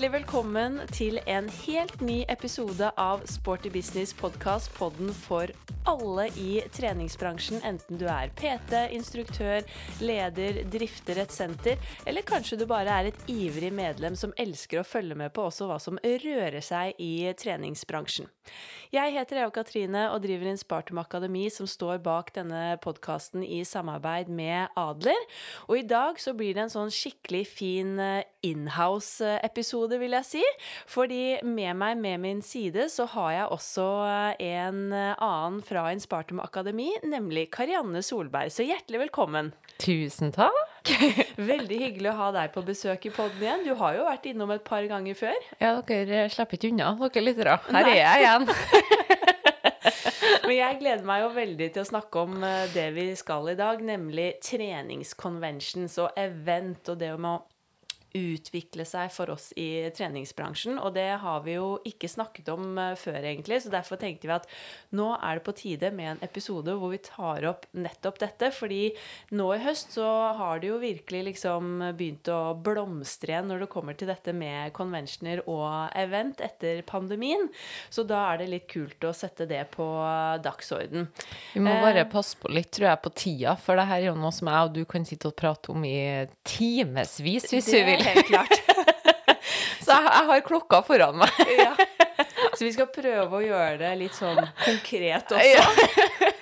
Hjertelig 0.00 0.20
velkommen 0.20 0.78
til 0.96 1.18
en 1.28 1.50
helt 1.66 2.00
ny 2.00 2.22
episode 2.32 2.86
av 2.96 3.20
Sporty 3.28 3.68
Business 3.68 4.14
podkast, 4.16 4.70
podden 4.78 5.10
for 5.12 5.52
alle 5.88 6.26
i 6.36 6.62
treningsbransjen, 6.72 7.60
enten 7.64 8.00
du 8.00 8.06
er 8.10 8.32
PT, 8.36 8.74
instruktør, 8.96 9.64
leder, 10.02 10.62
drifter 10.70 11.22
et 11.22 11.32
senter, 11.34 11.80
eller 12.06 12.26
kanskje 12.26 12.60
du 12.60 12.66
bare 12.70 13.00
er 13.00 13.10
et 13.10 13.24
ivrig 13.30 13.72
medlem 13.74 14.16
som 14.18 14.34
elsker 14.40 14.82
å 14.82 14.86
følge 14.86 15.16
med 15.18 15.32
på 15.36 15.46
også 15.48 15.70
hva 15.70 15.78
som 15.82 16.00
rører 16.04 16.60
seg 16.64 16.98
i 17.00 17.30
treningsbransjen. 17.38 18.28
Jeg 18.90 19.12
heter 19.14 19.38
Eva 19.38 19.52
Katrine 19.54 20.08
og 20.10 20.24
driver 20.24 20.48
Inspartum 20.50 20.98
Akademi, 20.98 21.44
som 21.54 21.68
står 21.70 22.00
bak 22.02 22.32
denne 22.34 22.74
podkasten 22.82 23.44
i 23.46 23.60
samarbeid 23.62 24.26
med 24.26 24.72
Adler. 24.78 25.20
Og 25.68 25.78
i 25.78 25.86
dag 25.86 26.18
så 26.18 26.34
blir 26.34 26.56
det 26.56 26.64
en 26.64 26.72
sånn 26.72 26.90
skikkelig 26.90 27.44
fin 27.46 27.92
eh, 28.02 28.26
inhouse-episode, 28.42 30.00
vil 30.02 30.16
jeg 30.18 30.26
si. 30.26 30.42
Fordi 30.90 31.38
med 31.46 31.78
meg 31.78 32.00
med 32.02 32.18
min 32.24 32.42
side 32.42 32.88
så 32.90 33.06
har 33.14 33.30
jeg 33.36 33.46
også 33.54 33.86
eh, 34.08 34.42
en 34.58 34.82
eh, 34.90 35.14
annen 35.14 35.62
fra 35.70 35.92
Inspartum 35.94 36.40
Akademi, 36.42 36.90
nemlig 37.06 37.46
Karianne 37.54 38.02
Solberg. 38.02 38.50
Så 38.50 38.64
hjertelig 38.66 39.04
velkommen. 39.04 39.52
Tusen 39.78 40.32
takk. 40.34 40.90
Veldig 41.52 41.78
hyggelig 41.84 42.10
å 42.10 42.16
ha 42.18 42.30
deg 42.34 42.50
på 42.54 42.64
besøk 42.66 43.06
i 43.06 43.12
poden 43.14 43.38
igjen. 43.44 43.62
Du 43.68 43.76
har 43.78 43.94
jo 43.94 44.08
vært 44.08 44.26
innom 44.32 44.50
et 44.50 44.64
par 44.66 44.82
ganger 44.90 45.18
før. 45.18 45.38
Ja, 45.62 45.76
dere 45.86 46.24
slipper 46.32 46.58
ikke 46.58 46.72
unna, 46.72 46.90
dere 47.04 47.22
lyttere. 47.22 47.60
Her 47.70 47.86
Nei. 47.86 47.94
er 47.94 48.02
jeg 48.02 48.24
igjen. 48.24 48.50
Men 50.48 50.56
jeg 50.56 50.78
gleder 50.80 51.06
meg 51.06 51.22
jo 51.22 51.30
veldig 51.36 51.68
til 51.76 51.84
å 51.84 51.88
snakke 51.88 52.24
om 52.26 52.42
eh, 52.46 52.66
det 52.74 52.88
vi 52.96 53.06
skal 53.18 53.52
i 53.52 53.56
dag, 53.58 53.80
nemlig 53.86 54.32
treningsconventions 54.42 55.94
og 56.02 56.18
event 56.18 56.90
og 56.90 56.98
det 57.00 57.12
med 57.14 57.30
å 57.36 57.49
utvikle 58.16 58.84
seg 58.88 59.10
for 59.14 59.30
oss 59.34 59.50
i 59.60 59.88
treningsbransjen. 59.94 60.78
Og 60.82 60.94
det 60.96 61.08
har 61.22 61.44
vi 61.44 61.56
jo 61.56 61.78
ikke 61.86 62.10
snakket 62.10 62.50
om 62.52 62.78
eh, 62.78 62.96
før, 62.98 63.20
egentlig, 63.22 63.60
så 63.62 63.72
derfor 63.72 64.00
tenkte 64.00 64.28
vi 64.28 64.34
at 64.34 64.48
nå 64.96 65.12
er 65.16 65.38
det 65.38 65.46
på 65.46 65.54
tide 65.58 65.92
med 65.94 66.14
en 66.14 66.24
episode 66.26 66.74
hvor 66.78 66.94
vi 66.94 67.02
tar 67.04 67.46
opp 67.50 67.66
nettopp 67.76 68.20
dette. 68.22 68.50
Fordi 68.54 68.82
nå 69.36 69.48
i 69.54 69.62
høst 69.64 69.96
så 69.98 70.08
har 70.38 70.62
det 70.62 70.70
jo 70.72 70.80
virkelig 70.82 71.22
liksom 71.30 71.70
begynt 71.98 72.30
å 72.32 72.54
blomstre 72.58 73.34
igjen 73.34 73.50
når 73.50 73.64
det 73.64 73.70
kommer 73.72 73.98
til 73.98 74.10
dette 74.10 74.34
med 74.36 74.74
conventioner 74.76 75.44
og 75.46 75.94
event 75.98 76.42
etter 76.44 76.82
pandemien. 76.88 77.48
Så 77.90 78.04
da 78.08 78.24
er 78.32 78.42
det 78.42 78.50
litt 78.54 78.68
kult 78.70 79.06
å 79.06 79.14
sette 79.16 79.46
det 79.50 79.62
på 79.74 79.86
dagsorden. 80.42 81.08
Vi 81.54 81.62
må 81.62 81.74
bare 81.82 82.04
eh, 82.04 82.10
passe 82.10 82.38
på 82.40 82.50
litt, 82.52 82.70
tror 82.74 82.90
jeg, 82.90 83.02
på 83.04 83.14
tida, 83.14 83.56
for 83.60 83.78
det 83.78 83.86
her 83.90 84.00
er 84.00 84.10
jo 84.10 84.18
noe 84.18 84.34
som 84.34 84.50
jeg 84.50 84.68
og 84.68 84.74
du 84.76 84.82
kan 84.88 85.06
sitte 85.06 85.30
og 85.30 85.36
prate 85.38 85.72
om 85.72 85.84
i 85.86 86.26
timevis, 86.46 87.18
hvis 87.52 87.70
vi 87.72 87.82
vil 87.86 87.99
helt 88.08 88.26
klart. 88.26 88.56
så 89.84 89.96
jeg, 89.96 90.06
jeg, 90.06 90.26
har 90.32 90.44
klokka 90.46 90.82
foran 90.86 91.20
meg. 91.20 91.42
ja. 91.64 91.74
Så 92.54 92.66
vi 92.66 92.72
skal 92.74 92.90
prøve 92.92 93.40
å 93.40 93.44
gjøre 93.44 93.78
det 93.80 93.94
litt 94.00 94.16
sånn 94.16 94.40
konkret 94.64 95.32
også. 95.32 95.46
Ja. 95.48 96.40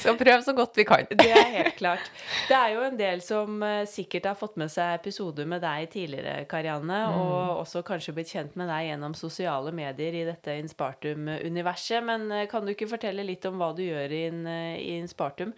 Skal 0.00 0.16
prøve 0.16 0.40
så 0.44 0.54
godt 0.56 0.78
vi 0.78 0.84
kan. 0.88 1.08
Det 1.10 1.28
er 1.28 1.50
helt 1.52 1.76
klart. 1.78 2.06
Det 2.48 2.56
er 2.56 2.74
jo 2.74 2.84
en 2.86 2.96
del 2.98 3.20
som 3.24 3.60
uh, 3.62 3.82
sikkert 3.88 4.30
har 4.30 4.38
fått 4.38 4.56
med 4.60 4.72
seg 4.72 4.94
episoder 4.96 5.48
med 5.48 5.62
deg 5.64 5.90
tidligere, 5.92 6.46
Karianne, 6.50 7.00
mm. 7.10 7.18
og 7.20 7.60
også 7.64 7.82
kanskje 7.86 8.14
blitt 8.16 8.32
kjent 8.32 8.56
med 8.60 8.70
deg 8.70 8.88
gjennom 8.90 9.16
sosiale 9.18 9.74
medier 9.76 10.16
i 10.22 10.24
dette 10.28 10.56
Inspartum-universet. 10.62 12.00
Men 12.06 12.28
uh, 12.32 12.46
kan 12.50 12.64
du 12.64 12.72
ikke 12.74 12.90
fortelle 12.90 13.26
litt 13.26 13.44
om 13.50 13.60
hva 13.60 13.72
du 13.76 13.84
gjør 13.84 14.16
i, 14.16 14.24
uh, 14.32 14.74
i 14.78 14.96
Inspartum? 15.00 15.54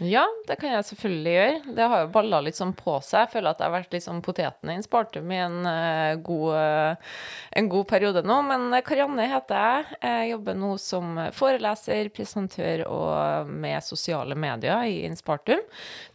Ja, 0.00 0.24
det 0.48 0.56
kan 0.60 0.72
jeg 0.72 0.86
selvfølgelig 0.88 1.32
gjøre. 1.34 1.74
Det 1.76 1.88
har 1.92 2.04
jo 2.04 2.12
balla 2.14 2.40
litt 2.44 2.58
sånn 2.58 2.72
på 2.76 2.96
seg. 3.04 3.26
Jeg 3.26 3.32
føler 3.34 3.50
at 3.50 3.60
jeg 3.60 3.68
har 3.68 3.74
vært 3.74 3.96
litt 3.96 4.06
sånn 4.06 4.22
poteten 4.24 4.72
i 4.72 4.76
en 4.78 4.84
spartum 4.86 5.32
i 5.32 5.40
en, 5.44 5.58
god, 6.24 6.46
uh, 6.56 7.16
en 7.60 7.68
god 7.72 7.88
periode 7.90 8.22
nå. 8.24 8.38
Men 8.48 8.68
eh, 8.72 8.84
Karianne 8.86 9.28
heter 9.30 9.60
jeg. 9.60 9.98
Jeg 10.00 10.30
jobber 10.32 10.56
nå 10.58 10.70
som 10.80 11.20
foreleser, 11.36 12.08
presentør 12.16 12.84
og 12.88 13.50
med 13.50 13.84
sosiale 13.84 14.38
medier 14.38 14.88
i 14.88 15.02
Inspartum. 15.08 15.60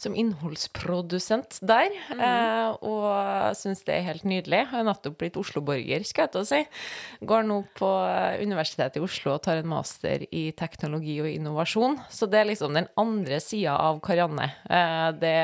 Som 0.01 0.17
innholdsprodusent 0.17 1.61
der. 1.65 1.93
Mm 2.15 2.23
uh, 2.25 2.71
og 2.85 3.55
syns 3.57 3.83
det 3.85 3.95
er 3.95 4.07
helt 4.09 4.25
nydelig. 4.27 4.61
Jeg 4.63 4.71
har 4.71 4.85
nettopp 4.87 5.17
blitt 5.21 5.37
Oslo-borger, 5.39 6.05
skal 6.07 6.25
jeg 6.25 6.33
til 6.33 6.41
å 6.41 6.47
si. 6.49 6.61
Går 7.27 7.45
nå 7.47 7.59
på 7.77 7.89
Universitetet 8.41 8.99
i 8.99 9.05
Oslo 9.05 9.35
og 9.35 9.43
tar 9.45 9.61
en 9.61 9.71
master 9.71 10.25
i 10.29 10.47
teknologi 10.57 11.17
og 11.23 11.29
innovasjon. 11.31 11.99
Så 12.13 12.29
det 12.31 12.41
er 12.41 12.49
liksom 12.51 12.75
den 12.77 12.89
andre 12.99 13.39
sida 13.43 13.74
av 13.77 13.99
Karianne. 14.05 14.49
Eh, 14.69 15.09
det 15.21 15.35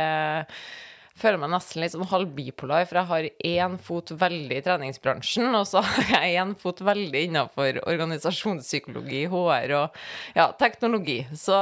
føler 1.22 1.38
meg 1.42 1.52
nesten 1.54 1.84
litt 1.84 1.94
sånn 1.94 2.08
halvbipolar, 2.10 2.88
for 2.90 3.00
jeg 3.00 3.10
har 3.12 3.28
én 3.52 3.78
fot 3.84 4.14
veldig 4.24 4.58
i 4.58 4.64
treningsbransjen, 4.66 5.50
og 5.58 5.68
så 5.70 5.84
har 5.86 6.16
jeg 6.16 6.40
én 6.42 6.56
fot 6.60 6.82
veldig 6.86 7.26
innafor 7.28 7.82
organisasjonspsykologi, 7.86 9.26
HR 9.32 9.76
og 9.78 10.00
ja, 10.38 10.50
teknologi. 10.60 11.22
Så, 11.36 11.58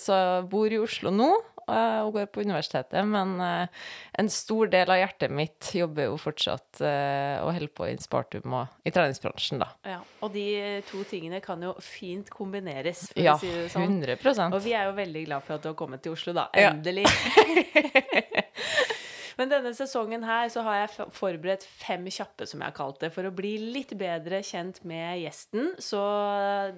så 0.00 0.20
jeg 0.20 0.46
bor 0.52 0.70
i 0.70 0.82
Oslo 0.82 1.14
nå, 1.14 1.32
og 1.68 2.12
går 2.16 2.30
på 2.32 2.44
universitetet, 2.46 3.00
men 3.08 3.36
eh, 3.44 3.82
en 4.20 4.30
stor 4.32 4.70
del 4.72 4.92
av 4.92 5.00
hjertet 5.00 5.34
mitt 5.34 5.70
jobber 5.76 6.08
jo 6.08 6.16
fortsatt 6.20 6.82
eh, 6.84 7.36
og 7.42 7.52
holder 7.56 7.72
på 7.74 7.88
i 7.90 7.96
Spartum 8.00 8.56
og 8.60 8.86
i 8.88 8.94
treningsbransjen, 8.94 9.62
da. 9.62 9.70
Ja, 9.96 10.00
og 10.20 10.32
de 10.34 10.46
to 10.90 11.04
tingene 11.10 11.42
kan 11.44 11.62
jo 11.64 11.74
fint 11.84 12.30
kombineres, 12.34 13.08
for 13.12 13.24
ja, 13.24 13.36
å 13.36 13.42
si 13.42 13.52
det 13.52 13.68
sånn. 13.74 14.00
100 14.00 14.48
Og 14.50 14.60
vi 14.64 14.76
er 14.76 14.90
jo 14.90 14.96
veldig 14.98 15.26
glad 15.28 15.46
for 15.46 15.58
at 15.58 15.66
du 15.66 15.72
har 15.72 15.78
kommet 15.78 16.04
til 16.04 16.16
Oslo, 16.16 16.36
da. 16.36 16.48
Endelig. 16.54 17.06
Ja. 17.08 18.46
Men 19.38 19.50
denne 19.52 19.72
sesongen 19.76 20.24
her 20.26 20.48
så 20.52 20.64
har 20.66 20.80
jeg 20.80 21.06
forberedt 21.14 21.64
fem 21.64 22.06
kjappe, 22.10 22.46
som 22.48 22.62
jeg 22.62 22.72
har 22.72 22.76
kalt 22.76 23.00
det, 23.02 23.12
for 23.14 23.28
å 23.28 23.32
bli 23.34 23.52
litt 23.74 23.94
bedre 23.98 24.40
kjent 24.46 24.82
med 24.88 25.20
gjesten. 25.22 25.72
Så 25.82 26.00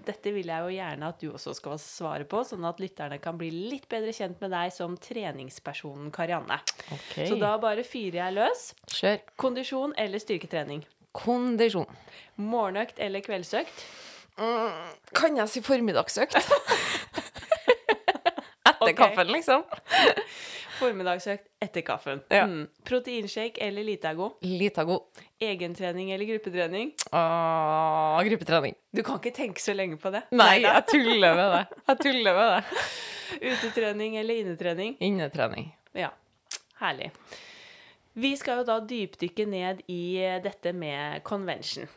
dette 0.06 0.34
vil 0.34 0.50
jeg 0.52 0.66
jo 0.66 0.76
gjerne 0.76 1.10
at 1.12 1.22
du 1.22 1.30
også 1.32 1.54
skal 1.58 1.80
svare 1.82 2.26
på, 2.28 2.42
sånn 2.46 2.66
at 2.68 2.82
lytterne 2.82 3.20
kan 3.22 3.38
bli 3.40 3.50
litt 3.72 3.88
bedre 3.92 4.14
kjent 4.16 4.42
med 4.42 4.52
deg 4.54 4.72
som 4.74 4.96
treningspersonen 5.00 6.12
Karianne. 6.14 6.60
Okay. 6.88 7.28
Så 7.30 7.38
da 7.40 7.54
bare 7.62 7.86
fyrer 7.86 8.22
jeg 8.24 8.38
løs. 8.38 8.68
Kjør. 8.92 9.20
Kondisjon 9.40 9.96
eller 10.00 10.22
styrketrening? 10.22 10.84
Kondisjon. 11.16 11.90
Morgenøkt 12.40 13.00
eller 13.02 13.24
kveldsøkt? 13.24 13.84
Mm, 14.40 14.92
kan 15.12 15.36
jeg 15.36 15.50
si 15.52 15.60
formiddagsøkt? 15.64 16.38
Etter 18.62 18.88
okay. 18.88 18.96
kaffen, 18.96 19.28
liksom. 19.34 19.64
Formiddagsøkt 20.82 21.48
etter 21.62 21.84
kaffen. 21.86 22.22
Ja. 22.32 22.44
Mm. 22.50 22.66
Proteinshake 22.88 23.62
eller 23.62 23.86
Litago? 23.86 24.32
Litago. 24.42 24.98
Egentrening 25.42 26.10
eller 26.14 26.28
gruppetrening? 26.28 26.92
Åh, 27.12 28.18
gruppetrening. 28.28 28.76
Du 28.92 29.02
kan 29.06 29.20
ikke 29.22 29.34
tenke 29.36 29.62
så 29.62 29.74
lenge 29.76 29.98
på 30.02 30.12
det. 30.14 30.24
Nei, 30.34 30.58
jeg 30.64 30.84
tuller 30.90 31.38
med 31.38 31.54
det. 31.56 31.62
Jeg 31.88 32.02
tuller 32.02 32.38
med 32.38 32.52
det. 32.56 32.84
Utetrening 33.52 34.18
eller 34.20 34.42
innetrening? 34.42 34.96
Innetrening. 35.00 35.72
Ja. 35.96 36.10
Herlig. 36.82 37.12
Vi 38.12 38.34
skal 38.36 38.60
jo 38.60 38.68
da 38.68 38.76
dypdykke 38.84 39.46
ned 39.48 39.80
i 39.88 40.20
dette 40.44 40.74
med 40.76 41.22
convention. 41.24 41.88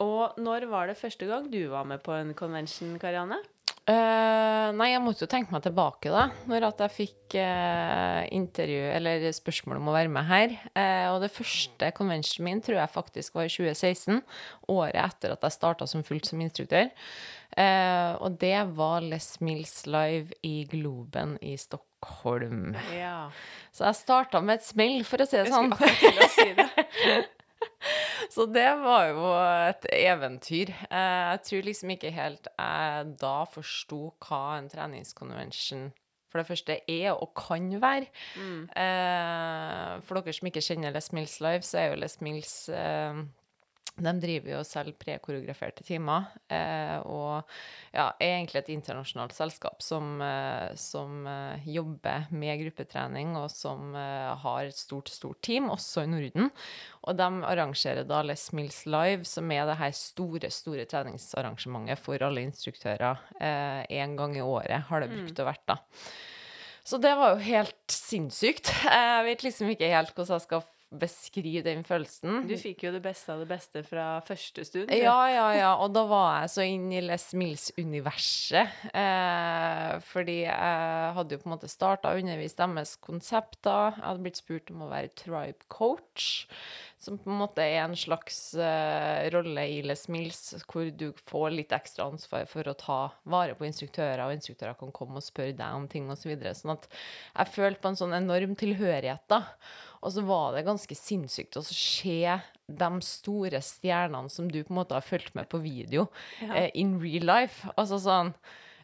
Og 0.00 0.38
når 0.40 0.66
var 0.70 0.88
det 0.88 0.98
første 0.98 1.28
gang 1.28 1.46
du 1.52 1.60
var 1.70 1.84
med 1.86 2.00
på 2.02 2.14
en 2.16 2.32
convention, 2.34 2.96
Karianne? 2.98 3.38
Uh, 3.88 4.70
nei, 4.76 4.90
jeg 4.92 5.00
måtte 5.02 5.24
jo 5.24 5.30
tenke 5.30 5.50
meg 5.54 5.64
tilbake, 5.64 6.10
da. 6.12 6.26
Når 6.50 6.66
at 6.68 6.82
jeg 6.84 6.94
fikk 6.94 7.36
uh, 7.40 8.20
intervju, 8.36 8.82
eller 8.94 9.24
spørsmål 9.34 9.80
om 9.80 9.90
å 9.90 9.94
være 9.96 10.12
med 10.12 10.28
her. 10.28 10.54
Uh, 10.76 11.08
og 11.14 11.20
det 11.24 11.32
første 11.34 11.90
conventionen 11.96 12.46
min 12.46 12.62
tror 12.64 12.78
jeg 12.78 12.94
faktisk 12.94 13.38
var 13.38 13.48
i 13.48 13.52
2016. 13.52 14.20
Året 14.70 15.00
etter 15.02 15.34
at 15.34 15.48
jeg 15.48 15.56
starta 15.56 15.88
som 15.90 16.04
fullt 16.06 16.30
som 16.30 16.44
instruktør. 16.44 16.92
og 18.20 18.36
det 18.38 18.60
var 18.76 19.02
Les 19.02 19.40
Mills 19.40 19.86
Live 19.86 20.36
i 20.46 20.64
Globen 20.70 21.34
i 21.42 21.56
Stockholm. 21.58 22.76
Ja. 22.94 23.30
Så 23.72 23.88
jeg 23.88 23.98
starta 23.98 24.40
med 24.40 24.60
et 24.60 24.68
smell, 24.68 25.02
for 25.04 25.24
å 25.24 25.26
si 25.26 25.40
det 25.40 25.50
sånn. 25.50 25.74
Jeg 25.80 25.98
skulle 25.98 26.32
si 26.36 26.48
det. 26.60 26.70
Så 28.34 28.46
det 28.46 28.68
var 28.82 29.08
jo 29.10 29.30
et 29.68 29.88
eventyr. 29.96 30.70
Eh, 30.90 31.22
jeg 31.32 31.40
tror 31.48 31.66
liksom 31.66 31.94
ikke 31.96 32.12
helt 32.14 32.46
jeg 32.52 33.16
da 33.20 33.34
forsto 33.50 34.04
hva 34.22 34.44
en 34.58 34.70
treningskonvensjon 34.70 35.90
for 36.30 36.38
det 36.38 36.46
første 36.46 36.76
er 36.86 37.10
og 37.10 37.32
kan 37.34 37.66
være. 37.82 38.06
Mm. 38.38 38.62
Eh, 38.70 39.94
for 40.06 40.20
dere 40.20 40.36
som 40.36 40.46
ikke 40.50 40.62
kjenner 40.62 40.94
Les 40.94 41.10
Mills 41.16 41.40
Live, 41.42 41.66
så 41.66 41.80
er 41.80 41.90
jo 41.90 41.98
Les 41.98 42.20
Mills 42.22 42.54
eh, 42.70 43.24
de 44.04 44.12
driver 44.22 44.54
jo 44.54 44.60
selv 44.66 44.96
prekoreograferte 45.00 45.84
timer, 45.86 46.28
eh, 46.52 46.96
og 47.04 47.44
ja, 47.92 48.08
er 48.16 48.36
egentlig 48.36 48.60
et 48.62 48.70
internasjonalt 48.74 49.34
selskap 49.36 49.82
som, 49.84 50.16
eh, 50.24 50.72
som 50.80 51.26
eh, 51.28 51.68
jobber 51.70 52.28
med 52.30 52.62
gruppetrening, 52.64 53.36
og 53.40 53.50
som 53.52 53.94
eh, 53.98 54.30
har 54.44 54.70
et 54.70 54.78
stort, 54.78 55.12
stort 55.12 55.40
team, 55.46 55.70
også 55.72 56.04
i 56.06 56.10
Norden. 56.10 56.50
Og 57.06 57.16
de 57.18 57.28
arrangerer 57.52 58.08
da 58.08 58.22
Les 58.26 58.48
Mills 58.56 58.82
Live, 58.88 59.28
som 59.28 59.50
er 59.54 59.68
det 59.68 59.78
her 59.80 59.94
store, 59.96 60.50
store 60.52 60.88
treningsarrangementet 60.90 62.00
for 62.00 62.20
alle 62.24 62.44
instruktører. 62.44 63.22
Én 63.40 64.18
gang 64.18 64.36
i 64.36 64.44
året 64.44 64.90
har 64.90 65.00
det 65.00 65.08
brukt 65.12 65.32
mm. 65.32 65.40
å 65.40 65.48
vært, 65.48 65.64
da. 65.70 65.78
Så 66.84 66.98
det 67.00 67.12
var 67.16 67.34
jo 67.34 67.44
helt 67.44 67.92
sinnssykt. 67.92 68.72
Jeg 68.84 69.24
vet 69.26 69.44
liksom 69.46 69.72
ikke 69.72 69.90
helt 69.92 70.12
hvordan 70.16 70.38
jeg 70.38 70.46
skal 70.46 70.64
beskrive 70.90 71.62
den 71.62 71.84
følelsen. 71.86 72.42
Du 72.50 72.56
fikk 72.58 72.82
jo 72.86 72.90
det 72.94 73.02
beste 73.04 73.30
av 73.30 73.44
det 73.44 73.48
beste 73.50 73.82
fra 73.86 74.06
første 74.26 74.64
stund. 74.66 74.90
Ja, 74.90 75.18
ja, 75.30 75.46
ja. 75.54 75.70
Og 75.78 75.92
da 75.94 76.02
var 76.10 76.40
jeg 76.42 76.52
så 76.54 76.66
inn 76.66 76.88
i 76.90 77.02
Les 77.04 77.28
Mills-universet. 77.38 78.74
Eh, 78.90 79.92
fordi 80.10 80.40
jeg 80.48 81.14
hadde 81.18 81.36
jo 81.36 81.42
på 81.42 81.50
en 81.50 81.54
måte 81.54 81.70
starta 81.70 82.10
å 82.10 82.18
undervise 82.18 82.58
deres 82.58 82.96
konsepter. 83.06 83.94
Jeg 83.94 84.06
hadde 84.08 84.26
blitt 84.26 84.42
spurt 84.42 84.74
om 84.74 84.86
å 84.86 84.90
være 84.90 85.14
tribe 85.20 85.70
coach, 85.70 86.46
som 87.00 87.16
på 87.18 87.30
en 87.32 87.38
måte 87.40 87.64
er 87.64 87.78
en 87.80 87.96
slags 87.96 88.38
uh, 88.60 89.24
rolle 89.32 89.62
i 89.72 89.78
Les 89.86 90.02
Mills, 90.12 90.40
hvor 90.68 90.90
du 90.92 91.06
får 91.30 91.54
litt 91.54 91.72
ekstra 91.72 92.04
ansvar 92.10 92.44
for 92.50 92.68
å 92.68 92.74
ta 92.76 92.98
vare 93.24 93.54
på 93.56 93.64
instruktører, 93.64 94.20
og 94.26 94.34
instruktører 94.36 94.76
kan 94.76 94.92
komme 94.92 95.16
og 95.16 95.24
spørre 95.24 95.56
deg 95.56 95.78
om 95.78 95.88
ting 95.88 96.10
osv. 96.12 96.20
Så 96.20 96.28
videre. 96.34 96.52
sånn 96.58 96.74
at 96.76 96.86
jeg 96.92 97.54
følte 97.56 97.80
på 97.80 97.92
en 97.94 98.00
sånn 98.02 98.16
enorm 98.20 98.52
tilhørighet, 98.60 99.24
da. 99.32 99.40
Og 100.04 100.12
så 100.12 100.24
var 100.28 100.54
det 100.56 100.66
ganske 100.68 100.96
sinnssykt 100.96 101.56
å 101.60 101.64
se 101.64 102.20
de 102.70 102.90
store 103.04 103.60
stjernene 103.64 104.30
som 104.32 104.48
du 104.52 104.60
på 104.62 104.70
en 104.72 104.78
måte 104.82 104.96
har 104.96 105.04
fulgt 105.04 105.34
med 105.34 105.48
på 105.48 105.60
video, 105.64 106.08
Ja. 106.44 106.52
uh, 106.66 106.70
in 106.74 106.98
real 107.00 107.24
life. 107.24 107.64
Altså 107.76 107.96
sånn 108.04 108.34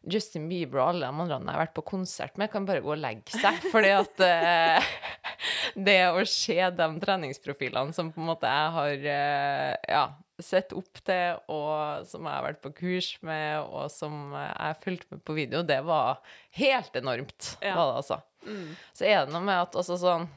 Justin 0.06 0.46
Bieber 0.50 0.80
og 0.80 0.90
alle 0.92 1.08
de 1.08 1.24
andre 1.24 1.38
jeg 1.40 1.50
har 1.50 1.62
vært 1.64 1.74
på 1.76 1.86
konsert 1.90 2.36
med, 2.38 2.50
kan 2.52 2.66
bare 2.68 2.82
gå 2.84 2.92
og 2.94 3.00
legge 3.02 3.34
seg. 3.34 3.58
Fordi 3.72 3.90
at 3.96 4.22
uh, 4.22 4.92
det 5.88 5.98
å 6.12 6.22
se 6.30 6.58
de 6.78 6.88
treningsprofilene 7.02 7.96
som 7.96 8.12
på 8.14 8.22
en 8.22 8.30
måte 8.30 8.52
jeg 8.52 8.72
har 8.76 9.08
uh, 9.08 9.72
ja, 9.90 10.04
sett 10.42 10.74
opp 10.76 11.02
til, 11.06 11.42
og 11.52 12.06
som 12.08 12.26
jeg 12.26 12.36
har 12.36 12.46
vært 12.46 12.62
på 12.64 12.74
kurs 12.76 13.10
med, 13.26 13.66
og 13.66 13.90
som 13.92 14.34
jeg 14.36 14.54
har 14.54 14.80
fulgt 14.84 15.10
med 15.12 15.22
på 15.26 15.36
video, 15.36 15.64
det 15.66 15.82
var 15.86 16.20
helt 16.60 16.98
enormt. 16.98 17.56
Ja. 17.60 17.76
Var 17.78 17.92
det, 17.92 18.02
altså. 18.02 18.20
Mm. 18.46 18.74
Så 18.94 19.08
er 19.08 19.24
det 19.24 19.34
noe 19.34 19.46
med 19.46 19.58
at 19.58 19.78
altså 19.78 19.98
sånn 20.00 20.28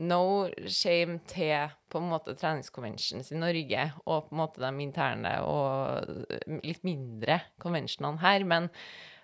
No 0.00 0.48
shame 0.64 1.18
til 1.28 1.68
på 1.92 2.00
en 2.00 2.08
måte 2.08 2.32
treningskonvensjons 2.38 3.32
i 3.34 3.38
Norge 3.40 3.82
og 4.06 4.28
på 4.28 4.34
en 4.34 4.40
måte 4.40 4.62
de 4.62 4.84
interne 4.84 5.34
og 5.44 6.08
litt 6.64 6.84
mindre 6.86 7.40
konvensjonene 7.60 8.22
her, 8.22 8.46
men 8.48 8.70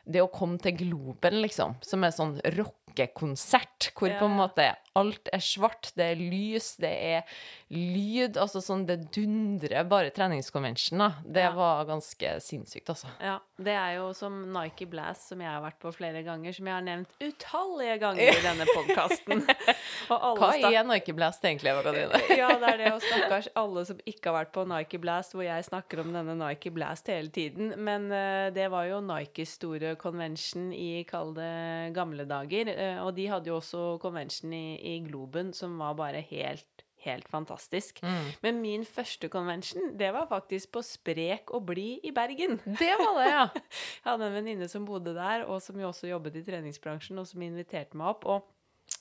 det 0.07 0.21
å 0.23 0.31
komme 0.31 0.61
til 0.63 0.77
Globen, 0.79 1.41
liksom, 1.43 1.79
som 1.83 2.05
er 2.07 2.13
sånn 2.15 2.37
rockekonsert, 2.55 3.89
hvor 3.97 4.13
på 4.21 4.29
en 4.29 4.37
Ja. 4.37 4.47
måte 4.47 4.67
alt 4.97 5.29
er 5.33 5.43
svart, 5.45 5.93
det 5.99 6.11
er 6.15 6.21
lys, 6.21 6.73
det 6.83 6.91
er 6.91 7.39
lyd, 7.75 8.37
altså 8.39 8.61
sånn 8.63 8.85
det 8.87 8.99
dundrer 9.15 9.87
bare 9.91 10.13
treningskonvensjonen, 10.15 11.03
da. 11.03 11.09
Det 11.27 11.43
Ja. 11.47 11.53
var 11.57 11.85
ganske 11.89 12.35
sinnssykt, 12.41 12.89
altså. 12.93 13.09
Ja, 13.21 13.39
det 13.59 13.75
er 13.75 13.97
jo 13.97 14.13
som 14.15 14.37
Nike 14.55 14.87
Blast, 14.87 15.29
som 15.29 15.41
jeg 15.43 15.51
har 15.51 15.63
vært 15.65 15.79
på 15.83 15.93
flere 15.95 16.23
ganger, 16.27 16.55
som 16.55 16.67
jeg 16.71 16.75
har 16.77 16.85
nevnt 16.87 17.11
utallige 17.21 17.99
ganger 18.01 18.31
i 18.31 18.43
denne 18.45 18.67
podkasten. 18.71 19.43
Hva 20.09 20.53
er 20.55 20.85
Nike 20.87 21.15
Blast 21.17 21.45
egentlig, 21.45 21.73
Eva-Gadine? 21.75 22.21
Ja, 22.41 22.53
det 22.61 22.71
er 22.75 22.79
det, 22.85 22.93
og 22.95 23.03
stakkars 23.03 23.49
alle 23.59 23.85
som 23.89 23.99
ikke 24.07 24.31
har 24.31 24.39
vært 24.45 24.53
på 24.55 24.67
Nike 24.71 25.01
Blast, 25.03 25.35
hvor 25.35 25.43
jeg 25.47 25.67
snakker 25.67 26.03
om 26.05 26.13
denne 26.15 26.37
Nike 26.39 26.71
Blast 26.75 27.11
hele 27.11 27.33
tiden. 27.35 27.73
Men 27.83 28.07
uh, 28.13 28.49
det 28.55 28.69
var 28.73 28.87
jo 28.91 29.01
Nikes 29.05 29.57
store 29.59 29.95
convention 30.01 30.71
i, 30.73 31.03
kall 31.09 31.35
det, 31.37 31.51
gamle 31.97 32.27
dager. 32.29 32.71
Uh, 32.77 33.05
og 33.07 33.15
de 33.19 33.27
hadde 33.33 33.51
jo 33.51 33.59
også 33.59 33.85
convention 34.03 34.53
i, 34.55 34.65
i 34.87 34.99
Globen, 35.05 35.53
som 35.57 35.77
var 35.81 35.97
bare 35.99 36.23
helt, 36.31 36.85
helt 37.07 37.29
fantastisk. 37.31 38.01
Mm. 38.03 38.33
Men 38.43 38.61
min 38.63 38.87
første 38.89 39.31
convention, 39.33 39.93
det 39.99 40.13
var 40.15 40.29
faktisk 40.31 40.73
på 40.77 40.83
Sprek 40.87 41.53
og 41.55 41.67
blid 41.71 42.07
i 42.07 42.15
Bergen. 42.15 42.61
Det 42.65 42.93
var 43.03 43.21
det, 43.21 43.31
ja. 43.31 43.47
Jeg 44.05 44.11
hadde 44.11 44.31
en 44.31 44.37
venninne 44.39 44.69
som 44.71 44.87
bodde 44.89 45.15
der, 45.17 45.47
og 45.47 45.63
som 45.63 45.81
jo 45.81 45.91
også 45.91 46.11
jobbet 46.11 46.41
i 46.41 46.45
treningsbransjen, 46.47 47.19
og 47.23 47.29
som 47.31 47.43
inviterte 47.47 47.99
meg 47.99 48.15
opp. 48.15 48.27
Og 48.27 48.53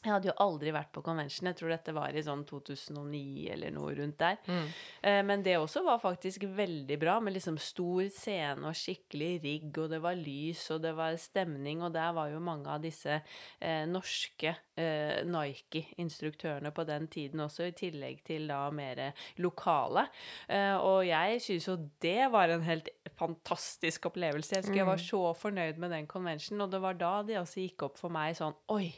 jeg 0.05 0.13
hadde 0.13 0.29
jo 0.29 0.35
aldri 0.43 0.69
vært 0.73 0.91
på 0.93 1.01
convention. 1.05 1.47
Jeg 1.49 1.57
tror 1.57 1.71
dette 1.73 1.93
var 1.95 2.13
i 2.13 2.21
sånn 2.25 2.43
2009 2.45 3.47
eller 3.55 3.73
noe 3.73 3.93
rundt 3.97 4.19
der. 4.21 4.37
Mm. 4.45 4.67
Eh, 5.01 5.21
Men 5.25 5.43
det 5.45 5.55
også 5.57 5.81
var 5.85 6.01
faktisk 6.01 6.45
veldig 6.45 6.97
bra, 7.01 7.15
med 7.19 7.33
liksom 7.33 7.57
stor 7.61 8.03
scene 8.13 8.69
og 8.69 8.77
skikkelig 8.77 9.31
rigg, 9.43 9.79
og 9.81 9.89
det 9.89 10.01
var 10.03 10.17
lys, 10.19 10.61
og 10.75 10.83
det 10.85 10.93
var 10.97 11.17
stemning, 11.21 11.81
og 11.81 11.93
der 11.95 12.13
var 12.13 12.29
jo 12.29 12.41
mange 12.43 12.69
av 12.69 12.83
disse 12.85 13.17
eh, 13.17 13.85
norske 13.89 14.53
eh, 14.77 15.23
Nike-instruktørene 15.25 16.71
på 16.75 16.85
den 16.85 17.07
tiden 17.11 17.41
også, 17.45 17.69
i 17.69 17.75
tillegg 17.77 18.21
til 18.27 18.45
da 18.51 18.67
mer 18.75 19.07
lokale. 19.41 20.05
Eh, 20.47 20.75
og 20.77 21.01
jeg 21.07 21.41
syns 21.45 21.69
jo 21.71 21.79
det 22.03 22.29
var 22.33 22.53
en 22.53 22.65
helt 22.67 22.91
fantastisk 23.17 24.09
opplevelse. 24.11 24.53
Jeg 24.53 24.65
husker 24.65 24.81
jeg 24.83 24.89
var 24.89 25.01
så 25.01 25.23
fornøyd 25.39 25.81
med 25.81 25.93
den 25.97 26.05
convention, 26.07 26.61
og 26.61 26.69
det 26.73 26.81
var 26.83 26.99
da 26.99 27.15
det 27.25 27.39
også 27.41 27.65
gikk 27.65 27.89
opp 27.89 27.97
for 28.01 28.13
meg 28.13 28.37
sånn 28.37 28.53
Oi, 28.75 28.89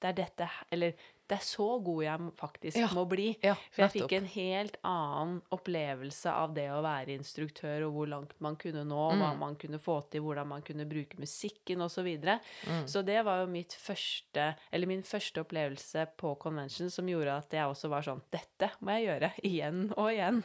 det 0.00 0.08
er 0.10 0.16
dette 0.24 0.48
Eller 0.70 0.92
det 1.26 1.34
er 1.40 1.42
så 1.42 1.82
god 1.82 2.02
jeg 2.04 2.26
faktisk 2.38 2.76
Ja. 2.78 2.86
må 2.94 3.02
bli. 3.10 3.36
Ja, 3.42 3.54
For 3.72 3.82
jeg 3.82 3.90
fikk 3.96 4.12
en 4.14 4.26
helt 4.30 4.76
annen 4.84 5.40
opplevelse 5.50 6.30
av 6.30 6.52
det 6.54 6.68
å 6.70 6.82
være 6.84 7.16
instruktør, 7.18 7.82
og 7.88 7.94
hvor 7.96 8.06
langt 8.12 8.34
man 8.38 8.54
kunne 8.54 8.84
nå, 8.86 9.10
Mm. 9.12 9.18
hva 9.24 9.32
man 9.36 9.56
kunne 9.56 9.80
få 9.82 10.08
til, 10.08 10.20
hvordan 10.22 10.46
man 10.46 10.62
kunne 10.62 10.86
bruke 10.86 11.18
musikken 11.18 11.82
osv. 11.82 11.96
Så, 11.96 12.04
videre. 12.04 12.38
Mm. 12.68 12.86
så 12.86 13.02
det 13.04 13.24
var 13.24 13.40
jo 13.40 13.46
mitt 13.50 13.72
første, 13.74 14.54
eller 14.72 14.86
min 14.86 15.02
første 15.02 15.40
opplevelse 15.42 16.06
på 16.16 16.36
convention 16.38 16.90
som 16.90 17.06
gjorde 17.08 17.36
at 17.38 17.50
jeg 17.50 17.66
også 17.66 17.88
var 17.90 18.02
sånn 18.02 18.22
Dette 18.30 18.70
må 18.82 18.94
jeg 18.94 19.08
gjøre 19.08 19.32
igjen 19.42 19.92
og 19.96 20.12
igjen. 20.12 20.44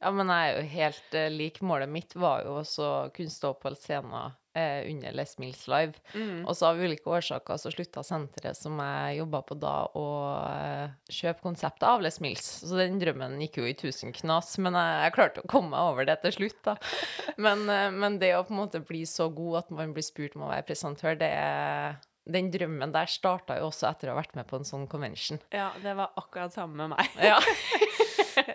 Ja, 0.00 0.10
men 0.10 0.28
jeg 0.28 0.54
er 0.54 0.62
jo 0.62 0.68
helt 0.68 1.14
eh, 1.14 1.28
lik. 1.28 1.60
Målet 1.60 1.88
mitt 1.92 2.14
var 2.16 2.42
jo 2.44 2.54
også 2.62 2.86
å 2.88 3.12
kunne 3.12 3.28
stå 3.28 3.52
på 3.60 3.74
scenen 3.76 4.32
eh, 4.58 4.86
under 4.90 5.14
Les 5.16 5.36
Mills 5.42 5.66
Live. 5.70 6.00
Og 6.46 6.56
så 6.56 6.70
av 6.70 6.80
ulike 6.80 7.10
årsaker 7.10 7.60
så 7.60 7.72
slutta 7.72 8.02
senteret 8.06 8.58
som 8.58 8.78
jeg 8.82 9.20
jobba 9.20 9.42
på 9.46 9.56
da, 9.62 9.74
å 9.96 10.06
eh, 10.50 10.96
kjøpe 11.12 11.44
konseptet 11.46 11.86
av 11.88 12.02
Les 12.04 12.20
Mills. 12.24 12.50
Så 12.64 12.78
den 12.80 13.00
drømmen 13.02 13.38
gikk 13.44 13.60
jo 13.62 13.68
i 13.68 13.76
tusen 13.78 14.14
knas, 14.16 14.56
men 14.62 14.78
jeg, 14.78 15.00
jeg 15.06 15.16
klarte 15.16 15.44
å 15.44 15.50
komme 15.50 15.74
meg 15.74 15.94
over 15.94 16.08
det 16.08 16.20
til 16.24 16.36
slutt, 16.40 16.60
da. 16.66 16.76
Men, 17.40 17.64
eh, 17.72 17.88
men 17.94 18.18
det 18.20 18.34
å 18.36 18.44
på 18.44 18.52
en 18.52 18.60
måte 18.60 18.82
bli 18.84 19.04
så 19.08 19.30
god 19.32 19.62
at 19.62 19.70
man 19.72 19.94
blir 19.96 20.04
spurt 20.04 20.34
om 20.36 20.44
å 20.44 20.50
være 20.50 20.66
presentør, 20.68 21.16
det 21.18 21.30
er 21.32 21.96
den 22.30 22.50
drømmen 22.52 22.92
der 22.94 23.08
starta 23.10 23.56
jo 23.58 23.70
også 23.70 23.88
etter 23.90 24.10
å 24.10 24.14
ha 24.14 24.20
vært 24.20 24.36
med 24.38 24.46
på 24.50 24.60
en 24.60 24.66
sånn 24.68 24.86
convention. 24.90 25.40
Ja, 25.54 25.70
det 25.82 25.94
var 25.98 26.12
akkurat 26.20 26.54
samme 26.54 26.84
med 26.84 26.96
meg. 26.96 27.16
Ja. 27.24 27.38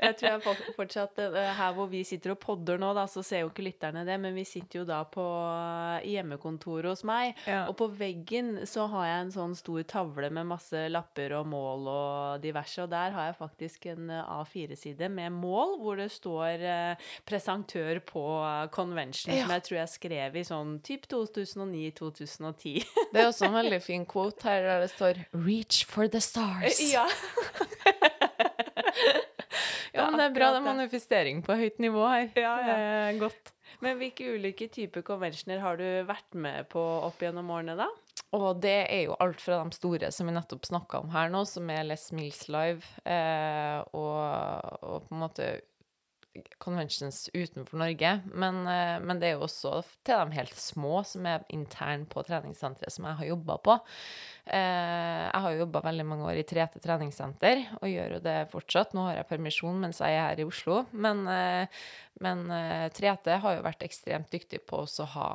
Jeg 0.06 0.18
tror 0.20 0.30
jeg 0.30 0.74
fortsatt 0.78 1.20
eh, 1.24 1.52
Her 1.58 1.74
hvor 1.78 1.88
vi 1.92 2.04
sitter 2.08 2.34
og 2.36 2.40
podder 2.44 2.80
nå, 2.82 2.92
da, 2.98 3.06
så 3.10 3.24
ser 3.26 3.44
jo 3.44 3.50
ikke 3.52 3.66
lytterne 3.66 4.06
det, 4.08 4.18
men 4.22 4.36
vi 4.38 4.44
sitter 4.48 4.82
jo 4.82 4.86
da 4.88 5.02
på 5.10 5.24
eh, 5.26 6.06
hjemmekontoret 6.14 6.90
hos 6.92 7.04
meg. 7.08 7.34
Ja. 7.50 7.66
Og 7.72 7.76
på 7.80 7.88
veggen 7.98 8.62
så 8.70 8.86
har 8.92 9.08
jeg 9.10 9.26
en 9.26 9.34
sånn 9.36 9.56
stor 9.58 9.82
tavle 9.90 10.30
med 10.34 10.50
masse 10.52 10.86
lapper 10.92 11.36
og 11.40 11.48
mål 11.52 11.88
og 11.92 12.44
diverse, 12.44 12.84
og 12.86 12.92
der 12.94 13.16
har 13.16 13.30
jeg 13.32 13.38
faktisk 13.40 13.86
en 13.94 14.10
eh, 14.14 14.34
A4-side 14.40 15.10
med 15.12 15.34
mål, 15.36 15.78
hvor 15.82 16.00
det 16.02 16.10
står 16.14 16.66
eh, 16.66 17.10
presentør 17.28 18.00
på 18.06 18.26
convention, 18.76 19.34
Ja. 19.36 19.44
som 19.46 19.56
jeg 19.56 19.64
tror 19.68 19.78
jeg 19.82 19.94
skrev 19.96 20.36
i 20.38 20.46
sånn 20.48 20.76
typ 20.86 21.08
2009-2010. 21.12 22.76
Det 23.14 23.22
er 23.22 23.28
også 23.30 23.48
en 23.50 23.58
veldig 23.58 23.82
fin 23.84 24.06
quote 24.06 24.44
her 24.48 24.62
der 24.66 24.82
det 24.86 24.92
står 24.94 25.24
'Reach 25.34 25.86
for 25.86 26.08
the 26.08 26.20
stars'. 26.20 26.80
ja. 26.96 27.06
Men 30.16 30.24
det 30.24 30.30
er 30.32 30.38
bra. 30.40 30.50
Det 30.56 30.62
er 30.62 30.66
manifestering 30.70 31.44
på 31.46 31.58
høyt 31.60 31.84
nivå 31.84 32.08
her. 32.08 32.32
Ja, 32.40 32.56
ja. 32.64 32.66
Det 32.66 32.88
er 32.96 33.20
godt. 33.20 33.52
Men 33.84 34.00
hvilke 34.00 34.32
ulike 34.38 34.70
typer 34.72 35.04
conventioner 35.06 35.60
har 35.64 35.78
du 35.80 35.86
vært 36.08 36.38
med 36.40 36.70
på 36.72 36.80
opp 36.80 37.22
gjennom 37.22 37.52
årene, 37.52 37.76
da? 37.80 37.90
Og 38.36 38.60
det 38.64 38.78
er 38.90 39.06
jo 39.06 39.16
alt 39.22 39.40
fra 39.44 39.60
de 39.62 39.76
store 39.76 40.10
som 40.16 40.28
vi 40.28 40.36
nettopp 40.36 40.68
snakka 40.68 41.04
om 41.04 41.12
her 41.14 41.30
nå, 41.32 41.44
som 41.48 41.70
er 41.72 41.86
Les 41.88 42.08
Mills 42.16 42.46
Live, 42.52 42.88
eh, 43.08 43.80
og, 43.96 44.82
og 44.82 45.06
på 45.06 45.16
en 45.16 45.22
måte 45.22 45.50
conventions 46.58 47.30
utenfor 47.34 47.78
Norge. 47.78 48.12
Men, 48.34 48.62
eh, 48.68 49.00
men 49.00 49.20
det 49.20 49.30
er 49.30 49.36
jo 49.36 49.46
også 49.48 49.84
til 50.06 50.22
de 50.22 50.38
helt 50.38 50.56
små, 50.60 51.04
som 51.08 51.26
er 51.30 51.46
intern 51.54 52.06
på 52.10 52.24
treningssenteret 52.28 52.94
som 52.94 53.08
jeg 53.10 53.20
har 53.22 53.30
jobba 53.32 53.58
på. 53.66 53.78
Eh, 54.46 55.26
jeg 55.26 55.42
har 55.46 55.52
jo 55.52 55.64
jobba 55.66 55.84
veldig 55.88 56.06
mange 56.06 56.28
år 56.30 56.42
i 56.42 56.48
3T 56.48 56.82
treningssenter, 56.84 57.66
og 57.82 57.90
gjør 57.90 58.18
jo 58.18 58.24
det 58.26 58.38
fortsatt. 58.52 58.94
Nå 58.94 59.08
har 59.10 59.20
jeg 59.20 59.30
permisjon 59.32 59.80
mens 59.82 60.02
jeg 60.04 60.16
er 60.16 60.30
her 60.30 60.44
i 60.44 60.48
Oslo, 60.48 60.86
men, 60.92 61.28
eh, 61.28 61.68
men 62.22 62.48
3T 62.96 63.40
har 63.42 63.58
jo 63.58 63.66
vært 63.66 63.84
ekstremt 63.84 64.32
dyktig 64.32 64.64
på 64.66 64.86
å 64.86 65.08
ha 65.16 65.30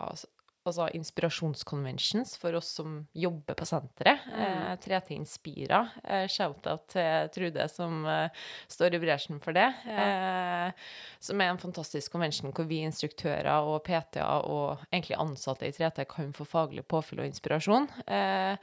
altså 0.69 0.89
inspirasjonsconventions 0.97 2.35
for 2.41 2.57
oss 2.59 2.69
som 2.79 2.99
jobber 3.17 3.57
på 3.59 3.67
senteret. 3.69 4.27
Eh, 4.37 4.75
3T 4.83 5.15
Inspira. 5.17 5.81
Eh, 6.05 6.27
Shout-out 6.31 6.87
til 6.93 7.31
Trude 7.35 7.67
som 7.73 8.05
eh, 8.07 8.45
står 8.69 8.97
i 8.97 9.01
bresjen 9.03 9.41
for 9.43 9.57
det. 9.57 9.67
Eh, 9.89 10.87
som 11.21 11.41
er 11.41 11.53
en 11.53 11.63
fantastisk 11.63 12.13
convention 12.13 12.53
hvor 12.53 12.69
vi 12.69 12.83
instruktører 12.85 13.65
og 13.65 13.83
PT-er 13.89 14.47
og 14.51 14.85
egentlig 14.93 15.19
ansatte 15.21 15.69
i 15.69 15.75
3T 15.77 16.05
kan 16.11 16.33
få 16.37 16.47
faglig 16.49 16.85
påfyll 16.89 17.25
og 17.25 17.31
inspirasjon. 17.31 17.89
Eh, 18.07 18.57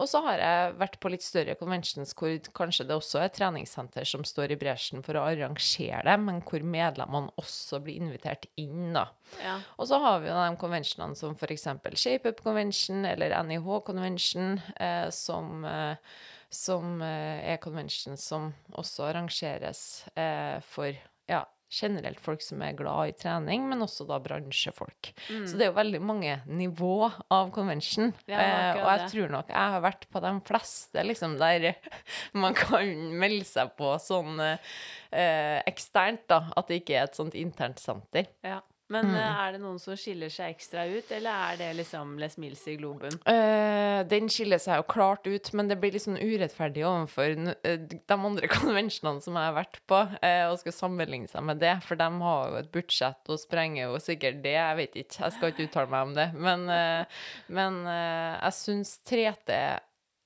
Og 0.00 0.08
så 0.08 0.22
har 0.24 0.40
jeg 0.40 0.76
vært 0.80 0.96
på 1.02 1.10
litt 1.12 1.24
større 1.24 1.54
conventions 1.60 2.14
hvor 2.16 2.32
kanskje 2.56 2.86
det 2.88 2.96
også 2.96 3.20
er 3.20 3.32
treningssenter 3.36 4.06
som 4.08 4.24
står 4.24 4.54
i 4.54 4.58
bresjen 4.60 5.04
for 5.04 5.18
å 5.20 5.26
arrangere 5.28 6.00
det, 6.06 6.16
men 6.24 6.40
hvor 6.46 6.64
medlemmene 6.64 7.34
også 7.40 7.82
blir 7.84 8.00
invitert 8.00 8.48
inn, 8.60 8.94
da. 8.96 9.06
Ja. 9.44 9.58
Og 9.76 9.90
så 9.90 10.00
har 10.00 10.22
vi 10.22 10.30
jo 10.30 10.38
de 10.38 10.58
conventionene 10.60 11.18
som 11.18 11.36
f.eks. 11.36 11.68
ShapeUp 12.00 12.40
Convention 12.46 13.04
eller 13.04 13.36
NIH 13.44 13.68
Convention, 13.86 14.56
eh, 14.80 15.06
som, 15.12 15.64
eh, 15.68 16.18
som 16.48 16.96
eh, 17.04 17.52
er 17.52 17.62
convention 17.62 18.16
som 18.20 18.50
også 18.72 19.10
arrangeres 19.10 19.84
eh, 20.16 20.56
for 20.64 20.96
ja, 21.30 21.44
generelt 21.70 22.20
folk 22.22 22.42
som 22.42 22.62
er 22.66 22.74
glad 22.78 23.12
i 23.12 23.14
trening, 23.16 23.68
men 23.70 23.84
også 23.84 24.06
da 24.08 24.18
bransjefolk. 24.22 25.12
Så 25.28 25.54
det 25.54 25.66
er 25.66 25.70
jo 25.70 25.76
veldig 25.78 26.00
mange 26.02 26.36
nivå 26.50 27.10
av 27.30 27.52
convention. 27.54 28.10
Mm. 28.10 28.32
Ja, 28.32 28.40
eh, 28.40 28.80
og 28.80 28.88
jeg 28.90 29.02
det. 29.04 29.10
tror 29.14 29.34
nok 29.36 29.52
jeg 29.54 29.74
har 29.76 29.84
vært 29.86 30.08
på 30.10 30.24
de 30.24 30.32
fleste, 30.50 31.06
liksom, 31.06 31.38
der 31.40 31.70
man 32.44 32.58
kan 32.58 32.90
melde 33.22 33.46
seg 33.48 33.70
på 33.78 33.94
sånn 34.02 34.42
eh, 34.42 35.60
eksternt, 35.70 36.26
da. 36.30 36.44
At 36.58 36.70
det 36.70 36.82
ikke 36.82 36.98
er 36.98 37.08
et 37.08 37.18
sånt 37.22 37.38
internt 37.38 37.82
senter. 37.82 38.30
ja. 38.46 38.60
Men 38.90 39.06
Mm. 39.06 39.14
eh, 39.14 39.40
er 39.46 39.52
det 39.54 39.60
noen 39.62 39.78
som 39.78 39.94
skiller 39.94 40.30
seg 40.34 40.50
ekstra 40.50 40.82
ut, 40.90 41.10
eller 41.14 41.30
er 41.52 41.56
det 41.60 41.68
liksom 41.78 42.16
Les 42.18 42.36
Mills 42.42 42.62
i 42.66 42.74
Globen? 42.76 43.14
Uh, 43.22 44.02
den 44.10 44.26
skiller 44.32 44.58
seg 44.58 44.80
jo 44.80 44.86
klart 44.90 45.26
ut, 45.30 45.52
men 45.54 45.68
det 45.70 45.76
blir 45.78 45.92
litt 45.94 46.02
sånn 46.02 46.18
urettferdig 46.18 46.82
overfor 46.82 47.36
eh, 47.62 47.76
de 47.86 48.16
andre 48.16 48.48
konvensjonene 48.56 49.22
som 49.22 49.38
jeg 49.38 49.46
har 49.46 49.54
vært 49.60 49.78
på, 49.86 50.00
uh, 50.18 50.46
og 50.50 50.58
skal 50.58 50.74
sammenligne 50.74 51.30
seg 51.30 51.46
med 51.46 51.62
det, 51.62 51.76
for 51.86 52.00
de 52.00 52.08
har 52.24 52.50
jo 52.50 52.58
et 52.64 52.72
budsjett 52.74 53.30
og 53.30 53.38
sprenger 53.38 53.86
jo 53.86 54.00
sikkert 54.02 54.42
det, 54.42 54.56
jeg 54.58 54.80
vet 54.82 54.98
ikke, 55.04 55.20
jeg 55.22 55.36
skal 55.36 55.54
ikke 55.54 55.68
uttale 55.68 55.94
meg 55.94 56.08
om 56.08 56.16
det, 56.18 56.26
men, 56.34 56.66
uh, 56.66 57.22
men 57.60 57.78
jeg 57.86 58.58
syns 58.58 58.96
3T 59.06 59.60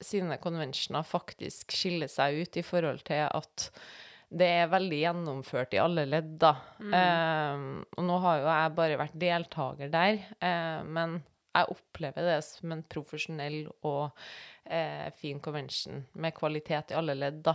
sine 0.04 0.37
konvensjoner 0.40 1.04
faktisk 1.06 1.73
skiller 1.73 2.11
seg 2.12 2.40
ut 2.42 2.56
i 2.61 2.64
forhold 2.66 3.04
til 3.06 3.23
at 3.28 3.68
det 4.34 4.48
er 4.62 4.72
veldig 4.72 4.98
gjennomført 4.98 5.76
i 5.76 5.82
alle 5.82 6.06
ledd, 6.08 6.32
da. 6.42 6.54
Eh, 6.80 7.68
og 7.94 8.08
nå 8.08 8.18
har 8.24 8.40
jo 8.40 8.50
jeg 8.50 8.74
bare 8.80 8.98
vært 9.04 9.20
deltaker 9.22 9.92
der, 9.92 10.18
uh, 10.42 10.82
men 10.86 11.20
jeg 11.54 11.70
opplever 11.70 12.26
det 12.26 12.40
som 12.42 12.72
en 12.74 12.82
profesjonell 12.90 13.60
og 13.86 14.08
uh, 14.10 15.06
fin 15.14 15.38
convention 15.42 16.00
med 16.18 16.34
kvalitet 16.34 16.90
i 16.90 16.96
alle 16.98 17.14
ledd, 17.18 17.38
da. 17.46 17.54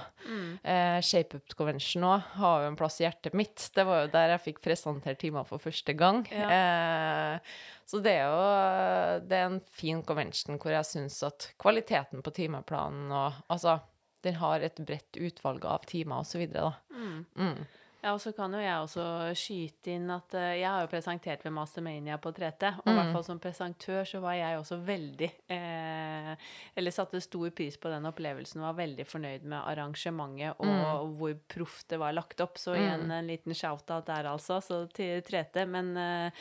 Eh, 0.63 0.99
ShapeUp 1.03 1.55
Convention 1.59 2.05
òg 2.07 2.29
har 2.39 2.63
jo 2.63 2.69
en 2.69 2.79
plass 2.79 2.99
i 3.01 3.05
hjertet 3.05 3.35
mitt. 3.35 3.67
Det 3.75 3.83
var 3.87 4.05
jo 4.05 4.13
der 4.13 4.35
jeg 4.35 4.45
fikk 4.45 4.63
presentert 4.69 5.19
timer 5.19 5.47
for 5.49 5.61
første 5.63 5.95
gang. 5.99 6.23
Eh, 6.31 7.59
så 7.89 7.99
det 8.05 8.15
er 8.21 8.29
jo 8.29 9.27
det 9.27 9.37
er 9.39 9.47
en 9.49 9.61
fin 9.73 10.03
convention 10.05 10.59
hvor 10.61 10.71
jeg 10.75 10.87
syns 10.87 11.19
at 11.27 11.51
kvaliteten 11.59 12.23
på 12.23 12.35
timeplanen 12.35 13.11
og 13.11 13.43
Altså, 13.49 13.79
den 14.25 14.39
har 14.39 14.65
et 14.65 14.79
bredt 14.85 15.19
utvalg 15.19 15.65
av 15.65 15.85
timer 15.89 16.23
videre, 16.41 16.69
da. 16.69 16.97
Mm. 17.39 17.59
Ja, 18.01 18.13
og 18.15 18.21
så 18.23 18.31
kan 18.31 18.53
jo 18.55 18.61
jeg 18.63 18.79
også 18.79 19.03
skyte 19.35 19.91
inn 19.91 20.05
at 20.13 20.31
uh, 20.31 20.53
jeg 20.55 20.63
har 20.71 20.85
jo 20.85 20.87
presentert 20.91 21.41
ved 21.43 21.51
Mastermania 21.51 22.15
på 22.23 22.31
3T, 22.31 22.69
og 22.79 22.87
i 22.87 22.93
Mm. 22.93 22.95
hvert 22.95 23.11
fall 23.11 23.25
som 23.27 23.39
presentør 23.43 24.05
så 24.07 24.21
var 24.23 24.37
jeg 24.39 24.55
også 24.57 24.77
veldig 24.87 25.27
eh, 25.51 26.35
Eller 26.79 26.91
satte 26.95 27.19
stor 27.21 27.49
pris 27.51 27.75
på 27.77 27.89
den 27.91 28.05
opplevelsen 28.07 28.61
og 28.61 28.69
var 28.69 28.77
veldig 28.85 29.05
fornøyd 29.05 29.43
med 29.43 29.59
arrangementet 29.67 30.55
og 30.59 30.65
Mm. 30.69 31.17
hvor 31.19 31.35
proft 31.51 31.89
det 31.89 31.99
var 31.99 32.13
lagt 32.13 32.39
opp. 32.39 32.55
Så 32.57 32.75
igjen 32.77 33.11
en 33.11 33.27
liten 33.27 33.53
shout-out 33.53 34.05
der, 34.07 34.23
altså, 34.31 34.61
så 34.63 34.87
til 34.93 35.21
3T. 35.21 35.65
Men 35.67 35.91
eh, 35.97 36.31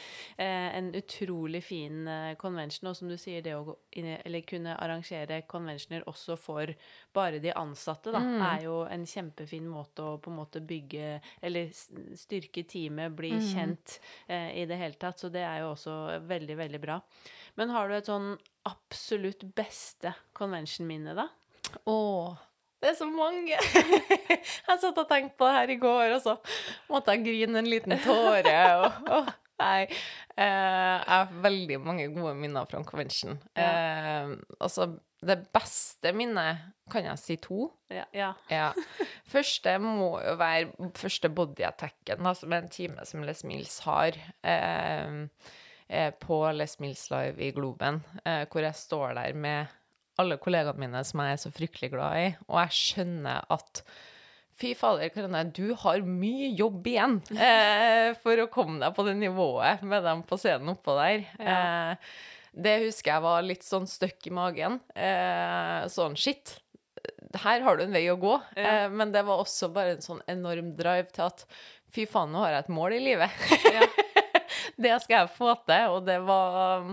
en 0.78 0.92
utrolig 0.94 1.62
fin 1.64 2.06
eh, 2.06 2.34
convention, 2.36 2.88
og 2.90 2.96
som 2.96 3.08
du 3.08 3.16
sier, 3.16 3.42
det 3.42 3.54
å 3.56 3.76
inn, 3.98 4.16
eller 4.24 4.42
kunne 4.46 4.76
arrangere 4.78 5.42
conventioner 5.48 6.04
også 6.06 6.38
for 6.38 6.66
bare 7.14 7.40
de 7.42 7.50
ansatte, 7.52 8.12
da, 8.12 8.20
Mm. 8.20 8.42
er 8.42 8.62
jo 8.64 8.84
en 8.84 9.04
kjempefin 9.06 9.66
måte 9.68 10.02
å 10.02 10.18
på 10.20 10.30
en 10.30 10.36
måte 10.36 10.60
bygge 10.60 11.20
Eller 11.48 11.70
styrke 12.18 12.62
teamet, 12.68 13.14
bli 13.18 13.32
Mm. 13.38 13.46
kjent 13.52 13.98
eh, 14.28 14.50
i 14.62 14.66
det 14.68 14.76
hele 14.80 14.94
tatt. 15.00 15.18
Så 15.20 15.30
det 15.32 15.42
er 15.48 15.62
jo 15.64 15.72
også 15.74 15.96
veldig, 16.28 16.56
veldig 16.60 16.80
bra. 16.82 17.00
Men 17.58 17.72
har 17.74 17.88
du 17.90 17.96
et 17.98 18.06
sånn 18.08 18.36
absolutt 18.68 19.42
beste 19.56 20.12
convention-minne, 20.36 21.16
da? 21.18 21.26
Å, 21.88 21.96
det 22.80 22.92
er 22.92 22.96
så 23.00 23.08
mange! 23.10 23.56
jeg 24.68 24.78
satt 24.78 24.98
og 25.02 25.08
tenkte 25.10 25.34
på 25.40 25.48
det 25.48 25.56
her 25.56 25.72
i 25.74 25.78
går, 25.82 26.14
og 26.14 26.22
så 26.22 26.36
måtte 26.92 27.16
jeg 27.16 27.24
grine 27.26 27.58
en 27.58 27.68
liten 27.70 27.96
tåre. 28.04 28.54
Og, 28.84 29.10
og 29.16 29.32
nei. 29.58 29.88
Eh, 30.38 30.46
jeg 30.46 31.10
har 31.10 31.32
veldig 31.42 31.80
mange 31.82 32.06
gode 32.14 32.36
minner 32.38 32.68
fra 32.70 32.84
convention. 32.86 33.40
Eh, 33.58 34.30
altså, 34.62 34.86
det 35.24 35.38
beste 35.54 36.12
minnet 36.14 36.66
kan 36.92 37.06
jeg 37.08 37.20
si 37.20 37.36
to. 37.42 37.68
Ja. 37.92 38.04
ja. 38.14 38.32
Ja. 38.52 38.68
Første 39.28 39.74
må 39.82 40.12
jo 40.22 40.34
være 40.40 40.90
første 40.96 41.30
bodyattacken, 41.32 42.22
da, 42.24 42.34
som 42.38 42.54
er 42.54 42.62
en 42.62 42.70
time 42.72 43.06
som 43.08 43.24
Les 43.26 43.42
Mills 43.48 43.80
har. 43.86 44.18
Eh, 44.46 45.18
eh, 45.88 46.12
på 46.22 46.42
Les 46.54 46.78
Mills 46.80 47.08
Live 47.10 47.42
i 47.42 47.50
Globen, 47.56 48.02
eh, 48.24 48.44
hvor 48.50 48.64
jeg 48.64 48.78
står 48.78 49.18
der 49.18 49.34
med 49.34 49.74
alle 50.18 50.38
kollegaene 50.42 50.82
mine 50.82 51.02
som 51.06 51.22
jeg 51.22 51.34
er 51.34 51.42
så 51.42 51.52
fryktelig 51.54 51.92
glad 51.94 52.20
i, 52.20 52.30
og 52.48 52.62
jeg 52.64 52.78
skjønner 52.82 53.50
at 53.54 53.84
Fy 54.58 54.72
fader, 54.74 55.06
Karine, 55.14 55.44
du 55.54 55.70
har 55.78 56.02
mye 56.02 56.48
jobb 56.58 56.88
igjen 56.90 57.20
eh, 57.38 58.08
for 58.18 58.42
å 58.42 58.48
komme 58.50 58.80
deg 58.82 58.96
på 58.96 59.04
det 59.06 59.14
nivået 59.20 59.84
med 59.86 60.02
dem 60.02 60.24
på 60.26 60.38
scenen 60.40 60.72
oppå 60.72 60.96
der. 60.98 61.22
Ja. 61.38 61.60
Det 62.52 62.78
husker 62.86 63.12
jeg 63.12 63.24
var 63.24 63.44
litt 63.44 63.66
sånn 63.66 63.86
støkk 63.88 64.30
i 64.30 64.34
magen. 64.34 64.78
Eh, 64.96 65.84
sånn 65.92 66.16
shit, 66.18 66.56
her 67.42 67.64
har 67.64 67.78
du 67.78 67.84
en 67.84 67.94
vei 67.94 68.04
å 68.10 68.18
gå. 68.20 68.34
Ja. 68.56 68.84
Eh, 68.84 68.90
men 68.90 69.12
det 69.14 69.24
var 69.28 69.42
også 69.42 69.70
bare 69.74 69.96
en 69.96 70.04
sånn 70.04 70.22
enorm 70.30 70.74
drive 70.78 71.10
til 71.14 71.26
at 71.28 71.44
fy 71.94 72.06
faen, 72.08 72.32
nå 72.32 72.42
har 72.44 72.54
jeg 72.54 72.66
et 72.66 72.76
mål 72.78 72.96
i 72.98 73.02
livet. 73.04 73.42
Ja. 73.74 73.88
det 74.84 74.94
skal 75.04 75.22
jeg 75.22 75.34
få 75.36 75.52
til, 75.68 75.96
og 75.96 76.06
det 76.08 76.18
var 76.26 76.88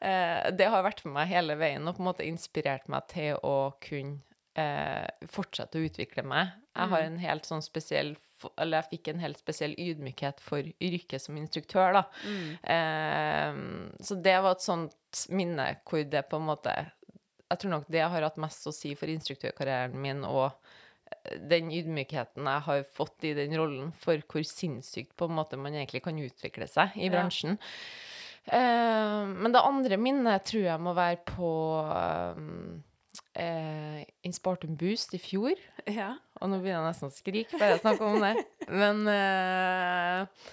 eh, 0.00 0.48
Det 0.56 0.70
har 0.70 0.86
vært 0.86 1.04
med 1.06 1.16
meg 1.18 1.32
hele 1.32 1.58
veien 1.60 1.86
og 1.88 1.96
på 1.96 2.04
en 2.04 2.10
måte 2.10 2.28
inspirert 2.28 2.88
meg 2.92 3.08
til 3.12 3.38
å 3.46 3.74
kunne 3.84 4.20
eh, 4.58 5.06
fortsette 5.30 5.78
å 5.78 5.86
utvikle 5.88 6.24
meg. 6.26 6.56
Jeg 6.78 6.92
har 6.92 7.04
en 7.04 7.20
helt 7.22 7.48
sånn 7.48 7.64
spesiell 7.64 8.14
eller 8.56 8.78
jeg 8.82 8.90
fikk 8.92 9.08
en 9.12 9.20
helt 9.24 9.38
spesiell 9.40 9.74
ydmykhet 9.78 10.40
for 10.44 10.62
yrket 10.80 11.22
som 11.24 11.36
instruktør, 11.40 11.92
da. 11.98 12.02
Eh, 12.74 13.60
så 14.04 14.18
det 14.22 14.36
var 14.44 14.56
et 14.56 14.64
sånt 14.66 15.24
minne 15.34 15.70
hvor 15.88 16.04
det 16.04 16.24
på 16.28 16.36
en 16.40 16.48
måte 16.50 16.74
Jeg 17.48 17.58
tror 17.62 17.70
nok 17.72 17.86
det 17.88 18.02
har 18.04 18.22
hatt 18.26 18.36
mest 18.36 18.66
å 18.68 18.72
si 18.76 18.90
for 18.98 19.08
instruktørkarrieren 19.08 19.94
min, 19.96 20.20
og 20.28 20.50
eh, 21.10 21.38
den 21.48 21.70
ydmykheten 21.72 22.44
jeg 22.44 22.64
har 22.66 22.82
fått 22.92 23.24
i 23.24 23.32
den 23.38 23.56
rollen, 23.56 23.92
for 23.96 24.20
hvor 24.28 24.44
sinnssykt 24.44 25.14
på 25.16 25.24
en 25.30 25.38
måte 25.38 25.56
man 25.56 25.72
egentlig 25.72 26.02
kan 26.04 26.18
utvikle 26.20 26.68
seg 26.68 26.92
i 26.96 27.06
Ja. 27.08 27.14
bransjen. 27.16 27.56
Eh, 28.44 29.24
men 29.32 29.52
det 29.52 29.60
andre 29.64 29.96
minnet 30.00 30.44
tror 30.48 30.62
jeg 30.66 30.80
må 30.80 30.92
være 30.96 31.18
på 31.28 31.48
um, 32.36 32.82
eh, 33.38 34.02
Inspartum 34.28 34.76
Boost 34.80 35.14
i 35.14 35.22
fjor. 35.22 35.54
ja. 35.86 36.14
Og 36.40 36.50
nå 36.52 36.60
begynner 36.62 36.84
jeg 36.84 36.92
nesten 36.92 37.10
å 37.10 37.16
skrike 37.16 37.58
bare 37.58 37.72
jeg 37.76 37.80
snakker 37.82 38.06
om 38.06 38.20
det. 38.22 38.46
Men 38.70 39.00
eh, 39.10 40.46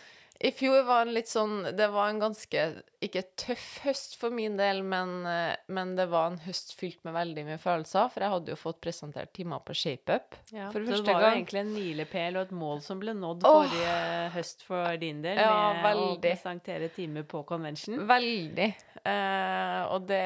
i 0.46 0.50
fjor 0.51 0.82
var 0.84 1.06
en 1.06 1.13
litt 1.15 1.30
sånn 1.32 1.62
Det 1.77 1.86
var 1.94 2.10
en 2.12 2.18
ganske 2.20 2.63
ikke 3.06 3.22
tøff 3.39 3.68
høst 3.86 4.15
for 4.20 4.34
min 4.36 4.58
del, 4.58 4.82
men, 4.84 5.13
eh, 5.30 5.54
men 5.72 5.94
det 5.96 6.08
var 6.12 6.32
en 6.32 6.39
høst 6.44 6.74
fylt 6.80 6.98
med 7.06 7.13
veldig 7.15 7.44
mye 7.48 7.60
følelser. 7.62 8.10
For 8.12 8.25
jeg 8.25 8.34
hadde 8.34 8.51
jo 8.56 8.58
fått 8.60 8.82
presentert 8.84 9.32
timer 9.38 9.62
på 9.68 9.75
ShapeUp 9.77 10.36
Ja, 10.51 10.72
for 10.74 10.82
første 10.82 10.89
gang. 10.89 10.98
så 10.98 11.06
det 11.06 11.13
var 11.13 11.22
jo 11.27 11.32
egentlig 11.38 11.62
en 11.62 11.74
milepæl 11.77 12.39
og 12.42 12.48
et 12.48 12.56
mål 12.65 12.82
som 12.84 13.00
ble 13.04 13.13
nådd 13.15 13.46
Åh. 13.46 13.60
forrige 13.62 13.96
høst 14.39 14.65
for 14.65 14.98
din 15.06 15.22
del, 15.24 15.38
Ja, 15.39 15.56
med 15.86 16.01
å 16.01 16.10
presentere 16.25 16.89
timer 16.98 17.24
på 17.30 17.46
convention. 17.48 18.01
Veldig. 18.10 18.72
Eh, 19.06 19.82
og 19.94 20.08
det, 20.10 20.22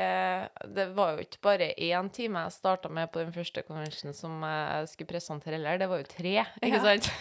det 0.72 0.86
var 0.96 1.18
jo 1.18 1.26
ikke 1.26 1.42
bare 1.44 1.66
én 1.76 2.08
time 2.16 2.46
jeg 2.46 2.56
starta 2.56 2.88
med 2.90 3.10
på 3.12 3.20
den 3.20 3.34
første 3.36 3.64
konvensjonen 3.68 4.16
som 4.16 4.38
jeg 4.46 4.88
skulle 4.94 5.10
presentere 5.12 5.58
heller, 5.58 5.82
det 5.82 5.90
var 5.92 6.00
jo 6.00 6.08
tre, 6.08 6.36
ikke 6.64 6.80
Ja. 6.80 6.86
sant? 6.86 7.10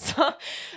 Så, 0.00 0.22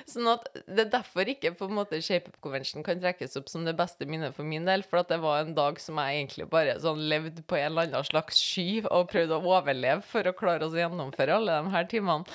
sånn 0.09 0.29
at 0.31 0.45
det 0.65 0.85
er 0.85 0.89
derfor 0.95 1.27
ikke 1.29 1.51
på 1.59 1.67
en 1.67 1.75
måte 1.77 1.99
ShapeUp 2.01 2.39
Convention 2.41 2.81
kan 2.85 3.01
trekkes 3.03 3.35
opp 3.37 3.49
som 3.51 3.65
det 3.67 3.75
beste 3.77 4.07
minnet 4.09 4.33
for 4.33 4.47
min 4.47 4.65
del, 4.65 4.81
for 4.87 5.01
at 5.03 5.11
det 5.11 5.19
var 5.21 5.43
en 5.43 5.53
dag 5.57 5.77
som 5.83 5.99
jeg 6.01 6.21
egentlig 6.23 6.47
bare 6.49 6.77
sånn 6.81 7.03
levde 7.11 7.43
på 7.45 7.59
en 7.59 7.67
eller 7.73 7.91
annen 7.91 8.07
slags 8.07 8.39
sky 8.41 8.81
og 8.87 9.11
prøvde 9.11 9.37
å 9.37 9.53
overleve 9.59 10.01
for 10.07 10.25
å 10.31 10.33
klare 10.37 10.65
å 10.65 10.73
gjennomføre 10.79 11.35
alle 11.37 11.59
de 11.67 11.73
her 11.75 11.89
timene. 11.91 12.25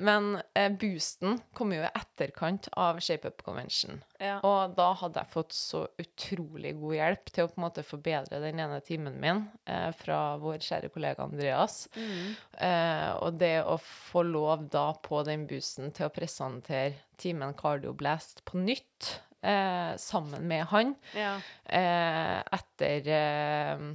Men 0.00 0.40
eh, 0.56 0.70
boosten 0.72 1.38
kom 1.56 1.74
jo 1.74 1.82
i 1.84 1.90
etterkant 1.90 2.70
av 2.80 3.00
ShapeUp 3.04 3.42
Convention. 3.44 4.00
Ja. 4.20 4.38
Og 4.46 4.74
da 4.78 4.90
hadde 5.00 5.22
jeg 5.22 5.32
fått 5.34 5.56
så 5.56 5.84
utrolig 6.00 6.74
god 6.80 6.96
hjelp 6.96 7.32
til 7.32 7.46
å 7.46 7.50
på 7.50 7.60
en 7.60 7.66
måte 7.66 7.86
forbedre 7.86 8.42
den 8.42 8.60
ene 8.64 8.80
timen 8.84 9.18
min 9.20 9.44
eh, 9.68 9.90
fra 10.00 10.20
vår 10.40 10.60
kjære 10.64 10.92
kollega 10.94 11.26
Andreas. 11.26 11.82
Mm. 11.96 12.36
Eh, 12.66 13.08
og 13.20 13.40
det 13.40 13.56
å 13.64 13.76
få 13.84 14.24
lov 14.26 14.68
da 14.72 14.90
på 15.04 15.22
den 15.28 15.46
boosten 15.50 15.92
til 15.96 16.08
å 16.08 16.14
presentere 16.14 16.96
timen 17.20 17.56
Cardio 17.58 17.92
Blast 17.96 18.44
på 18.48 18.60
nytt 18.60 19.20
eh, 19.44 19.96
sammen 19.96 20.46
med 20.48 20.64
han 20.72 20.94
ja. 21.16 21.34
eh, 21.64 22.38
etter 22.56 23.10
eh, 23.16 23.90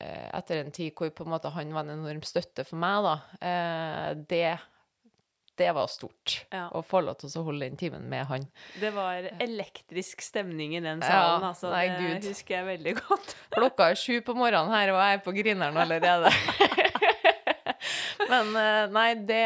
etter 0.00 0.62
en 0.62 0.72
tid 0.72 0.94
hvor 0.96 1.10
på 1.12 1.26
en 1.26 1.32
måte 1.34 1.52
han 1.52 1.74
var 1.76 1.84
en 1.84 1.98
enorm 1.98 2.22
støtte 2.24 2.64
for 2.64 2.80
meg, 2.80 3.04
da, 3.04 4.14
det 4.30 4.54
det 5.60 5.68
var 5.76 5.86
stort. 5.92 6.38
Ja. 6.54 6.64
Å 6.72 6.80
få 6.86 7.02
lov 7.04 7.18
til 7.20 7.30
å 7.36 7.44
holde 7.46 7.68
den 7.68 7.76
timen 7.80 8.06
med 8.10 8.24
han. 8.30 8.46
Det 8.80 8.90
var 8.96 9.28
elektrisk 9.44 10.24
stemning 10.24 10.74
i 10.78 10.80
den 10.84 11.02
Ja, 11.04 11.10
salen, 11.12 11.44
altså. 11.52 11.70
nei, 11.74 11.86
det 11.92 12.00
Gud. 12.16 12.28
husker 12.32 12.56
jeg 12.58 12.68
veldig 12.72 12.94
godt. 13.02 13.34
Klokka 13.58 13.90
er 13.92 14.00
sju 14.00 14.16
på 14.26 14.34
morgenen 14.38 14.72
her, 14.74 14.94
og 14.96 15.02
jeg 15.04 15.18
er 15.20 15.24
på 15.28 15.36
Grineren 15.36 15.76
allerede. 15.84 16.32
Men 18.30 18.50
eh, 18.56 18.84
nei, 18.94 19.08
det 19.26 19.40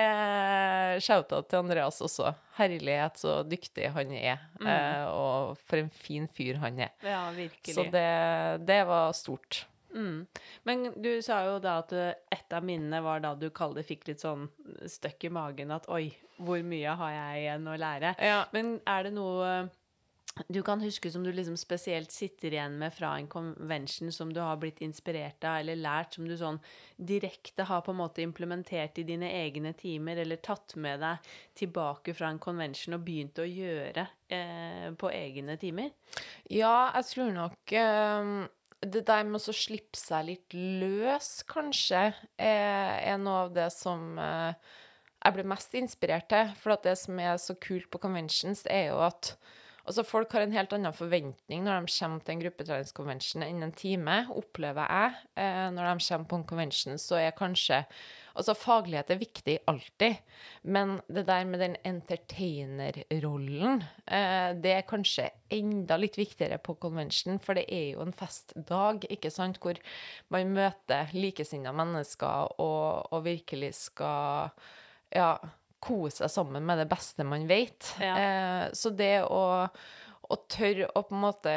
Shout-out 1.05 1.47
til 1.49 1.61
Andreas 1.63 2.01
også. 2.05 2.33
Herlighet 2.59 3.17
så 3.23 3.39
dyktig 3.49 3.91
han 3.95 4.13
er, 4.17 4.43
Mm. 4.65 4.71
og 5.13 5.59
for 5.69 5.77
en 5.83 5.91
fin 5.93 6.25
fyr 6.33 6.57
han 6.63 6.79
er. 6.87 6.93
Ja, 7.05 7.27
virkelig. 7.37 7.75
Så 7.77 7.83
det, 7.93 8.05
det 8.65 8.79
var 8.89 9.11
stort. 9.17 9.65
Mm. 9.95 10.27
Men 10.69 10.89
du 10.99 11.11
sa 11.23 11.41
jo 11.47 11.61
da 11.63 11.79
at 11.85 11.95
eh, 11.95 12.11
et 12.35 12.57
av 12.57 12.67
minnene 12.67 13.01
var 13.05 13.23
da 13.25 13.35
du 13.39 13.49
kaller 13.55 13.87
fikk 13.87 14.09
litt 14.11 14.25
sånn 14.25 14.49
støkk 14.91 15.29
i 15.29 15.33
magen 15.35 15.73
at 15.75 15.89
oi, 15.93 16.09
hvor 16.43 16.61
mye 16.67 16.99
har 16.99 17.15
jeg 17.15 17.45
igjen 17.45 17.71
å 17.71 17.79
lære? 17.79 18.15
Ja. 18.19 18.43
Men 18.55 18.77
er 18.91 19.07
det 19.07 19.15
noe 19.15 19.49
eh, 19.49 19.73
du 20.49 20.63
kan 20.63 20.81
huske 20.81 21.11
som 21.11 21.23
du 21.25 21.33
liksom 21.33 21.57
spesielt 21.57 22.11
sitter 22.11 22.57
igjen 22.57 22.75
med 22.79 22.95
fra 22.95 23.13
en 23.19 23.29
convention 23.31 24.11
som 24.13 24.33
du 24.35 24.41
har 24.41 24.57
blitt 24.59 24.81
inspirert 24.83 25.45
av 25.47 25.61
eller 25.61 25.79
lært, 25.79 26.17
som 26.17 26.27
du 26.27 26.35
sånn 26.39 26.59
direkte 26.97 27.67
har 27.69 27.85
på 27.87 27.95
en 27.95 28.01
måte 28.01 28.25
implementert 28.25 28.99
i 28.99 29.07
dine 29.07 29.31
egne 29.31 29.73
timer, 29.79 30.19
eller 30.25 30.43
tatt 30.43 30.75
med 30.75 31.05
deg 31.05 31.31
tilbake 31.55 32.17
fra 32.19 32.33
en 32.33 32.43
convention 32.43 32.99
og 32.99 33.07
begynt 33.07 33.39
å 33.39 33.47
gjøre 33.47 34.09
eh, 34.27 34.91
på 34.99 35.13
egne 35.15 35.55
timer? 35.61 35.95
Ja, 36.51 36.91
jeg 36.97 37.11
tror 37.13 37.31
nok 37.39 37.79
eh, 37.79 38.35
det 38.93 39.05
der 39.09 39.27
med 39.27 39.41
å 39.41 39.55
slippe 39.55 39.99
seg 39.99 40.29
litt 40.29 40.55
løs, 40.57 41.43
kanskje, 41.51 42.07
er, 42.37 42.97
er 43.01 43.21
noe 43.21 43.47
av 43.47 43.55
det 43.57 43.69
som 43.75 44.19
eh, 44.21 44.75
jeg 45.25 45.37
ble 45.37 45.47
mest 45.55 45.77
inspirert 45.79 46.29
til. 46.33 46.53
For 46.61 46.77
det 46.85 46.97
som 47.01 47.21
er 47.23 47.37
så 47.41 47.57
kult 47.61 47.89
på 47.93 48.01
conventions, 48.03 48.65
er 48.71 48.91
jo 48.93 49.01
at 49.07 49.35
Altså, 49.85 50.05
folk 50.09 50.33
har 50.33 50.45
en 50.45 50.55
helt 50.57 50.73
annen 50.73 50.97
forventning 50.97 51.65
når 51.67 51.85
de 51.85 51.93
kommer 51.93 52.25
til 52.25 52.35
en 52.35 52.43
gruppetreningskonvensjon 52.45 53.45
enn 53.45 53.67
en 53.67 53.75
time, 53.77 54.19
opplever 54.33 54.89
jeg. 54.89 55.17
Eh, 55.37 55.67
når 55.77 55.91
de 55.91 56.07
kommer 56.09 56.31
på 56.31 56.39
en 56.41 56.47
konvensjon, 56.53 57.01
så 57.01 57.21
er 57.21 57.37
kanskje 57.37 57.85
Altså, 58.35 58.51
faglighet 58.59 59.13
er 59.15 59.19
viktig 59.21 59.53
alltid, 59.71 60.17
men 60.67 60.97
det 61.07 61.23
der 61.29 61.45
med 61.47 61.61
den 61.63 61.77
entertainerrollen, 61.87 63.85
eh, 64.11 64.51
det 64.59 64.73
er 64.75 64.89
kanskje 64.91 65.29
enda 65.55 65.95
litt 66.01 66.19
viktigere 66.19 66.59
på 66.59 66.75
konvensjon, 66.83 67.39
for 67.39 67.55
det 67.55 67.69
er 67.71 67.93
jo 67.93 68.03
en 68.03 68.11
festdag, 68.11 69.07
ikke 69.07 69.31
sant, 69.31 69.61
hvor 69.63 69.79
man 70.35 70.51
møter 70.51 71.15
likesinnede 71.15 71.77
mennesker 71.79 72.59
og, 72.59 73.07
og 73.15 73.23
virkelig 73.29 73.71
skal 73.85 74.51
ja, 75.15 75.37
kose 75.85 76.23
seg 76.25 76.33
sammen 76.33 76.65
med 76.67 76.81
det 76.83 76.89
beste 76.91 77.27
man 77.29 77.47
vet. 77.51 77.93
Ja. 78.03 78.17
Eh, 78.19 78.67
så 78.77 78.93
det 78.97 79.17
å, 79.29 79.45
å 80.25 80.43
tørre 80.51 80.91
å 80.95 81.05
på 81.05 81.17
en 81.17 81.25
måte 81.29 81.57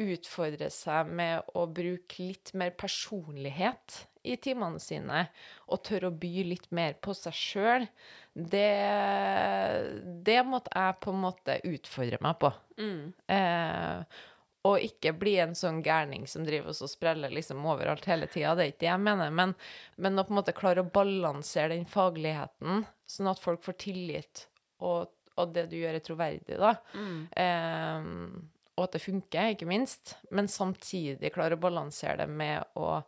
utfordre 0.00 0.70
seg 0.72 1.10
med 1.12 1.50
å 1.56 1.66
bruke 1.68 2.30
litt 2.30 2.54
mer 2.56 2.72
personlighet 2.78 4.04
i 4.24 4.36
timene 4.40 4.80
sine, 4.80 5.26
og 5.68 5.82
tørre 5.86 6.10
å 6.10 6.16
by 6.22 6.44
litt 6.48 6.68
mer 6.76 6.96
på 7.00 7.14
seg 7.16 7.36
sjøl, 7.36 7.86
det, 8.32 8.72
det 10.24 10.40
måtte 10.46 10.72
jeg 10.76 10.98
på 11.04 11.14
en 11.14 11.22
måte 11.24 11.56
utfordre 11.68 12.20
meg 12.24 12.36
på. 12.42 12.52
Mm. 12.80 13.06
Eh, 13.32 14.20
og 14.68 14.84
ikke 14.84 15.14
bli 15.16 15.38
en 15.40 15.54
sånn 15.56 15.80
gærning 15.84 16.26
som 16.28 16.44
driver 16.44 16.74
og 16.74 16.92
spreller 16.92 17.32
liksom 17.32 17.64
overalt 17.64 18.04
hele 18.10 18.28
tida. 18.28 18.52
Det 18.56 18.64
er 18.64 18.72
ikke 18.74 18.82
det 18.84 18.90
jeg 18.90 19.04
mener, 19.06 19.32
men, 19.32 19.54
men 19.96 20.20
å 20.20 20.26
på 20.26 20.34
en 20.34 20.40
måte 20.42 20.56
klare 20.56 20.84
å 20.84 20.90
balansere 20.92 21.72
den 21.72 21.88
fagligheten, 21.88 22.84
sånn 23.10 23.30
at 23.30 23.42
folk 23.42 23.64
får 23.66 23.76
tillit, 23.82 24.46
og, 24.86 25.10
og 25.36 25.52
det 25.54 25.66
du 25.72 25.76
gjør, 25.80 25.98
er 25.98 26.04
troverdig, 26.06 26.56
da. 26.60 26.74
Mm. 26.94 27.20
Eh, 27.44 28.08
og 28.80 28.86
at 28.86 28.96
det 28.96 29.02
funker, 29.04 29.52
ikke 29.54 29.68
minst. 29.68 30.14
Men 30.32 30.48
samtidig 30.48 31.34
klare 31.34 31.58
å 31.58 31.60
balansere 31.60 32.22
det 32.22 32.30
med 32.32 32.78
å 32.80 33.02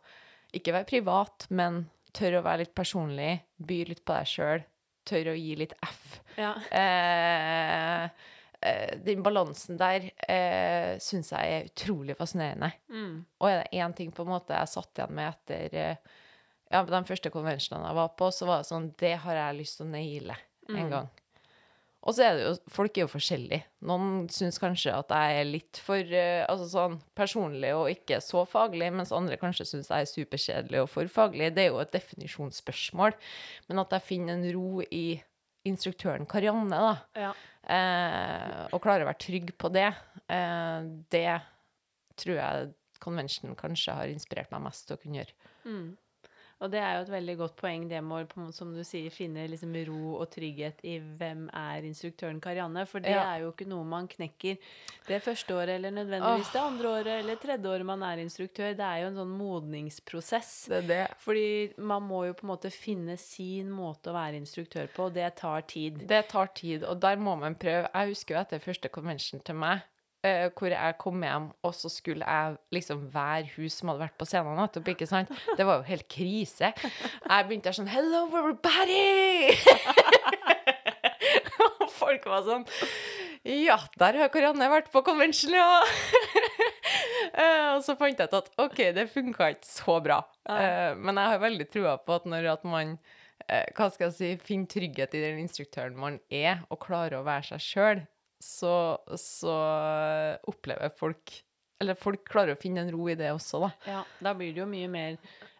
ikke 0.53 0.75
være 0.75 0.89
privat, 0.89 1.47
men 1.49 1.85
tørre 2.13 2.41
å 2.41 2.45
være 2.45 2.65
litt 2.65 2.75
personlig, 2.77 3.31
by 3.57 3.79
litt 3.89 4.03
på 4.05 4.13
deg 4.13 4.29
sjøl, 4.29 4.65
tørre 5.07 5.33
å 5.33 5.39
gi 5.39 5.55
litt 5.59 5.73
F. 5.81 6.19
Ja. 6.37 6.51
Eh, 6.69 8.03
eh, 8.61 8.91
den 9.03 9.23
balansen 9.25 9.79
der 9.81 10.05
eh, 10.27 10.93
syns 11.01 11.33
jeg 11.33 11.55
er 11.55 11.71
utrolig 11.71 12.17
fascinerende. 12.19 12.69
Mm. 12.93 13.15
Og 13.41 13.49
er 13.49 13.63
det 13.63 13.81
én 13.81 13.97
ting 13.97 14.13
på 14.13 14.27
en 14.27 14.33
måte 14.35 14.55
jeg 14.57 14.73
satt 14.75 15.01
igjen 15.01 15.17
med 15.17 15.31
etter 15.31 15.79
eh, 15.81 16.21
ja, 16.73 16.81
de 16.89 17.03
første 17.07 17.29
konvensjonene 17.33 17.91
jeg 17.91 17.99
var 18.01 18.13
på, 18.19 18.31
så 18.33 18.47
var 18.49 18.63
det 18.63 18.71
sånn 18.71 18.89
Det 18.99 19.13
har 19.23 19.37
jeg 19.37 19.59
lyst 19.61 19.77
til 19.79 19.85
å 19.87 19.91
naile 19.93 20.35
en 20.69 20.79
Mm. 20.87 20.89
gang. 20.89 21.09
Og 22.03 22.11
så 22.17 22.23
er 22.25 22.33
det 22.35 22.43
jo 22.43 22.53
Folk 22.75 22.97
er 22.97 23.05
jo 23.05 23.11
forskjellige. 23.13 23.63
Noen 23.87 24.27
syns 24.29 24.57
kanskje 24.59 24.91
at 24.91 25.07
jeg 25.15 25.37
er 25.39 25.45
litt 25.47 25.79
for 25.79 26.01
uh, 26.03 26.45
altså 26.51 26.65
sånn 26.71 26.97
personlig 27.15 27.71
og 27.77 27.87
ikke 27.93 28.17
så 28.23 28.41
faglig, 28.49 28.89
mens 28.91 29.13
andre 29.15 29.37
kanskje 29.39 29.65
syns 29.69 29.87
jeg 29.87 30.03
er 30.03 30.11
superkjedelig 30.11 30.81
og 30.81 30.89
for 30.91 31.07
faglig. 31.07 31.53
Det 31.55 31.63
er 31.63 31.69
jo 31.71 31.79
et 31.79 31.93
definisjonsspørsmål. 31.95 33.13
Men 33.69 33.79
at 33.85 33.95
jeg 33.95 34.01
finner 34.09 34.33
en 34.35 34.47
ro 34.55 34.81
i 34.91 35.21
instruktøren 35.65 36.27
Karianne, 36.27 36.75
da, 36.75 36.97
Ja. 37.15 37.31
uh, 37.71 38.67
og 38.75 38.81
klarer 38.83 39.05
å 39.05 39.11
være 39.13 39.23
trygg 39.23 39.53
på 39.57 39.71
det, 39.71 39.87
uh, 40.27 40.83
det 41.09 41.41
tror 42.19 42.35
jeg 42.35 42.73
convention 42.99 43.55
kanskje 43.55 43.95
har 43.95 44.11
inspirert 44.11 44.51
meg 44.51 44.61
mest 44.67 44.87
til 44.87 44.97
å 44.97 45.01
kunne 45.01 45.21
gjøre. 45.21 45.33
Mm. 45.65 45.97
Og 46.63 46.71
det 46.71 46.79
er 46.79 46.93
jo 46.95 47.01
et 47.03 47.11
veldig 47.11 47.33
godt 47.41 47.55
poeng, 47.59 47.89
det 47.91 47.99
med 48.03 48.31
å, 48.31 48.45
som 48.55 48.69
du 48.71 48.79
sier, 48.87 49.11
finne 49.11 49.43
liksom 49.51 49.73
ro 49.89 50.13
og 50.21 50.29
trygghet 50.31 50.79
i 50.87 50.93
hvem 51.19 51.49
er 51.59 51.83
instruktøren 51.89 52.39
Karianne. 52.39 52.85
For 52.87 53.03
det 53.03 53.11
Ja. 53.11 53.25
er 53.35 53.41
jo 53.43 53.51
ikke 53.51 53.67
noe 53.67 53.83
man 53.83 54.07
knekker 54.07 54.57
det 55.09 55.19
første 55.25 55.51
året, 55.57 55.75
eller 55.75 55.91
nødvendigvis 55.91 56.53
det 56.53 56.61
andre 56.61 56.87
året, 56.87 57.19
eller 57.19 57.35
tredje 57.35 57.67
året 57.67 57.85
man 57.85 58.01
er 58.07 58.23
instruktør. 58.23 58.71
Det 58.79 58.87
er 58.87 59.01
jo 59.03 59.07
en 59.11 59.19
sånn 59.19 59.35
modningsprosess. 59.37 60.53
Det 60.71 60.87
det. 60.87 61.07
Fordi 61.19 61.73
man 61.77 62.03
må 62.07 62.25
jo 62.29 62.33
på 62.33 62.45
en 62.47 62.53
måte 62.55 62.71
finne 62.71 63.17
sin 63.19 63.69
måte 63.69 64.11
å 64.11 64.15
være 64.15 64.39
instruktør 64.39 64.87
på, 64.93 65.09
og 65.09 65.13
det 65.19 65.35
tar 65.35 65.61
tid. 65.67 66.07
Det 66.07 66.27
tar 66.29 66.47
tid, 66.55 66.83
og 66.87 66.99
der 67.03 67.17
må 67.17 67.35
man 67.39 67.55
prøve. 67.55 67.89
Jeg 67.93 68.13
husker 68.13 68.35
jo 68.35 68.41
etter 68.41 68.59
første 68.63 68.89
convention 68.89 69.41
til 69.43 69.55
meg, 69.55 69.83
eh, 70.23 70.47
hvor 70.55 70.71
jeg 70.73 70.97
kom 71.01 71.23
hjem, 71.23 71.49
og 71.65 71.75
så 71.75 71.91
skulle 71.91 72.25
jeg 72.25 72.57
liksom 72.75 73.07
være 73.13 73.51
hun 73.55 73.71
som 73.71 73.91
hadde 73.91 74.05
vært 74.05 74.17
på 74.19 74.27
scenen 74.29 74.59
nettopp, 74.59 74.91
ikke 74.93 75.07
sant? 75.09 75.31
Det 75.57 75.67
var 75.67 75.81
jo 75.81 75.87
helt 75.89 76.07
krise. 76.11 76.71
Jeg 76.73 77.47
begynte 77.47 77.69
der 77.69 77.77
sånn 77.77 77.91
Hello, 77.91 78.25
everybody! 78.31 79.55
og 81.83 81.89
folk 81.91 82.27
var 82.29 82.45
sånn 82.47 82.67
Ja, 83.47 83.77
der 83.99 84.19
har 84.21 84.31
Karianne 84.31 84.69
vært 84.71 84.91
på 84.93 85.03
konvensjonen 85.05 85.59
ja! 85.59 85.81
uh, 87.35 87.69
og 87.75 87.83
så 87.85 87.97
fant 87.99 88.19
jeg 88.19 88.31
ut 88.31 88.39
at 88.39 88.53
OK, 88.63 88.79
det 88.95 89.09
funka 89.11 89.51
ikke 89.55 89.67
så 89.67 89.99
bra. 90.03 90.21
Uh, 90.47 90.95
men 90.99 91.19
jeg 91.19 91.35
har 91.35 91.43
veldig 91.43 91.67
trua 91.71 91.97
på 91.99 92.15
at 92.19 92.29
når 92.29 92.53
at 92.57 92.65
man 92.67 92.97
hva 93.43 93.89
skal 93.91 94.07
jeg 94.07 94.13
si, 94.15 94.27
finner 94.39 94.69
trygghet 94.71 95.15
i 95.17 95.19
den 95.19 95.41
instruktøren 95.41 95.97
man 95.99 96.15
er, 96.31 96.61
og 96.71 96.79
klarer 96.85 97.17
å 97.17 97.25
være 97.25 97.49
seg 97.49 97.63
sjøl, 97.65 98.03
så, 98.43 98.75
så 99.19 99.55
opplever 100.49 100.91
folk 100.99 101.33
Eller 101.81 101.97
folk 101.99 102.21
klarer 102.27 102.55
å 102.55 102.59
finne 102.59 102.83
en 102.83 102.91
ro 102.93 103.07
i 103.11 103.17
det 103.19 103.31
også, 103.33 103.59
da. 103.63 103.71
Ja, 103.89 104.03
da 104.23 104.35
blir 104.37 104.53
det 104.53 104.61
jo 104.61 104.69
mye 104.69 104.91
mer 104.91 105.17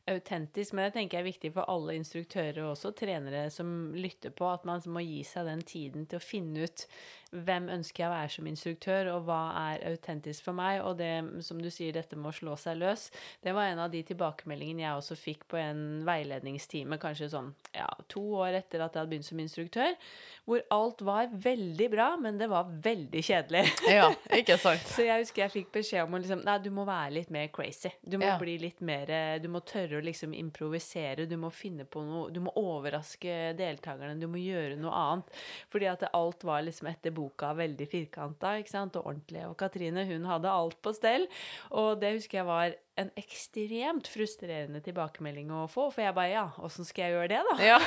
autentisk, 0.10 0.74
men 0.76 0.88
det 0.88 0.98
tenker 0.98 1.18
jeg 1.18 1.24
er 1.24 1.30
viktig 1.30 1.52
for 1.56 1.70
alle 1.72 1.96
instruktører 1.96 2.60
og 2.66 2.74
også 2.74 2.92
trenere 2.96 3.46
som 3.54 3.94
lytter 3.96 4.34
på, 4.36 4.48
at 4.52 4.66
man 4.68 4.84
må 4.92 5.04
gi 5.04 5.22
seg 5.28 5.48
den 5.48 5.64
tiden 5.68 6.08
til 6.12 6.20
å 6.20 6.24
finne 6.24 6.68
ut 6.68 6.86
hvem 7.34 7.70
ønsker 7.74 8.04
jeg 8.04 8.10
å 8.10 8.14
være 8.14 8.30
som 8.36 8.48
instruktør, 8.52 9.10
og 9.16 9.24
hva 9.28 9.40
er 9.74 9.84
autentisk 9.90 10.46
for 10.46 10.54
meg, 10.58 10.82
og 10.86 10.98
det, 11.00 11.10
som 11.46 11.58
du 11.62 11.70
sier, 11.74 11.92
dette 11.96 12.16
med 12.16 12.30
å 12.30 12.36
slå 12.38 12.54
seg 12.62 12.78
løs, 12.78 13.08
det 13.44 13.54
var 13.58 13.72
en 13.72 13.82
av 13.84 13.92
de 13.94 14.04
tilbakemeldingene 14.06 14.86
jeg 14.86 15.00
også 15.02 15.18
fikk 15.18 15.48
på 15.50 15.58
en 15.58 15.82
veiledningstime, 16.06 17.00
kanskje 17.02 17.32
sånn, 17.34 17.52
ja, 17.74 17.88
to 18.12 18.22
år 18.44 18.60
etter 18.62 18.84
at 18.86 18.94
jeg 18.94 19.02
hadde 19.04 19.12
begynt 19.16 19.28
som 19.28 19.42
instruktør, 19.42 19.96
hvor 20.46 20.62
alt 20.76 21.02
var 21.08 21.30
veldig 21.32 21.90
bra, 21.94 22.10
men 22.20 22.38
det 22.38 22.50
var 22.52 22.70
veldig 22.84 23.22
kjedelig. 23.24 23.64
Ja, 23.90 24.10
ikke 24.40 24.58
sant? 24.62 24.86
Så 24.94 25.06
jeg 25.08 25.24
husker 25.24 25.46
jeg 25.46 25.54
fikk 25.54 25.72
beskjed 25.80 26.04
om 26.06 26.18
å 26.18 26.20
liksom 26.22 26.42
Nei, 26.44 26.58
du 26.60 26.70
må 26.76 26.84
være 26.88 27.14
litt 27.16 27.30
mer 27.32 27.48
crazy. 27.56 27.90
Du 28.04 28.18
må 28.20 28.28
Ja. 28.28 28.38
bli 28.42 28.58
litt 28.60 28.82
mer 28.84 29.08
eh, 29.14 29.38
Du 29.40 29.48
må 29.52 29.62
tørre 29.64 30.02
å 30.02 30.04
liksom 30.04 30.34
improvisere. 30.36 31.24
Du 31.30 31.38
må 31.40 31.48
finne 31.54 31.86
på 31.88 32.02
noe 32.04 32.28
Du 32.36 32.42
må 32.44 32.52
overraske 32.60 33.54
deltakerne. 33.56 34.18
Du 34.20 34.28
må 34.28 34.42
gjøre 34.42 34.76
noe 34.82 34.92
annet. 34.92 35.32
Fordi 35.72 35.88
at 35.92 36.04
alt 36.12 36.44
var 36.44 36.66
liksom 36.68 36.90
etter 36.92 37.16
boka 37.24 37.54
veldig 37.58 37.88
firkanta, 37.90 38.58
ikke 38.60 38.74
sant, 38.74 38.98
og 39.00 39.10
ordentlig. 39.10 39.44
Og 39.48 39.58
Katrine, 39.60 40.06
hun 40.10 40.28
hadde 40.30 40.52
alt 40.52 40.80
på 40.84 40.94
stell. 40.96 41.28
Og 41.72 41.96
det 42.02 42.16
husker 42.18 42.42
jeg 42.42 42.50
var 42.50 42.76
en 43.00 43.10
ekstremt 43.18 44.10
frustrerende 44.12 44.82
tilbakemelding 44.86 45.52
å 45.56 45.66
få. 45.72 45.90
For 45.94 46.06
jeg 46.06 46.16
bare 46.18 46.34
Ja, 46.34 46.46
åssen 46.66 46.88
skal 46.88 47.08
jeg 47.08 47.16
gjøre 47.16 47.32
det, 47.32 47.42
da? 47.50 47.56
Ja. 47.64 47.80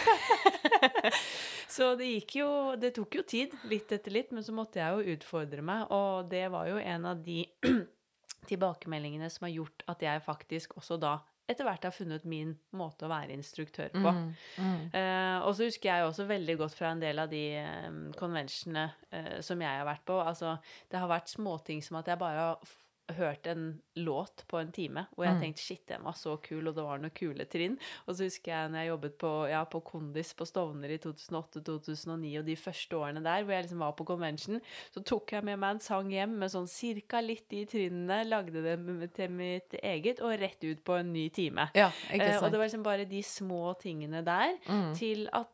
Så 1.77 1.92
det 1.99 2.09
gikk 2.09 2.38
jo 2.40 2.49
Det 2.81 2.92
tok 2.96 3.18
jo 3.18 3.25
tid, 3.27 3.55
litt 3.70 3.92
etter 3.92 4.14
litt, 4.14 4.33
men 4.35 4.44
så 4.46 4.55
måtte 4.55 4.81
jeg 4.81 4.94
jo 4.94 5.16
utfordre 5.16 5.64
meg, 5.66 5.87
og 5.94 6.31
det 6.31 6.46
var 6.53 6.68
jo 6.70 6.79
en 6.81 7.07
av 7.11 7.22
de 7.25 7.42
tilbakemeldingene 8.51 9.29
som 9.33 9.49
har 9.49 9.57
gjort 9.57 9.85
at 9.90 10.05
jeg 10.07 10.22
faktisk 10.27 10.77
også 10.79 10.99
da 11.03 11.16
etter 11.47 11.67
hvert 11.67 11.85
har 11.87 11.95
funnet 11.95 12.25
min 12.27 12.55
måte 12.77 13.07
å 13.07 13.11
være 13.11 13.35
instruktør 13.37 13.93
på. 13.95 14.03
Mm, 14.03 14.31
mm. 14.59 14.81
Uh, 14.95 15.47
og 15.47 15.53
så 15.55 15.69
husker 15.69 15.93
jeg 15.93 16.09
også 16.09 16.27
veldig 16.27 16.57
godt 16.63 16.75
fra 16.75 16.91
en 16.91 17.03
del 17.03 17.23
av 17.23 17.31
de 17.31 17.45
um, 17.87 18.01
konvensjonene 18.19 18.89
uh, 19.15 19.37
som 19.47 19.63
jeg 19.63 19.79
har 19.81 19.87
vært 19.87 20.07
på. 20.09 20.19
Altså, 20.23 20.57
det 20.91 20.99
har 21.03 21.11
vært 21.11 21.31
småting 21.31 21.85
som 21.87 22.01
at 22.01 22.11
jeg 22.11 22.21
bare 22.23 22.49
har 22.49 22.75
hørt 23.14 23.47
en 23.47 23.81
låt 23.97 24.45
på 24.49 24.59
en 24.59 24.73
time, 24.73 25.07
hvor 25.14 25.25
jeg 25.25 25.35
Mm. 25.37 25.40
tenkte 25.40 25.61
shit, 25.62 25.87
den 25.87 26.03
var 26.03 26.12
så 26.12 26.37
kul, 26.42 26.66
og 26.69 26.75
det 26.75 26.83
var 26.85 26.99
noen 26.99 27.11
kule 27.14 27.45
trinn. 27.47 27.79
Og 28.09 28.14
så 28.16 28.25
husker 28.25 28.51
jeg 28.53 28.71
når 28.71 28.79
jeg 28.79 28.88
jobbet 28.88 29.19
på, 29.19 29.49
ja, 29.49 29.64
på 29.64 29.81
Kondis 29.85 30.33
på 30.35 30.45
Stovner 30.47 30.90
i 30.90 30.99
2008-2009, 30.99 32.38
og 32.40 32.45
de 32.47 32.57
første 32.57 32.97
årene 32.99 33.23
der, 33.25 33.45
hvor 33.45 33.53
jeg 33.55 33.64
liksom 33.66 33.79
var 33.85 33.92
på 33.92 34.05
convention, 34.09 34.61
så 34.95 35.03
tok 35.05 35.33
jeg 35.37 35.45
med 35.45 35.59
meg 35.62 35.77
en 35.77 35.81
sang 35.81 36.11
hjem 36.11 36.37
med 36.40 36.51
sånn 36.53 36.69
cirka 36.69 37.21
litt 37.25 37.49
de 37.53 37.64
trinnene, 37.66 38.25
lagde 38.29 38.62
dem 38.64 39.09
til 39.14 39.31
mitt 39.31 39.77
eget, 39.83 40.21
og 40.21 40.38
rett 40.40 40.62
ut 40.64 40.83
på 40.87 40.99
en 41.01 41.12
ny 41.12 41.29
time. 41.31 41.69
Ja, 41.75 41.90
ikke 42.11 42.27
Eh, 42.27 42.42
og 42.42 42.51
det 42.51 42.59
var 42.59 42.66
liksom 42.66 42.83
bare 42.83 43.05
de 43.09 43.23
små 43.23 43.75
tingene 43.81 44.25
der 44.25 44.57
Mm. 44.69 44.95
til 44.97 45.29
at 45.33 45.53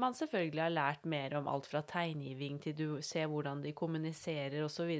man 0.00 0.14
selvfølgelig 0.16 0.62
har 0.62 0.72
lært 0.74 1.04
mer 1.10 1.36
om 1.38 1.48
alt 1.48 1.66
fra 1.70 1.82
tegngiving 1.88 2.60
til 2.64 2.74
du 2.78 2.86
ser 3.02 3.26
hvordan 3.30 3.62
de 3.64 3.72
kommuniserer 3.76 4.64
osv. 4.66 4.92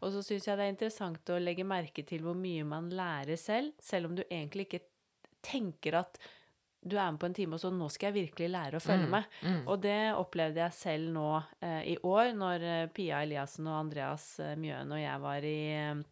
Og 0.00 0.12
så 0.14 0.22
syns 0.26 0.46
jeg 0.48 0.58
det 0.58 0.66
er 0.66 0.74
interessant 0.74 1.32
å 1.34 1.40
legge 1.42 1.64
merke 1.68 2.04
til 2.08 2.22
hvor 2.26 2.34
mye 2.38 2.64
man 2.64 2.90
lærer 2.90 3.36
selv, 3.40 3.72
selv 3.82 4.10
om 4.10 4.16
du 4.18 4.22
egentlig 4.28 4.68
ikke 4.68 4.84
tenker 5.42 5.98
at 6.04 6.18
du 6.82 6.96
er 6.98 7.12
med 7.14 7.20
på 7.22 7.28
en 7.28 7.34
time, 7.34 7.54
og 7.54 7.60
så 7.62 7.68
nå 7.70 7.86
skal 7.94 8.08
jeg 8.10 8.24
virkelig 8.26 8.48
lære 8.50 8.78
å 8.80 8.82
følge 8.82 9.06
Mm, 9.06 9.10
med. 9.14 9.24
mm. 9.42 9.60
Og 9.70 9.82
det 9.84 9.98
opplevde 10.18 10.64
jeg 10.64 10.72
selv 10.74 11.12
nå 11.14 11.28
eh, 11.62 11.82
i 11.92 11.96
år, 12.02 12.32
når 12.34 12.64
eh, 12.66 12.86
Pia 12.90 13.20
Eliassen 13.22 13.68
og 13.70 13.76
Andreas 13.84 14.24
eh, 14.42 14.56
Mjøen 14.58 14.90
og 14.90 14.98
jeg 14.98 15.20
var 15.22 15.46
i 15.46 15.58
eh, 15.76 16.02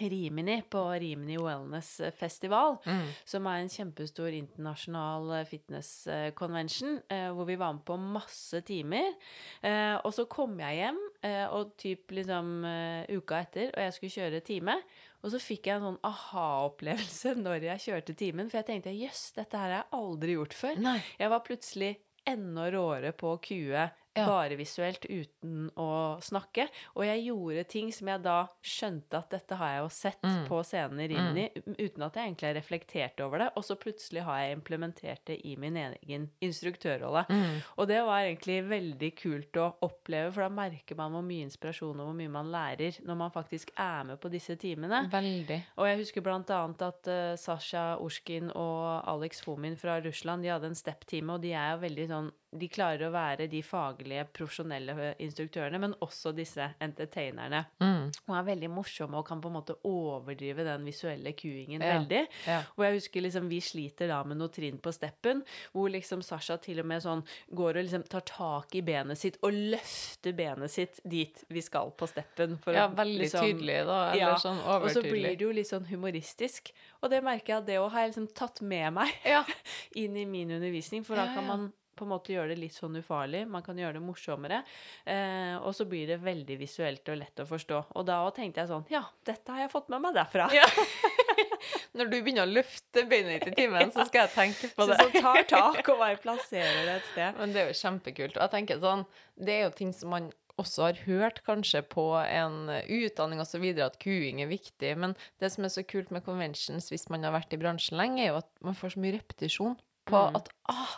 Rimini, 0.00 0.58
på 0.70 0.82
Rimini 1.00 1.38
Wellness 1.40 2.00
Festival 2.18 2.76
Mm. 2.86 3.06
som 3.24 3.46
er 3.46 3.62
en 3.62 3.68
kjempestor 3.72 4.28
internasjonal 4.36 5.30
eh, 5.40 5.44
fitness 5.48 6.06
eh, 6.06 6.30
convention, 6.36 7.00
eh, 7.08 7.28
hvor 7.32 7.46
vi 7.48 7.56
var 7.56 7.72
med 7.72 7.84
på 7.88 7.96
masse 7.98 8.60
timer. 8.68 9.14
Eh, 9.62 9.96
og 10.04 10.12
så 10.14 10.26
kom 10.28 10.58
jeg 10.60 10.76
hjem, 10.82 11.00
eh, 11.22 11.46
og 11.48 11.76
typ 11.80 12.10
liksom 12.16 12.64
eh, 12.64 13.16
uka 13.16 13.40
etter, 13.46 13.70
og 13.74 13.82
jeg 13.86 13.92
skulle 13.96 14.16
kjøre 14.18 14.40
time, 14.46 14.78
og 15.24 15.30
så 15.32 15.40
fikk 15.42 15.66
jeg 15.66 15.76
en 15.80 15.86
sånn 15.88 16.00
aha-opplevelse 16.06 17.34
når 17.44 17.64
jeg 17.70 17.84
kjørte 17.88 18.14
timen, 18.18 18.50
for 18.50 18.60
jeg 18.60 18.68
tenkte 18.70 18.94
jøss, 18.94 19.32
dette 19.36 19.58
her 19.58 19.70
har 19.72 19.78
jeg 19.80 19.92
aldri 20.00 20.36
gjort 20.36 20.54
før. 20.54 20.82
Nei. 20.84 20.98
Jeg 21.18 21.32
var 21.32 21.44
plutselig 21.46 21.94
enda 22.26 22.68
råere 22.74 23.12
på 23.14 23.34
å 23.36 23.40
kue 23.42 23.88
Ja. 24.16 24.26
bare 24.26 24.56
visuelt 24.56 25.04
uten 25.08 25.70
å 25.76 26.20
snakke. 26.22 26.68
Og 26.96 27.04
jeg 27.04 27.24
gjorde 27.26 27.64
ting 27.68 27.92
som 27.92 28.08
jeg 28.08 28.22
da 28.22 28.38
skjønte 28.64 29.18
at 29.20 29.30
dette 29.30 29.56
har 29.60 29.74
jeg 29.74 29.82
jo 29.84 29.88
sett 29.88 30.22
Mm. 30.26 30.46
på 30.48 30.62
inn 30.96 31.38
i 31.38 31.50
uten 31.78 32.02
at 32.02 32.14
jeg 32.14 32.24
egentlig 32.32 32.48
har 32.48 32.54
reflektert 32.54 33.20
over 33.20 33.38
det. 33.38 33.50
Og 33.56 33.62
så 33.64 33.76
plutselig 33.76 34.22
har 34.24 34.38
jeg 34.40 34.56
implementert 34.56 35.24
det 35.26 35.40
i 35.46 35.56
min 35.56 35.76
egen 35.76 36.30
instruktørrolle. 36.42 37.26
Mm. 37.28 37.62
Og 37.78 37.88
det 37.88 38.00
var 38.06 38.24
egentlig 38.24 38.58
veldig 38.68 39.10
kult 39.16 39.60
å 39.60 39.68
oppleve, 39.86 40.32
for 40.32 40.46
da 40.46 40.48
merker 40.48 40.96
man 40.98 41.12
hvor 41.12 41.24
mye 41.26 41.46
inspirasjon 41.46 42.00
og 42.00 42.10
hvor 42.10 42.16
mye 42.18 42.32
man 42.32 42.50
lærer 42.52 42.98
når 43.06 43.16
man 43.16 43.30
faktisk 43.34 43.70
er 43.76 44.04
med 44.04 44.20
på 44.22 44.30
disse 44.32 44.56
timene. 44.60 45.04
Veldig. 45.12 45.60
Og 45.78 45.86
jeg 45.90 46.00
husker 46.02 46.24
blant 46.26 46.50
annet 46.50 46.82
at 46.86 47.10
uh, 47.12 47.36
Sasha 47.40 47.86
Ushkin 48.02 48.50
og 48.54 49.02
Alex 49.06 49.42
Fomin 49.44 49.76
fra 49.76 49.98
Russland, 50.04 50.42
de 50.42 50.52
hadde 50.52 50.70
en 50.72 50.78
step-time, 50.78 51.36
og 51.36 51.42
de 51.42 51.52
er 51.56 51.74
jo 51.74 51.84
veldig 51.86 52.08
sånn 52.10 52.32
De 52.52 52.68
klarer 52.68 53.08
å 53.08 53.12
være 53.12 53.48
de 53.50 53.60
faglige, 53.62 54.24
profesjonelle 54.32 55.14
instruktørene, 55.18 55.78
men 55.82 55.94
også 56.00 56.32
disse 56.34 56.62
entertainerne. 56.80 57.64
Mm. 57.82 58.12
Og 58.28 58.36
er 58.38 58.46
veldig 58.46 58.70
morsomme 58.70 59.18
og 59.18 59.26
kan 59.26 59.40
på 59.42 59.50
en 59.50 59.56
måte 59.58 59.74
overdrive 59.84 60.64
den 60.64 60.84
visuelle 60.86 61.32
cueingen 61.36 61.82
Ja. 61.82 61.98
veldig. 61.98 62.26
Ja. 62.46 62.62
Og 62.78 62.84
jeg 62.84 62.94
husker 63.00 63.20
liksom 63.22 63.48
vi 63.50 63.60
sliter 63.60 64.08
da 64.08 64.22
med 64.24 64.38
noe 64.38 64.48
trinn 64.48 64.78
på 64.78 64.92
steppen, 64.94 65.42
hvor 65.74 65.90
liksom 65.90 66.22
Sasha 66.22 66.56
til 66.56 66.80
og 66.80 66.86
med 66.86 67.02
sånn 67.02 67.24
går 67.52 67.76
og 67.76 67.84
liksom 67.84 68.06
tar 68.08 68.20
tak 68.20 68.74
i 68.74 68.80
benet 68.80 69.18
sitt 69.18 69.38
og 69.42 69.52
løfter 69.52 70.32
benet 70.36 70.70
sitt 70.70 71.00
dit 71.04 71.44
vi 71.50 71.60
skal 71.60 71.90
på 71.90 72.06
steppen. 72.08 72.58
For 72.62 72.72
ja, 72.72 72.88
veldig 72.88 73.20
liksom- 73.26 73.44
tydelig, 73.44 73.84
da. 73.86 74.12
Eller 74.12 74.18
Ja, 74.18 74.34
sånn 74.36 74.58
og 74.64 74.88
så 74.90 75.02
blir 75.02 75.12
overtydelig. 75.12 75.38
det 75.38 75.40
jo 75.40 75.52
litt 75.52 75.66
sånn 75.66 75.86
humoristisk. 75.88 76.70
Og 77.02 77.10
det 77.10 77.22
merker 77.22 77.46
jeg 77.46 77.56
at 77.58 77.66
det 77.66 77.76
òg 77.78 77.90
har 77.90 78.00
jeg 78.06 78.14
liksom 78.14 78.34
tatt 78.34 78.62
med 78.62 78.92
meg 78.94 79.12
Ja. 79.24 79.44
inn 79.96 80.16
i 80.16 80.24
min 80.24 80.50
undervisning, 80.50 81.04
for 81.04 81.16
da 81.16 81.26
kan 81.34 81.44
man 81.46 81.72
på 81.96 82.04
en 82.06 82.12
måte 82.12 82.32
gjøre 82.34 82.52
det 82.52 82.58
litt 82.60 82.76
sånn 82.76 82.96
ufarlig, 83.00 83.42
man 83.48 83.64
kan 83.66 83.78
gjøre 83.80 83.96
det 83.98 84.04
morsommere, 84.04 84.62
eh, 85.08 85.56
og 85.58 85.72
så 85.76 85.86
blir 85.88 86.06
det 86.12 86.20
veldig 86.24 86.58
visuelt 86.60 87.08
og 87.12 87.18
lett 87.22 87.42
å 87.42 87.48
forstå. 87.48 87.82
Og 87.96 88.06
da 88.08 88.20
tenkte 88.36 88.62
jeg 88.62 88.70
sånn, 88.70 88.86
ja, 88.92 89.02
dette 89.26 89.52
har 89.56 89.64
jeg 89.66 89.72
fått 89.74 89.88
med 89.92 90.04
meg 90.06 90.14
derfra. 90.20 90.48
Ja. 90.54 90.66
Når 91.96 92.10
du 92.12 92.16
begynner 92.22 92.44
å 92.46 92.52
løfte 92.52 93.02
beinet 93.08 93.40
ditt 93.46 93.52
i 93.54 93.62
timen, 93.64 93.90
så 93.92 94.04
skal 94.08 94.26
jeg 94.26 94.34
tenke 94.36 94.68
på 94.76 94.84
Så 94.84 94.92
det. 94.92 94.96
sånn 95.00 95.14
tar 95.24 95.46
tak 95.48 95.88
og 95.92 96.00
bare 96.00 96.18
plasserer 96.20 96.82
det 96.86 96.96
et 97.00 97.06
sted. 97.12 97.38
Men 97.40 97.54
det 97.54 97.62
er 97.62 97.70
jo 97.72 97.78
kjempekult. 97.80 98.36
Og 98.36 98.44
jeg 98.44 98.52
tenker 98.52 98.80
sånn, 98.82 99.06
det 99.40 99.54
er 99.56 99.64
jo 99.66 99.72
ting 99.78 99.94
som 99.96 100.12
man 100.12 100.28
også 100.60 100.86
har 100.86 101.00
hørt 101.04 101.42
kanskje 101.44 101.82
på 101.92 102.04
en 102.22 102.70
utdanning 102.72 103.42
så 103.44 103.58
videre, 103.60 103.90
at 103.90 103.98
kuing 104.00 104.40
er 104.44 104.48
viktig. 104.52 104.92
Men 105.00 105.16
det 105.42 105.50
som 105.52 105.66
er 105.68 105.72
så 105.72 105.84
kult 105.88 106.12
med 106.14 106.24
conventions 106.24 106.88
hvis 106.92 107.08
man 107.12 107.24
har 107.28 107.34
vært 107.36 107.52
i 107.56 107.60
bransjen 107.60 107.98
lenge, 108.00 108.22
er 108.24 108.30
jo 108.34 108.38
at 108.40 108.48
man 108.64 108.76
får 108.78 108.94
så 108.96 109.02
mye 109.04 109.16
repetisjon 109.18 109.76
på 110.06 110.20
Mm. 110.30 110.36
at 110.38 110.48
ah, 110.70 110.92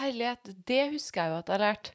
herlighet, 0.00 0.52
det 0.68 0.82
husker 0.94 1.22
jeg 1.22 1.32
jo 1.32 1.38
at 1.42 1.50
jeg 1.50 1.58
har 1.58 1.66
lært. 1.66 1.92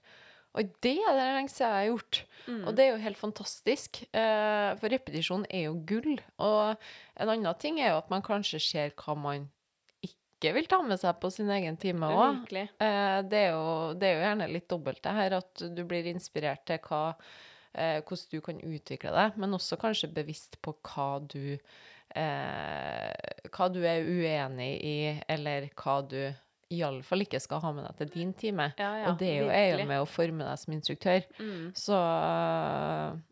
Og 0.57 0.71
det 0.81 0.95
er 1.05 1.17
det 1.17 1.25
lengste 1.35 1.63
jeg 1.63 1.73
har 1.75 1.89
gjort. 1.91 2.21
Mm. 2.47 2.61
Og 2.63 2.77
det 2.77 2.85
er 2.85 2.89
jo 2.89 3.03
helt 3.03 3.19
fantastisk, 3.19 3.99
eh, 4.09 4.69
for 4.79 4.93
repetisjon 4.93 5.45
er 5.53 5.67
jo 5.67 5.75
gull. 5.89 6.17
Og 6.41 6.87
en 7.19 7.33
annen 7.33 7.59
ting 7.61 7.77
er 7.81 7.91
jo 7.91 7.99
at 8.01 8.09
man 8.13 8.25
kanskje 8.25 8.61
ser 8.63 8.95
hva 8.97 9.17
man 9.19 9.49
ikke 10.05 10.53
vil 10.53 10.69
ta 10.69 10.79
med 10.85 11.01
seg 11.01 11.17
på 11.21 11.29
sin 11.33 11.49
egen 11.53 11.77
time 11.81 12.09
òg. 12.13 12.47
Eh, 12.53 13.19
det, 13.25 13.43
det 13.99 14.09
er 14.09 14.15
jo 14.15 14.25
gjerne 14.25 14.49
litt 14.53 14.69
dobbelt 14.69 15.03
det 15.05 15.13
her, 15.19 15.37
at 15.41 15.67
du 15.73 15.83
blir 15.89 16.09
inspirert 16.09 16.65
til 16.69 16.81
hva, 16.87 17.03
eh, 17.73 17.99
hvordan 18.01 18.33
du 18.33 18.41
kan 18.45 18.63
utvikle 18.63 19.13
deg, 19.13 19.37
men 19.41 19.57
også 19.57 19.79
kanskje 19.81 20.13
bevisst 20.13 20.59
på 20.65 20.73
hva 20.89 21.09
du, 21.21 21.57
eh, 22.17 23.13
hva 23.49 23.69
du 23.73 23.81
er 23.85 24.05
uenig 24.05 24.73
i, 24.81 24.97
eller 25.29 25.69
hva 25.77 26.01
du 26.05 26.21
iallfall 26.69 27.21
ikke 27.23 27.39
skal 27.39 27.61
ha 27.63 27.71
med 27.71 27.85
deg 27.87 27.97
til 28.01 28.09
din 28.13 28.33
time. 28.33 28.73
Ja, 28.77 28.89
ja, 29.01 29.09
og 29.11 29.17
det 29.21 29.27
er 29.29 29.37
jo, 29.43 29.47
er 29.49 29.67
jo 29.79 29.85
med 29.87 30.01
å 30.03 30.07
forme 30.09 30.43
deg 30.43 30.59
som 30.59 30.73
instruktør. 30.75 31.23
Mm. 31.39 31.71
Så 31.77 31.95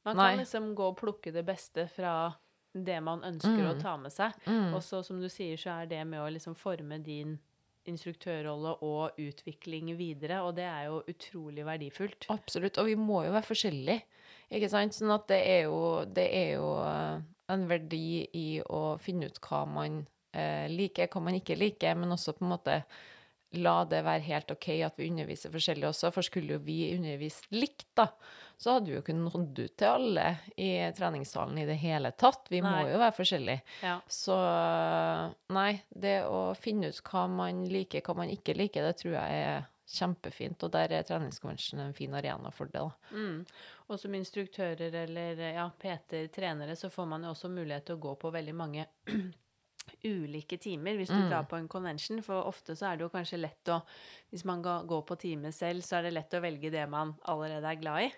Man 0.06 0.16
Nei. 0.18 0.30
kan 0.36 0.40
liksom 0.44 0.70
gå 0.78 0.88
og 0.92 0.98
plukke 1.00 1.34
det 1.36 1.44
beste 1.48 1.88
fra 1.92 2.14
det 2.76 2.98
man 3.04 3.22
ønsker 3.24 3.62
å 3.70 3.74
Mm. 3.76 3.82
ta 3.82 3.98
med 3.98 4.12
seg. 4.12 4.34
Mm. 4.46 4.74
Og 4.76 4.82
så, 4.84 5.04
som 5.04 5.20
du 5.22 5.28
sier, 5.30 5.56
så 5.58 5.82
er 5.82 5.86
det 5.88 6.02
med 6.08 6.20
å 6.20 6.30
liksom 6.32 6.56
forme 6.56 6.98
din 7.04 7.38
instruktørrolle 7.86 8.74
og 8.82 9.12
utvikling 9.22 9.96
videre, 9.96 10.42
og 10.42 10.56
det 10.56 10.66
er 10.66 10.86
jo 10.88 11.04
utrolig 11.08 11.64
verdifullt. 11.68 12.26
Absolutt. 12.34 12.78
Og 12.82 12.86
vi 12.88 12.96
må 12.96 13.24
jo 13.28 13.32
være 13.36 13.46
forskjellige, 13.46 14.02
ikke 14.52 14.70
sant? 14.70 14.94
Sånn 14.98 15.14
at 15.14 15.28
det 15.28 15.42
er 15.46 15.64
jo, 15.68 16.04
det 16.06 16.26
er 16.34 16.56
jo 16.56 16.72
eh, 16.82 17.22
en 17.54 17.68
verdi 17.70 18.28
i 18.34 18.48
å 18.66 18.98
finne 19.00 19.28
ut 19.30 19.40
hva 19.40 19.66
man 19.70 20.00
eh, 20.34 20.66
liker, 20.68 21.08
hva 21.14 21.22
man 21.22 21.38
ikke 21.38 21.56
liker, 21.58 21.96
men 21.96 22.10
også 22.16 22.34
på 22.34 22.44
en 22.44 22.50
måte 22.56 22.80
la 23.60 23.78
det 23.90 24.02
være 24.06 24.26
helt 24.26 24.52
OK 24.56 24.68
at 24.86 24.98
vi 25.00 25.10
underviser 25.12 25.54
forskjellig 25.54 25.88
også, 25.90 26.12
for 26.16 26.26
skulle 26.26 26.58
jo 26.58 26.64
vi 26.66 26.80
undervist 26.96 27.48
likt, 27.54 27.88
da, 27.98 28.10
så 28.58 28.76
hadde 28.76 28.90
vi 28.90 28.96
jo 28.96 29.04
ikke 29.04 29.18
nådd 29.18 29.60
ut 29.60 29.76
til 29.76 29.90
alle 29.90 30.26
i 30.62 30.70
treningssalen 30.96 31.58
i 31.60 31.68
det 31.68 31.76
hele 31.82 32.12
tatt. 32.16 32.48
Vi 32.52 32.62
må 32.64 32.74
jo 32.88 33.00
være 33.02 33.16
forskjellige. 33.18 33.64
Ja. 33.84 33.98
Så 34.08 34.36
nei, 35.56 35.72
det 35.92 36.22
å 36.30 36.48
finne 36.58 36.92
ut 36.92 37.02
hva 37.10 37.26
man 37.32 37.66
liker, 37.68 38.04
hva 38.06 38.16
man 38.22 38.32
ikke 38.32 38.56
liker, 38.56 38.88
det 38.88 39.02
tror 39.02 39.18
jeg 39.18 39.42
er 39.44 39.66
kjempefint. 39.86 40.64
Og 40.64 40.72
der 40.74 40.96
er 40.96 41.08
treningskonvensjonen 41.08 41.90
en 41.90 41.98
fin 41.98 42.16
arena 42.16 42.52
for 42.56 42.72
det. 42.72 42.80
da. 42.80 43.16
Mm. 43.18 43.42
Og 43.92 44.00
som 44.02 44.16
instruktører 44.18 45.02
eller 45.04 45.42
ja, 45.46 45.68
PT, 45.70 46.28
trenere, 46.36 46.78
så 46.80 46.90
får 46.90 47.12
man 47.12 47.28
jo 47.28 47.36
også 47.36 47.52
mulighet 47.52 47.90
til 47.90 48.00
å 48.00 48.06
gå 48.08 48.16
på 48.24 48.32
veldig 48.34 48.56
mange 48.56 48.88
ulike 50.04 50.58
timer 50.58 50.98
hvis 50.98 51.10
du 51.10 51.16
Mm. 51.16 51.30
drar 51.30 51.44
på 51.44 51.58
en 51.58 51.68
convention, 51.68 52.22
for 52.22 52.44
ofte 52.46 52.76
så 52.76 52.92
er 52.92 52.98
det 52.98 53.04
jo 53.06 53.10
kanskje 53.10 53.42
lett 53.42 53.70
å 53.70 53.82
Hvis 54.32 54.44
man 54.44 54.62
går 54.62 55.02
på 55.08 55.16
time 55.18 55.52
selv, 55.54 55.80
så 55.82 55.96
er 55.98 56.02
det 56.04 56.14
lett 56.14 56.34
å 56.34 56.42
velge 56.42 56.70
det 56.70 56.90
man 56.90 57.14
allerede 57.24 57.70
er 57.70 57.76
glad 57.80 58.02
i. 58.04 58.10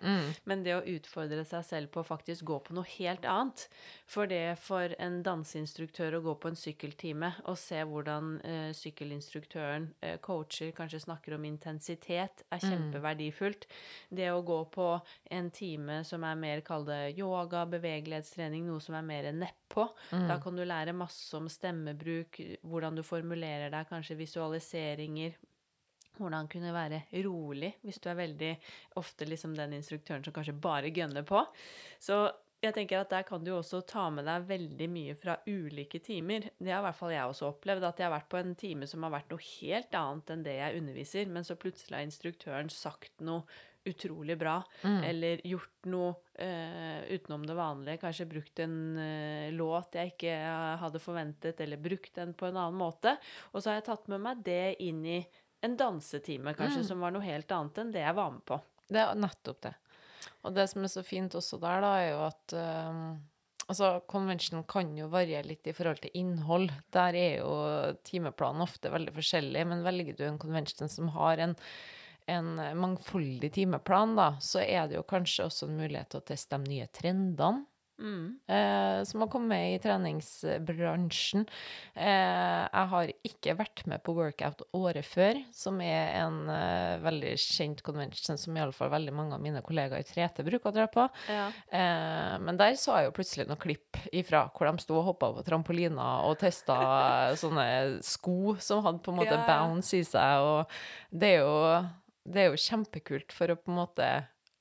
Men 0.46 0.64
det 0.64 0.74
å 0.74 0.82
utfordre 0.82 1.46
seg 1.46 1.64
selv 1.66 1.92
på 1.92 2.00
å 2.02 2.08
faktisk 2.08 2.44
gå 2.44 2.58
på 2.64 2.74
noe 2.74 2.88
helt 2.98 3.24
annet 3.26 3.68
For 4.08 4.26
det 4.26 4.58
for 4.58 4.96
en 4.98 5.22
danseinstruktør 5.22 6.18
å 6.18 6.24
gå 6.24 6.34
på 6.40 6.48
en 6.48 6.56
sykkeltime 6.56 7.34
og 7.46 7.58
se 7.58 7.84
hvordan 7.84 8.42
uh, 8.42 8.72
sykkelinstruktøren 8.74 9.94
uh, 10.04 10.18
coacher, 10.18 10.72
kanskje 10.72 11.04
snakker 11.06 11.36
om 11.36 11.46
intensitet, 11.46 12.42
er 12.52 12.60
kjempeverdifullt. 12.60 13.68
Det 14.10 14.32
å 14.32 14.42
gå 14.42 14.64
på 14.74 15.00
en 15.30 15.52
time 15.52 16.04
som 16.04 16.24
er 16.24 16.36
mer, 16.36 16.62
kall 16.62 16.86
det 16.86 17.14
yoga, 17.20 17.66
bevegelighetstrening, 17.66 18.66
noe 18.66 18.82
som 18.82 18.96
er 18.96 19.06
mer 19.06 19.30
nedpå. 19.68 19.88
Da 20.28 20.40
kan 20.42 20.56
du 20.56 20.64
lære 20.66 20.94
masse 20.94 21.36
om 21.38 21.48
stemmebruk, 21.50 22.40
hvordan 22.64 22.96
du 22.96 23.04
formulerer 23.04 23.70
deg, 23.70 23.88
kanskje 23.90 24.18
visualiseringer. 24.18 25.38
Hvordan 26.18 26.48
kunne 26.48 26.74
være 26.74 27.04
rolig, 27.24 27.76
hvis 27.84 28.00
du 28.00 28.10
er 28.10 28.16
veldig 28.18 28.56
ofte 28.96 29.26
liksom 29.26 29.56
den 29.56 29.74
instruktøren 29.74 30.24
som 30.24 30.34
kanskje 30.34 30.54
bare 30.60 30.90
gønner 30.90 31.24
på. 31.24 31.46
Så 32.00 32.32
Jeg 32.60 32.74
tenker 32.74 32.98
at 32.98 33.10
Der 33.12 33.22
kan 33.22 33.44
du 33.44 33.52
også 33.54 33.86
ta 33.86 34.10
med 34.10 34.26
deg 34.26 34.48
veldig 34.48 34.90
mye 34.90 35.14
fra 35.14 35.36
ulike 35.46 36.00
timer. 36.00 36.50
Det 36.58 36.72
har 36.72 36.80
i 36.80 36.88
hvert 36.88 36.98
fall 36.98 37.12
jeg 37.12 37.30
også 37.30 37.52
opplevd, 37.52 37.84
at 37.84 38.00
jeg 38.00 38.08
har 38.08 38.16
vært 38.16 38.30
på 38.30 38.38
en 38.38 38.56
time 38.56 38.88
som 38.88 39.04
har 39.04 39.12
vært 39.12 39.30
noe 39.30 39.38
helt 39.62 39.94
annet 39.94 40.30
enn 40.32 40.44
det 40.44 40.56
jeg 40.58 40.80
underviser, 40.80 41.30
men 41.30 41.44
så 41.44 41.54
plutselig 41.56 42.00
har 42.00 42.08
instruktøren 42.08 42.70
sagt 42.70 43.22
noe 43.22 43.44
utrolig 43.90 44.38
bra, 44.40 44.58
Mm. 44.84 45.04
eller 45.04 45.42
gjort 45.48 45.88
noe 45.92 46.12
uh, 46.40 47.02
utenom 47.10 47.46
det 47.48 47.56
vanlige. 47.58 48.02
Kanskje 48.04 48.28
brukt 48.30 48.60
en 48.64 48.78
uh, 48.98 49.48
låt 49.56 49.98
jeg 49.98 50.14
ikke 50.14 50.36
hadde 50.84 51.00
forventet, 51.04 51.62
eller 51.66 51.78
brukt 51.82 52.14
den 52.16 52.34
på 52.38 52.48
en 52.50 52.58
annen 52.58 52.78
måte. 52.80 53.16
Og 53.54 53.62
så 53.62 53.72
har 53.72 53.80
jeg 53.82 53.88
tatt 53.90 54.08
med 54.12 54.22
meg 54.22 54.44
det 54.46 54.76
inn 54.86 55.04
i 55.06 55.20
en 55.66 55.78
dansetime, 55.80 56.54
kanskje, 56.54 56.84
Mm. 56.84 56.88
som 56.92 57.00
var 57.02 57.12
noe 57.16 57.26
helt 57.26 57.50
annet 57.52 57.78
enn 57.82 57.92
det 57.92 58.04
jeg 58.06 58.16
var 58.16 58.32
med 58.32 58.46
på. 58.46 58.60
Det 58.88 59.02
er 59.02 59.16
nettopp 59.16 59.62
det. 59.66 59.74
Og 60.46 60.54
det 60.54 60.68
som 60.70 60.84
er 60.86 60.92
så 60.94 61.02
fint 61.04 61.34
også 61.36 61.58
der, 61.60 61.82
da, 61.82 61.96
er 61.98 62.12
jo 62.12 62.22
at 62.28 62.54
um, 62.94 63.02
Altså, 63.68 64.00
convention 64.08 64.62
kan 64.64 64.94
jo 64.96 65.10
variere 65.12 65.44
litt 65.44 65.68
i 65.68 65.74
forhold 65.76 65.98
til 66.00 66.14
innhold. 66.16 66.70
Der 66.96 67.18
er 67.20 67.34
jo 67.42 67.50
timeplanen 68.08 68.64
ofte 68.64 68.88
veldig 68.94 69.12
forskjellig, 69.12 69.66
men 69.68 69.84
velger 69.84 70.16
du 70.16 70.24
en 70.24 70.38
convention 70.40 70.88
som 70.88 71.10
har 71.12 71.42
en, 71.44 71.56
en 72.28 72.54
mangfoldig 72.80 73.54
timeplan, 73.56 74.18
da, 74.20 74.30
så 74.44 74.62
er 74.64 74.90
det 74.92 75.00
jo 75.00 75.08
kanskje 75.08 75.48
også 75.48 75.70
en 75.70 75.80
mulighet 75.80 76.12
til 76.14 76.22
å 76.24 76.28
teste 76.34 76.60
de 76.60 76.76
nye 76.76 76.92
trendene. 76.94 77.66
Mm. 78.00 78.40
eh, 78.48 79.04
som 79.04 79.22
har 79.24 79.28
kommet 79.28 79.74
i 79.74 79.80
treningsbransjen. 79.82 81.48
Eh, 81.98 82.66
jeg 82.70 82.90
har 82.92 83.12
ikke 83.26 83.56
vært 83.58 83.82
med 83.90 84.04
på 84.06 84.14
workout 84.14 84.62
året 84.78 85.06
før, 85.06 85.40
som 85.50 85.82
er 85.82 86.14
en 86.20 86.44
eh, 86.54 87.00
veldig 87.02 87.34
kjent 87.42 87.82
convention 87.82 88.38
som 88.38 88.54
iallfall 88.58 88.94
veldig 88.94 89.16
mange 89.18 89.34
av 89.34 89.42
mine 89.42 89.64
kollegaer 89.66 90.06
i 90.06 90.10
3T 90.12 90.46
bruker 90.46 90.70
å 90.70 90.76
dra 90.78 90.86
på. 90.94 91.08
Ja. 91.26 91.50
Eh, 91.74 92.38
men 92.46 92.62
der 92.62 92.78
så 92.78 93.00
jeg 93.00 93.10
jo 93.10 93.18
plutselig 93.18 93.48
noen 93.50 93.66
klipp 93.66 93.98
ifra 94.14 94.46
hvor 94.54 94.70
de 94.70 94.86
sto 94.86 95.00
og 95.00 95.08
hoppa 95.12 95.34
på 95.34 95.46
trampoliner 95.50 96.30
og 96.30 96.38
testa 96.42 96.78
sånne 97.42 97.68
sko 98.06 98.60
som 98.62 98.86
hadde 98.86 99.02
på 99.02 99.16
en 99.16 99.24
måte 99.24 99.34
Ja, 99.34 99.42
ja. 99.42 99.48
bounce 99.50 99.98
i 99.98 100.06
seg, 100.06 100.46
og 100.46 100.78
det 101.10 101.40
er 101.40 101.42
jo, 101.42 101.82
det 102.28 102.44
er 102.44 102.52
jo 102.52 102.60
kjempekult 102.60 103.34
for 103.36 103.54
å 103.54 103.60
på 103.60 103.72
en 103.72 103.80
måte 103.80 104.10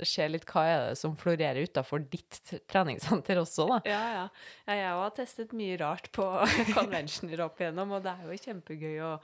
se 0.04 0.26
litt 0.28 0.44
hva 0.50 0.62
er 0.68 0.80
det 0.90 0.96
som 1.00 1.14
florerer 1.16 1.64
utafor 1.64 2.02
ditt 2.12 2.52
treningssenter 2.68 3.38
også, 3.40 3.66
da. 3.70 3.78
Ja, 3.88 4.00
ja. 4.12 4.24
jeg 4.68 4.90
har 4.98 5.14
testet 5.16 5.54
mye 5.56 5.78
rart 5.80 6.10
på 6.16 6.26
conventioner 6.76 7.46
opp 7.46 7.62
igjennom, 7.62 7.94
og 7.96 8.04
det 8.04 8.12
er 8.12 8.26
jo 8.28 8.40
kjempegøy 8.44 8.98
å 9.06 9.14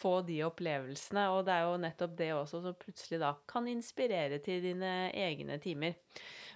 få 0.00 0.16
de 0.26 0.40
opplevelsene. 0.48 1.28
Og 1.34 1.44
det 1.46 1.54
er 1.54 1.68
jo 1.68 1.76
nettopp 1.84 2.16
det 2.18 2.32
også 2.34 2.62
som 2.64 2.80
plutselig 2.80 3.22
da 3.22 3.36
kan 3.48 3.70
inspirere 3.70 4.40
til 4.42 4.64
dine 4.64 4.96
egne 5.14 5.60
timer. 5.62 5.94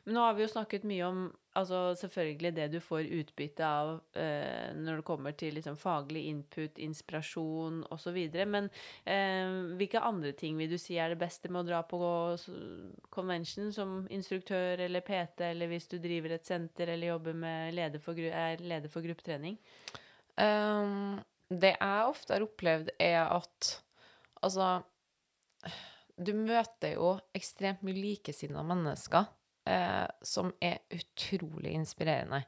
Men 0.04 0.16
nå 0.16 0.24
har 0.24 0.36
vi 0.36 0.44
jo 0.44 0.52
snakket 0.52 0.86
mye 0.88 1.06
om 1.06 1.22
altså 1.58 1.94
selvfølgelig 1.98 2.52
det 2.54 2.66
du 2.72 2.78
får 2.82 3.08
utbytte 3.20 3.66
av 3.66 3.90
eh, 4.18 4.70
når 4.76 5.00
det 5.00 5.06
kommer 5.06 5.34
til 5.38 5.56
liksom 5.56 5.76
faglig 5.80 6.22
input, 6.30 6.78
inspirasjon 6.78 7.82
osv. 7.90 8.18
Men 8.46 8.68
eh, 9.04 9.50
hvilke 9.80 10.02
andre 10.06 10.32
ting 10.38 10.58
vil 10.60 10.70
du 10.70 10.78
si 10.80 10.98
er 11.00 11.12
det 11.12 11.20
beste 11.20 11.50
med 11.50 11.64
å 11.64 11.68
dra 11.72 11.82
på 11.86 12.00
convention 13.10 13.72
som 13.74 14.04
instruktør 14.14 14.84
eller 14.86 15.04
PT, 15.06 15.42
eller 15.50 15.72
hvis 15.72 15.90
du 15.90 15.98
driver 15.98 16.36
et 16.36 16.46
senter 16.46 16.94
eller 16.94 17.14
jobber 17.14 17.42
med 17.46 17.74
leder 17.76 18.04
for, 18.04 18.18
er 18.18 18.62
leder 18.62 18.92
for 18.92 19.04
gruppetrening? 19.04 19.58
Um, 20.40 21.18
det 21.50 21.74
jeg 21.74 22.06
ofte 22.06 22.36
har 22.36 22.46
opplevd, 22.46 22.94
er 23.02 23.24
at 23.26 23.74
altså 24.40 24.78
Du 26.20 26.30
møter 26.36 26.94
jo 26.94 27.14
ekstremt 27.36 27.82
mye 27.84 27.96
likesinnede 27.96 28.62
mennesker 28.68 29.26
eh, 29.68 30.06
som 30.22 30.52
er 30.62 30.78
utrolig 30.94 31.72
inspirerende. 31.76 32.44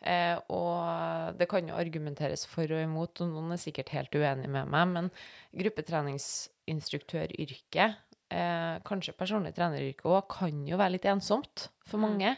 Eh, 0.00 0.38
og 0.54 1.34
det 1.38 1.48
kan 1.50 1.68
jo 1.68 1.74
argumenteres 1.78 2.46
for 2.46 2.64
og 2.70 2.82
imot, 2.84 3.20
og 3.24 3.28
noen 3.32 3.52
er 3.54 3.60
sikkert 3.62 3.88
helt 3.96 4.14
uenig 4.14 4.48
med 4.50 4.66
meg, 4.70 4.88
men 4.92 5.10
gruppetreningsinstruktøryrket, 5.58 7.90
eh, 8.30 8.78
kanskje 8.86 9.18
personlig 9.18 9.54
treneryrke 9.56 10.04
òg, 10.06 10.28
kan 10.30 10.66
jo 10.68 10.76
være 10.78 10.92
litt 10.94 11.06
ensomt 11.10 11.68
for 11.88 11.98
mange. 12.02 12.36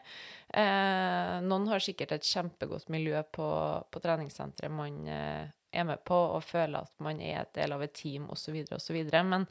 Eh, 0.54 1.40
noen 1.44 1.68
har 1.68 1.80
sikkert 1.84 2.12
et 2.16 2.26
kjempegodt 2.26 2.88
miljø 2.88 3.22
på, 3.34 3.48
på 3.90 4.02
treningssenteret 4.02 4.72
man 4.72 5.06
eh, 5.06 5.46
er 5.72 5.86
med 5.86 6.02
på, 6.06 6.14
og 6.14 6.46
føler 6.46 6.82
at 6.82 6.92
man 7.02 7.20
er 7.22 7.42
et 7.42 7.54
del 7.58 7.74
av 7.76 7.84
et 7.84 7.94
team, 7.94 8.28
osv., 8.32 8.62
osv. 8.74 8.98
Men, 9.26 9.46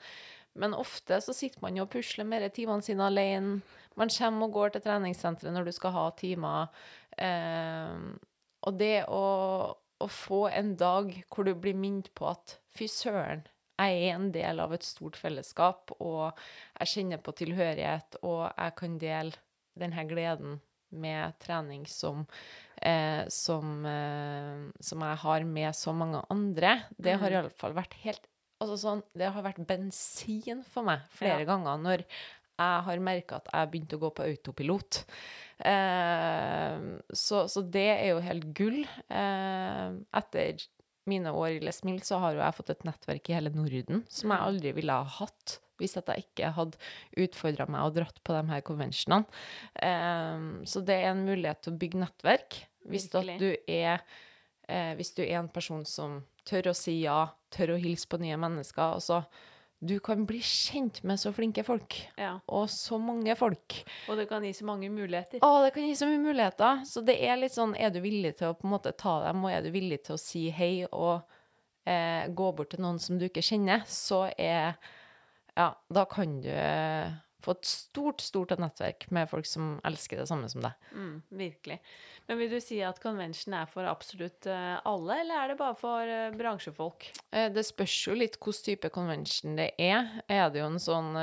men 0.59 0.75
ofte 0.75 1.21
så 1.23 1.35
sitter 1.35 1.61
man 1.63 1.77
jo 1.77 1.85
og 1.85 1.93
pusler 1.93 2.27
mer 2.27 2.47
timene 2.49 2.85
sine 2.85 3.07
alene. 3.07 3.59
Man 3.99 4.09
kommer 4.13 4.47
og 4.47 4.53
går 4.55 4.73
til 4.77 4.85
treningssenteret 4.87 5.53
når 5.55 5.67
du 5.69 5.73
skal 5.75 5.91
ha 5.95 6.05
timer. 6.19 6.69
Eh, 7.19 7.99
og 8.67 8.77
det 8.79 9.05
å, 9.11 9.23
å 9.99 10.07
få 10.11 10.45
en 10.51 10.73
dag 10.79 11.11
hvor 11.31 11.47
du 11.47 11.53
blir 11.55 11.75
minnet 11.79 12.11
på 12.17 12.27
at 12.31 12.57
fy 12.75 12.87
søren, 12.91 13.43
jeg 13.79 13.99
er 14.09 14.15
en 14.17 14.31
del 14.35 14.59
av 14.59 14.73
et 14.75 14.83
stort 14.83 15.15
fellesskap, 15.15 15.93
og 16.03 16.33
jeg 16.81 16.89
kjenner 16.93 17.21
på 17.23 17.31
tilhørighet, 17.39 18.17
og 18.27 18.49
jeg 18.49 18.73
kan 18.75 18.97
dele 18.99 19.39
denne 19.79 20.03
gleden 20.09 20.57
med 20.99 21.37
trening 21.39 21.85
som, 21.87 22.25
eh, 22.81 23.23
som, 23.31 23.85
eh, 23.87 24.65
som 24.83 25.05
jeg 25.07 25.21
har 25.23 25.45
med 25.47 25.75
så 25.77 25.93
mange 25.95 26.23
andre. 26.33 26.73
Det 26.99 27.15
har 27.21 27.29
Mm. 27.29 27.35
iallfall 27.43 27.73
vært 27.73 27.93
helt 28.03 28.27
Altså 28.61 28.75
sånn, 28.75 29.01
det 29.15 29.29
har 29.31 29.41
vært 29.41 29.65
bensin 29.65 30.65
for 30.67 30.83
meg 30.83 30.99
flere 31.15 31.45
Ja. 31.45 31.45
ganger 31.47 31.77
når 31.79 32.01
jeg 32.59 32.85
har 32.87 33.03
merka 33.03 33.39
at 33.39 33.47
jeg 33.53 33.71
begynte 33.71 33.97
å 33.97 34.03
gå 34.03 34.09
på 34.15 34.25
autopilot. 34.27 34.99
Eh, 35.71 36.89
så, 37.15 37.45
så 37.51 37.63
det 37.63 37.87
er 37.93 38.11
jo 38.11 38.19
helt 38.25 38.51
gull. 38.57 38.83
Eh, 39.07 39.87
etter 40.21 40.67
mine 41.09 41.33
år 41.33 41.55
i 41.55 41.63
Les 41.63 41.81
Mills 41.87 42.11
så 42.11 42.19
har 42.21 42.35
jo 42.35 42.43
jeg 42.43 42.57
fått 42.59 42.73
et 42.75 42.85
nettverk 42.87 43.31
i 43.31 43.35
hele 43.37 43.51
Norden 43.55 44.03
som 44.11 44.29
jeg 44.33 44.45
aldri 44.45 44.75
ville 44.77 44.93
ha 44.93 45.07
hatt 45.19 45.57
hvis 45.79 45.95
at 45.95 46.09
jeg 46.11 46.25
ikke 46.25 46.49
hadde 46.57 46.79
utfordra 47.23 47.65
meg 47.71 47.87
og 47.87 47.93
dratt 47.95 48.17
på 48.27 48.33
de 48.35 48.41
her 48.49 48.63
konvensjonene. 48.67 49.39
Eh, 49.79 50.47
så 50.67 50.83
det 50.83 50.97
er 50.99 51.13
en 51.13 51.23
mulighet 51.23 51.63
til 51.63 51.71
å 51.71 51.79
bygge 51.79 52.01
nettverk. 52.03 52.57
Hvis 52.89 53.07
at 53.15 53.27
du 53.39 53.51
er 53.67 54.01
eh, 54.67 54.91
Hvis 54.97 55.13
du 55.15 55.23
er 55.23 55.37
en 55.39 55.51
person 55.51 55.85
som 55.87 56.19
tør 56.47 56.71
å 56.71 56.75
si 56.77 57.01
ja, 57.03 57.29
tør 57.53 57.75
å 57.75 57.79
hilse 57.81 58.09
på 58.09 58.19
nye 58.21 58.37
mennesker. 58.39 58.97
Altså, 58.99 59.23
du 59.79 59.95
kan 60.03 60.25
bli 60.27 60.41
kjent 60.43 61.01
med 61.07 61.19
så 61.21 61.31
flinke 61.33 61.63
folk, 61.63 61.95
Ja. 62.17 62.33
og 62.51 62.67
så 62.69 62.97
mange 62.99 63.35
folk. 63.39 63.77
Og 64.09 64.17
det 64.19 64.25
kan 64.29 64.43
gi 64.43 64.51
så 64.53 64.65
mange 64.67 64.89
muligheter. 64.91 65.39
Å, 65.45 65.63
det 65.63 65.73
kan 65.73 65.85
gi 65.87 65.95
så 65.95 66.07
mye 66.09 66.19
muligheter. 66.19 66.81
Så 66.85 67.03
det 67.05 67.15
er 67.23 67.37
litt 67.39 67.55
sånn, 67.55 67.75
er 67.79 67.89
du 67.95 68.01
villig 68.03 68.33
til 68.37 68.49
å 68.51 68.57
på 68.59 68.67
en 68.67 68.73
måte 68.75 68.91
ta 68.97 69.19
dem, 69.27 69.43
og 69.45 69.51
er 69.51 69.63
du 69.63 69.71
villig 69.71 70.01
til 70.03 70.17
å 70.17 70.19
si 70.19 70.49
hei 70.49 70.85
og 70.91 71.21
eh, 71.87 72.27
gå 72.27 72.51
bort 72.55 72.69
til 72.75 72.83
noen 72.83 72.99
som 72.99 73.17
du 73.17 73.25
ikke 73.29 73.41
kjenner, 73.45 73.85
så 73.87 74.25
er 74.37 74.75
Ja, 75.57 75.73
da 75.91 76.05
kan 76.05 76.41
du 76.41 76.47
eh, 76.51 77.09
få 77.43 77.51
et 77.55 77.65
stort, 77.67 78.21
stort 78.21 78.51
nettverk 78.59 79.07
med 79.11 79.27
folk 79.31 79.45
som 79.47 79.79
elsker 79.87 80.17
det 80.21 80.27
samme 80.29 80.47
som 80.51 80.61
deg. 80.63 80.71
Mm, 80.93 81.21
virkelig. 81.31 81.79
Men 82.29 82.37
vil 82.37 82.51
du 82.53 82.59
si 82.61 82.77
at 82.85 82.99
convention 83.01 83.55
er 83.57 83.65
for 83.71 83.87
absolutt 83.89 84.45
eh, 84.45 84.75
alle, 84.85 85.15
eller 85.23 85.39
er 85.41 85.49
det 85.49 85.55
bare 85.57 85.73
for 85.79 86.05
eh, 86.05 86.27
bransjefolk? 86.37 87.07
Eh, 87.33 87.47
Det 87.55 87.63
spørs 87.65 87.95
jo 88.05 88.17
litt 88.19 88.37
hvilken 88.37 88.67
type 88.67 88.91
convention 88.93 89.57
det 89.57 89.71
er. 89.81 90.11
Er 90.29 90.51
det 90.53 90.61
jo 90.61 90.67
en 90.69 90.77
sånn 90.81 91.17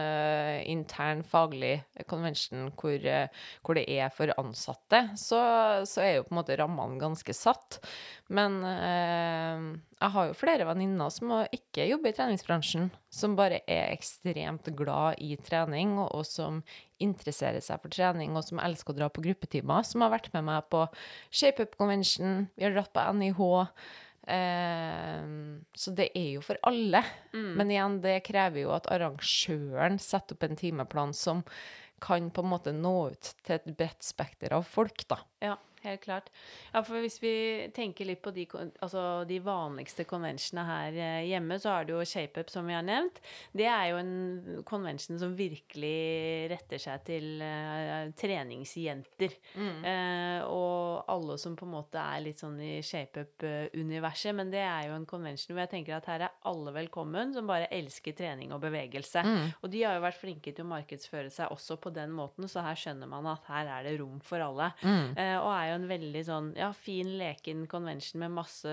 intern 0.67 1.23
faglig 1.27 1.77
convention 2.11 2.73
hvor, 2.75 3.07
hvor 3.63 3.79
det 3.79 3.85
er 3.87 4.11
for 4.15 4.35
ansatte, 4.41 5.05
så, 5.21 5.39
så 5.87 6.03
er 6.03 6.13
jo 6.17 6.27
på 6.27 6.35
en 6.35 6.41
måte 6.41 6.59
rammene 6.59 6.99
ganske 6.99 7.35
satt. 7.37 7.79
Men 8.27 8.59
jeg 8.65 10.13
har 10.17 10.29
jo 10.29 10.37
flere 10.39 10.67
venninner 10.67 11.13
som 11.15 11.31
ikke 11.55 11.87
jobber 11.87 12.11
i 12.11 12.17
treningsbransjen, 12.19 12.91
som 13.15 13.39
bare 13.39 13.63
er 13.71 13.93
ekstremt 13.95 14.73
glad 14.79 15.23
i 15.23 15.37
trening, 15.39 15.95
og 16.03 16.27
som 16.27 16.63
interesserer 17.03 17.63
seg 17.65 17.83
for 17.83 17.93
trening, 17.93 18.35
og 18.37 18.45
som 18.47 18.61
elsker 18.63 18.95
å 18.95 18.99
dra 19.01 19.11
på 19.13 19.25
gruppetimer, 19.25 19.87
som 19.87 20.05
har 20.05 20.13
vært 20.15 20.33
med 20.35 20.47
meg 20.49 20.67
på 20.73 20.85
Shape 21.31 21.67
Up 21.67 21.79
Convention, 21.81 22.47
vi 22.57 22.67
har 22.67 22.77
dratt 22.77 22.93
på 22.95 23.07
NIH. 23.19 23.41
Eh, 24.27 25.27
så 25.79 25.95
det 25.95 26.11
er 26.19 26.31
jo 26.37 26.45
for 26.45 26.61
alle. 26.67 27.03
Men 27.61 27.73
igjen, 27.73 28.01
det 28.05 28.21
krever 28.27 28.65
jo 28.65 28.75
at 28.77 28.89
arrangøren 28.91 30.01
setter 30.03 30.39
opp 30.39 30.49
en 30.49 30.59
timeplan 30.59 31.15
som 31.17 31.45
kan 32.03 32.29
på 32.31 32.43
en 32.45 32.51
måte 32.51 32.73
nå 32.77 32.97
ut 33.15 33.31
til 33.47 33.57
et 33.57 33.71
bredt 33.79 34.05
spekter 34.05 34.53
av 34.53 34.67
folk, 34.69 35.07
da. 35.09 35.21
Ja, 35.41 35.55
helt 35.87 36.03
klart. 36.05 36.31
Ja, 36.73 36.83
for 36.87 37.01
hvis 37.03 37.19
vi 37.23 37.35
tenker 37.77 38.09
litt 38.09 38.23
på 38.25 38.33
de, 38.35 38.47
altså 38.85 39.25
de 39.29 39.39
vanligste 39.45 40.07
konvensjonene 40.09 40.67
her 40.69 40.99
eh, 41.01 41.29
hjemme, 41.31 41.59
så 41.63 41.73
er 41.75 41.87
det 41.87 41.95
jo 41.97 42.05
ShapeUp, 42.07 42.51
som 42.53 42.69
vi 42.69 42.77
har 42.77 42.85
nevnt. 42.87 43.21
Det 43.57 43.69
er 43.71 43.91
jo 43.93 44.01
en 44.01 44.63
konvensjon 44.69 45.21
som 45.21 45.35
virkelig 45.37 46.51
retter 46.53 46.83
seg 46.83 47.05
til 47.07 47.43
uh, 47.43 48.13
treningsjenter. 48.19 49.37
Eh, 49.57 50.41
og 50.47 51.07
alle 51.13 51.39
som 51.41 51.57
på 51.59 51.67
en 51.67 51.75
måte 51.77 52.01
er 52.01 52.25
litt 52.25 52.43
sånn 52.43 52.59
i 52.63 52.79
ShapeUp-universet. 52.85 54.35
Men 54.37 54.53
det 54.53 54.63
er 54.65 54.91
jo 54.91 54.97
en 54.99 55.09
konvensjon 55.09 55.55
hvor 55.55 55.65
jeg 55.65 55.75
tenker 55.77 55.99
at 55.99 56.11
her 56.11 56.27
er 56.29 56.37
alle 56.49 56.75
velkommen 56.77 57.35
som 57.37 57.49
bare 57.49 57.71
elsker 57.75 58.17
trening 58.17 58.55
og 58.55 58.63
bevegelse. 58.65 59.25
Og 59.63 59.71
de 59.73 59.83
har 59.85 59.97
jo 59.97 60.05
vært 60.05 60.21
flinke 60.21 60.53
til 60.53 60.67
å 60.67 60.73
markedsføre 60.75 61.31
seg 61.33 61.53
også 61.55 61.79
på 61.83 61.93
den 61.95 62.13
måten, 62.17 62.49
så 62.51 62.65
her 62.67 62.79
skjønner 62.79 63.11
man 63.11 63.29
at 63.31 63.47
her 63.51 63.71
er 63.79 63.87
det 63.87 63.97
rom 64.01 64.21
for 64.25 64.43
alle. 64.43 64.71
Eh, 64.87 65.37
og 65.39 65.51
er 65.53 65.71
jo 65.73 65.76
en 65.77 65.87
veldig 65.89 66.23
sånn 66.27 66.51
ja, 66.59 66.71
fin, 66.77 67.13
leken 67.21 67.67
convention 67.71 68.23
med 68.25 68.35
masse, 68.37 68.73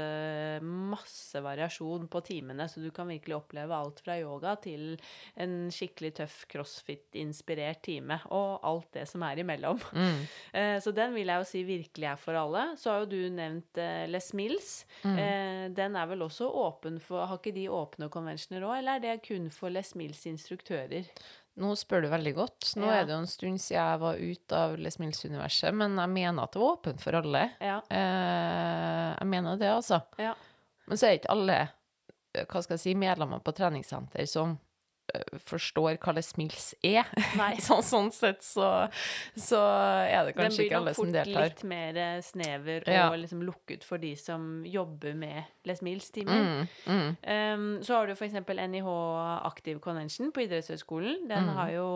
masse 0.64 1.42
variasjon 1.44 2.08
på 2.12 2.24
timene, 2.26 2.68
så 2.70 2.84
du 2.84 2.90
kan 2.96 3.10
virkelig 3.12 3.38
oppleve 3.38 3.78
alt 3.78 4.02
fra 4.04 4.18
yoga 4.20 4.56
til 4.64 4.96
en 5.40 5.68
skikkelig 5.74 6.14
tøff 6.22 6.44
crossfit-inspirert 6.52 7.84
time, 7.86 8.20
og 8.34 8.64
alt 8.66 8.90
det 8.98 9.08
som 9.10 9.26
er 9.28 9.44
imellom. 9.44 9.82
Eh, 10.54 10.76
så 10.84 10.92
den 10.94 11.14
vil 11.16 11.30
jeg 11.30 11.42
jo 11.42 11.46
si 11.48 11.62
virkelig 11.66 12.08
er 12.12 12.20
for 12.20 12.38
alle. 12.38 12.62
Så 12.80 12.92
har 12.92 13.04
jo 13.04 13.10
du 13.10 13.34
nevnt 13.34 13.80
eh, 13.82 14.04
Les 14.10 14.28
Mills. 14.38 14.70
Eh, 15.08 15.70
den 15.74 15.98
er 15.98 16.10
vel 16.10 16.22
også 16.26 16.50
åpen 16.62 17.00
for 17.02 17.26
Har 17.30 17.40
ikke 17.40 17.56
de 17.56 17.66
åpne 17.74 18.10
conventioner 18.14 18.66
òg, 18.68 18.76
eller 18.80 19.00
er 19.00 19.04
det 19.04 19.28
kun 19.28 19.50
for 19.54 19.74
Les 19.74 19.94
Mills-instruktører? 19.98 21.10
Nå 21.62 21.76
spør 21.78 22.02
du 22.02 22.08
veldig 22.10 22.32
godt. 22.36 22.72
Nå 22.82 22.88
Ja. 22.88 22.94
er 23.02 23.06
det 23.06 23.14
jo 23.14 23.20
en 23.22 23.28
stund 23.30 23.60
siden 23.62 23.78
jeg 23.78 24.00
var 24.02 24.16
ute 24.18 24.58
av 24.58 24.78
Les 24.82 24.98
Mills-universet, 24.98 25.74
men 25.78 25.96
jeg 26.02 26.10
mener 26.10 26.44
at 26.48 26.52
det 26.56 26.62
var 26.64 26.78
åpent 26.78 27.00
for 27.04 27.14
alle. 27.20 27.44
Ja. 27.62 27.76
Eh, 27.90 29.16
jeg 29.20 29.28
mener 29.30 29.58
det, 29.62 29.70
altså. 29.70 30.02
ja. 30.18 30.34
Men 30.88 30.98
så 30.98 31.08
er 31.08 31.20
ikke 31.20 31.30
alle 31.32 31.60
hva 32.34 32.64
skal 32.64 32.74
jeg 32.74 32.82
si, 32.82 32.94
medlemmer 32.98 33.40
på 33.46 33.54
treningssenter 33.54 34.26
som 34.28 34.56
forstår 35.46 35.98
hva 36.02 36.14
Les 36.18 36.32
Mills 36.38 36.74
er. 36.84 37.06
Nei. 37.40 37.56
Så, 37.62 37.80
sånn 37.86 38.12
sett 38.14 38.42
så, 38.44 38.88
så 39.38 39.60
er 40.10 40.26
det 40.30 40.36
kanskje 40.38 40.66
ikke 40.68 40.80
nok 40.80 40.82
alle 40.82 40.94
som 40.98 41.12
fort 41.14 41.32
litt 41.34 41.64
mer 41.70 42.00
snever 42.22 42.44
snever 42.44 42.88
Ja. 42.92 43.08
og 43.12 43.18
liksom 43.22 43.42
lukket 43.46 43.84
for 43.88 43.98
de 44.02 44.14
som 44.20 44.64
jobber 44.66 45.14
med 45.16 45.44
Les 45.66 45.82
Mills-timer. 45.86 46.44
Mm, 46.44 46.68
mm. 46.86 47.10
Um, 47.24 47.66
så 47.86 47.96
har 48.00 48.08
du 48.08 48.14
f.eks. 48.18 48.34
NIH 48.44 48.90
Active 49.48 49.80
Convention 49.80 50.32
på 50.36 50.44
idrettshøyskolen. 50.48 51.28
Den 51.30 51.44
Mm. 51.44 51.56
har 51.58 51.70
jo 51.72 51.88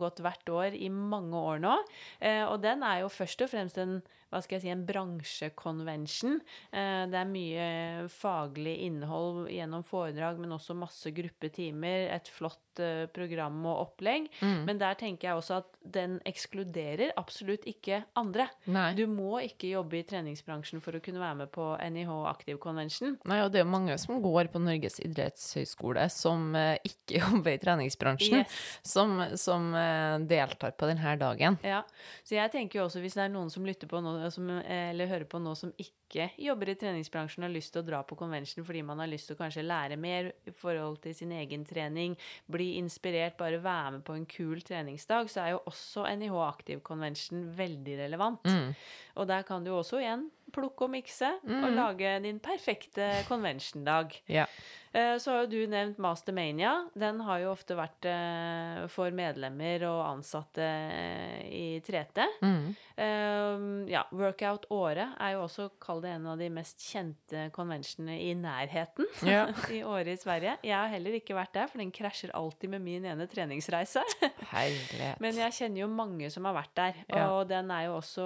gått 0.00 0.20
hvert 0.24 0.48
år 0.48 0.74
i 0.76 0.88
mange 0.88 1.36
år 1.36 1.58
nå. 1.60 1.76
uh, 2.22 2.44
og 2.52 2.60
den 2.62 2.82
er 2.82 3.00
jo 3.02 3.08
først 3.12 3.42
og 3.42 3.50
fremst 3.52 3.78
en 3.78 4.00
hva 4.30 4.40
skal 4.44 4.56
jeg 4.58 4.62
si, 4.64 4.70
en 4.70 4.84
bransjekonvensjon. 4.86 6.36
Eh, 6.72 7.04
det 7.10 7.18
er 7.18 7.30
mye 7.30 7.64
faglig 8.12 8.76
innhold 8.86 9.48
gjennom 9.50 9.82
foredrag, 9.86 10.38
men 10.40 10.54
også 10.54 10.76
masse 10.78 11.10
gruppetimer. 11.14 12.06
Et 12.14 12.30
flott 12.30 12.80
eh, 12.82 13.06
program 13.12 13.58
og 13.66 13.80
opplegg. 13.88 14.28
Mm. 14.40 14.60
Men 14.68 14.80
der 14.80 14.94
tenker 15.00 15.28
jeg 15.30 15.40
også 15.40 15.58
at 15.60 15.70
den 15.82 16.18
ekskluderer 16.28 17.12
absolutt 17.18 17.66
ikke 17.70 18.02
andre. 18.20 18.46
Nei. 18.70 18.92
Du 18.98 19.04
må 19.10 19.40
ikke 19.44 19.72
jobbe 19.72 19.98
i 20.00 20.04
treningsbransjen 20.06 20.82
for 20.84 20.94
å 20.98 21.02
kunne 21.04 21.22
være 21.22 21.40
med 21.42 21.52
på 21.54 21.66
NIH 21.90 22.12
Aktiv 22.30 22.60
Convention. 22.62 23.16
Nei, 23.30 23.40
og 23.44 23.50
det 23.52 23.62
er 23.62 23.66
jo 23.66 23.72
mange 23.74 23.96
som 24.00 24.20
går 24.22 24.50
på 24.54 24.62
Norges 24.62 25.00
idrettshøyskole 25.02 26.06
som 26.14 26.50
eh, 26.58 26.76
ikke 26.86 27.18
jobber 27.24 27.56
i 27.56 27.60
treningsbransjen, 27.62 28.40
Yes. 28.40 28.52
som, 28.86 29.16
som 29.40 29.64
deltar 30.28 30.72
på 30.78 30.86
denne 30.88 31.12
dagen. 31.18 31.56
Ja, 31.66 31.80
så 32.24 32.36
jeg 32.36 32.52
tenker 32.52 32.78
jo 32.80 32.84
også 32.86 33.00
hvis 33.02 33.16
det 33.18 33.24
er 33.26 33.32
noen 33.32 33.50
som 33.52 33.64
lytter 33.66 33.88
på 33.90 33.98
nå, 34.04 34.12
som, 34.28 34.50
eh, 34.60 34.90
eller 34.90 35.10
hører 35.10 35.24
på 35.30 35.40
nå 35.42 35.54
som 35.58 35.72
ikke 35.78 35.99
jobber 36.38 36.72
i 36.72 36.76
treningsbransjen 36.80 37.44
og 37.44 37.48
har 37.48 37.54
lyst 37.54 37.72
til 37.74 37.82
å 37.82 37.86
dra 37.86 38.00
på 38.06 38.16
convention 38.18 38.64
fordi 38.66 38.82
man 38.86 38.98
har 39.02 39.10
lyst 39.10 39.30
til 39.30 39.36
å 39.36 39.40
kanskje 39.40 39.64
lære 39.66 39.96
mer 40.00 40.32
i 40.48 40.54
forhold 40.54 41.00
til 41.04 41.14
sin 41.14 41.32
egen 41.32 41.64
trening, 41.64 42.16
bli 42.50 42.76
inspirert, 42.80 43.36
bare 43.40 43.62
være 43.62 43.92
med 43.98 44.04
på 44.04 44.16
en 44.18 44.26
kul 44.26 44.60
treningsdag, 44.66 45.30
så 45.30 45.44
er 45.44 45.54
jo 45.54 45.62
også 45.70 46.06
NIH 46.16 46.36
Aktiv 46.48 46.82
Convention 46.86 47.46
veldig 47.56 47.98
relevant. 48.04 48.44
Mm. 48.44 48.74
Og 49.20 49.26
der 49.28 49.42
kan 49.46 49.64
du 49.64 49.72
også 49.74 50.00
igjen 50.00 50.28
plukke 50.50 50.86
og 50.88 50.90
mikse 50.90 51.28
og 51.46 51.70
lage 51.76 52.16
din 52.24 52.40
perfekte 52.42 53.24
convention-dag. 53.28 54.16
Ja. 54.26 54.46
Eh, 54.92 55.16
Så 55.18 55.30
har 55.30 55.44
jo 55.44 55.50
du 55.52 55.66
nevnt 55.70 55.98
Mastermania. 56.02 56.88
Den 56.98 57.20
har 57.20 57.38
jo 57.38 57.52
ofte 57.52 57.76
vært 57.78 58.08
eh, 58.10 58.86
for 58.90 59.10
medlemmer 59.14 59.84
og 59.86 60.00
ansatte 60.08 60.64
eh, 60.66 61.44
i 61.46 61.80
3T. 61.86 62.26
Mm. 62.42 62.74
Ja, 63.88 64.02
Workout 64.12 64.66
Året 64.74 65.14
er 65.20 65.36
jo 65.36 65.44
også, 65.46 65.70
kall 66.00 66.06
det 66.08 66.14
en 66.16 66.26
av 66.32 66.38
de 66.40 66.48
mest 66.52 66.80
kjente 66.80 67.50
konvensjonene 67.52 68.14
i 68.24 68.32
nærheten 68.38 69.06
Ja. 69.28 69.42
i 69.70 69.82
året 69.84 70.14
i 70.14 70.20
Sverige. 70.20 70.56
Jeg 70.64 70.74
har 70.76 70.88
heller 70.88 71.16
ikke 71.18 71.36
vært 71.36 71.52
der, 71.54 71.68
for 71.68 71.78
den 71.82 71.92
krasjer 71.92 72.32
alltid 72.34 72.70
med 72.72 72.80
min 72.84 73.04
ene 73.04 73.26
treningsreise. 73.30 74.00
Herlighet. 74.54 75.20
Men 75.20 75.36
jeg 75.36 75.52
kjenner 75.58 75.82
jo 75.84 75.88
mange 75.92 76.30
som 76.32 76.44
har 76.48 76.56
vært 76.56 76.74
der, 76.78 77.00
Ja. 77.10 77.26
og 77.34 77.48
den 77.50 77.70
er 77.70 77.86
jo 77.88 77.98
også 77.98 78.24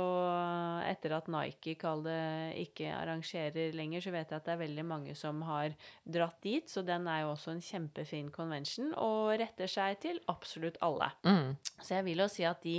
Etter 0.89 1.17
at 1.17 1.29
Nike 1.33 1.75
kall 1.81 2.03
det 2.05 2.21
ikke 2.63 2.91
arrangerer 2.95 3.73
lenger, 3.75 4.01
så 4.05 4.13
vet 4.15 4.31
jeg 4.31 4.37
at 4.41 4.47
det 4.47 4.55
er 4.55 4.63
veldig 4.63 4.85
mange 4.87 5.15
som 5.19 5.43
har 5.49 5.75
dratt 6.05 6.39
dit, 6.45 6.69
så 6.71 6.83
den 6.87 7.07
er 7.11 7.23
jo 7.25 7.33
også 7.35 7.55
en 7.55 7.63
kjempefin 7.65 8.31
konvensjon 8.35 8.93
og 9.01 9.35
retter 9.41 9.71
seg 9.71 9.99
til 10.05 10.21
absolutt 10.31 10.79
alle. 10.85 11.11
Mm. 11.27 11.55
Så 11.81 11.97
jeg 11.99 12.05
vil 12.11 12.23
jo 12.25 12.29
si 12.31 12.45
at 12.47 12.63
de 12.65 12.79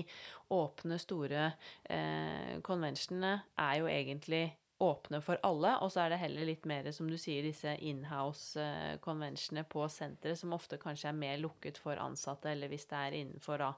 åpne, 0.55 0.99
store 1.01 1.47
eh, 1.89 2.59
conventionene 2.65 3.39
er 3.57 3.79
jo 3.81 3.87
egentlig 3.89 4.43
åpne 4.83 5.21
for 5.23 5.39
alle, 5.47 5.71
og 5.79 5.91
så 5.91 6.03
er 6.03 6.11
det 6.11 6.19
heller 6.19 6.47
litt 6.49 6.65
mer, 6.67 6.89
som 6.91 7.07
du 7.07 7.15
sier, 7.19 7.45
disse 7.45 7.77
inhouse-conventionene 7.79 9.63
på 9.71 9.85
senteret, 9.91 10.39
som 10.39 10.55
ofte 10.55 10.79
kanskje 10.81 11.11
er 11.11 11.19
mer 11.19 11.39
lukket 11.39 11.79
for 11.79 11.99
ansatte, 12.01 12.51
eller 12.51 12.71
hvis 12.71 12.87
det 12.91 12.99
er 12.99 13.17
innenfor 13.21 13.63
da 13.63 13.71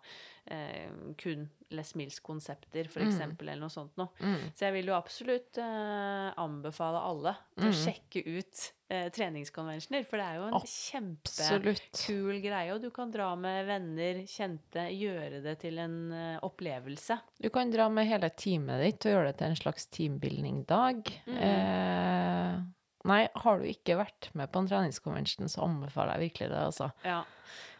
eh, 0.51 0.89
kun 1.19 1.49
Les 1.75 1.89
Mills-konsepter, 1.99 2.87
for 2.87 3.03
eksempel, 3.03 3.49
eller 3.49 3.59
noe 3.65 3.73
sånt 3.73 3.97
noe. 3.99 4.07
Mm. 4.23 4.53
Så 4.55 4.63
jeg 4.69 4.73
vil 4.77 4.87
jo 4.87 4.95
absolutt 4.95 5.57
eh, 5.59 6.29
anbefale 6.39 7.01
alle 7.03 7.33
til 7.57 7.67
å 7.67 7.73
Mm. 7.73 7.81
sjekke 7.81 8.23
ut 8.37 8.61
eh, 8.89 9.09
treningskonvensjoner, 9.11 10.05
for 10.07 10.17
det 10.21 10.25
er 10.29 10.35
jo 10.39 10.45
en 10.47 10.61
kjempekul 10.63 12.39
greie, 12.41 12.71
og 12.73 12.81
du 12.81 12.89
kan 12.95 13.11
dra 13.11 13.33
med 13.35 13.65
venner, 13.67 14.21
kjente, 14.31 14.87
gjøre 14.95 15.41
det 15.43 15.57
til 15.65 15.77
en 15.83 15.97
eh, 16.15 16.39
opplevelse. 16.47 17.19
Du 17.43 17.49
kan 17.49 17.69
dra 17.73 17.89
med 17.91 18.07
hele 18.07 18.29
teamet 18.31 18.79
ditt 18.85 19.05
og 19.09 19.11
gjøre 19.17 19.33
det 19.33 19.37
til 19.41 19.47
en 19.51 19.59
slags 19.59 19.87
teambuilding-dag. 19.97 21.11
Eh, 21.27 22.59
nei, 23.07 23.23
har 23.43 23.57
du 23.63 23.65
ikke 23.71 23.97
vært 23.99 24.29
med 24.37 24.51
på 24.51 24.61
en 24.63 24.69
treningskonvensjon, 24.69 25.49
så 25.49 25.63
anbefaler 25.65 26.17
jeg 26.17 26.29
virkelig 26.29 26.49
det, 26.51 26.61
altså. 26.67 26.89
Ja, 27.07 27.21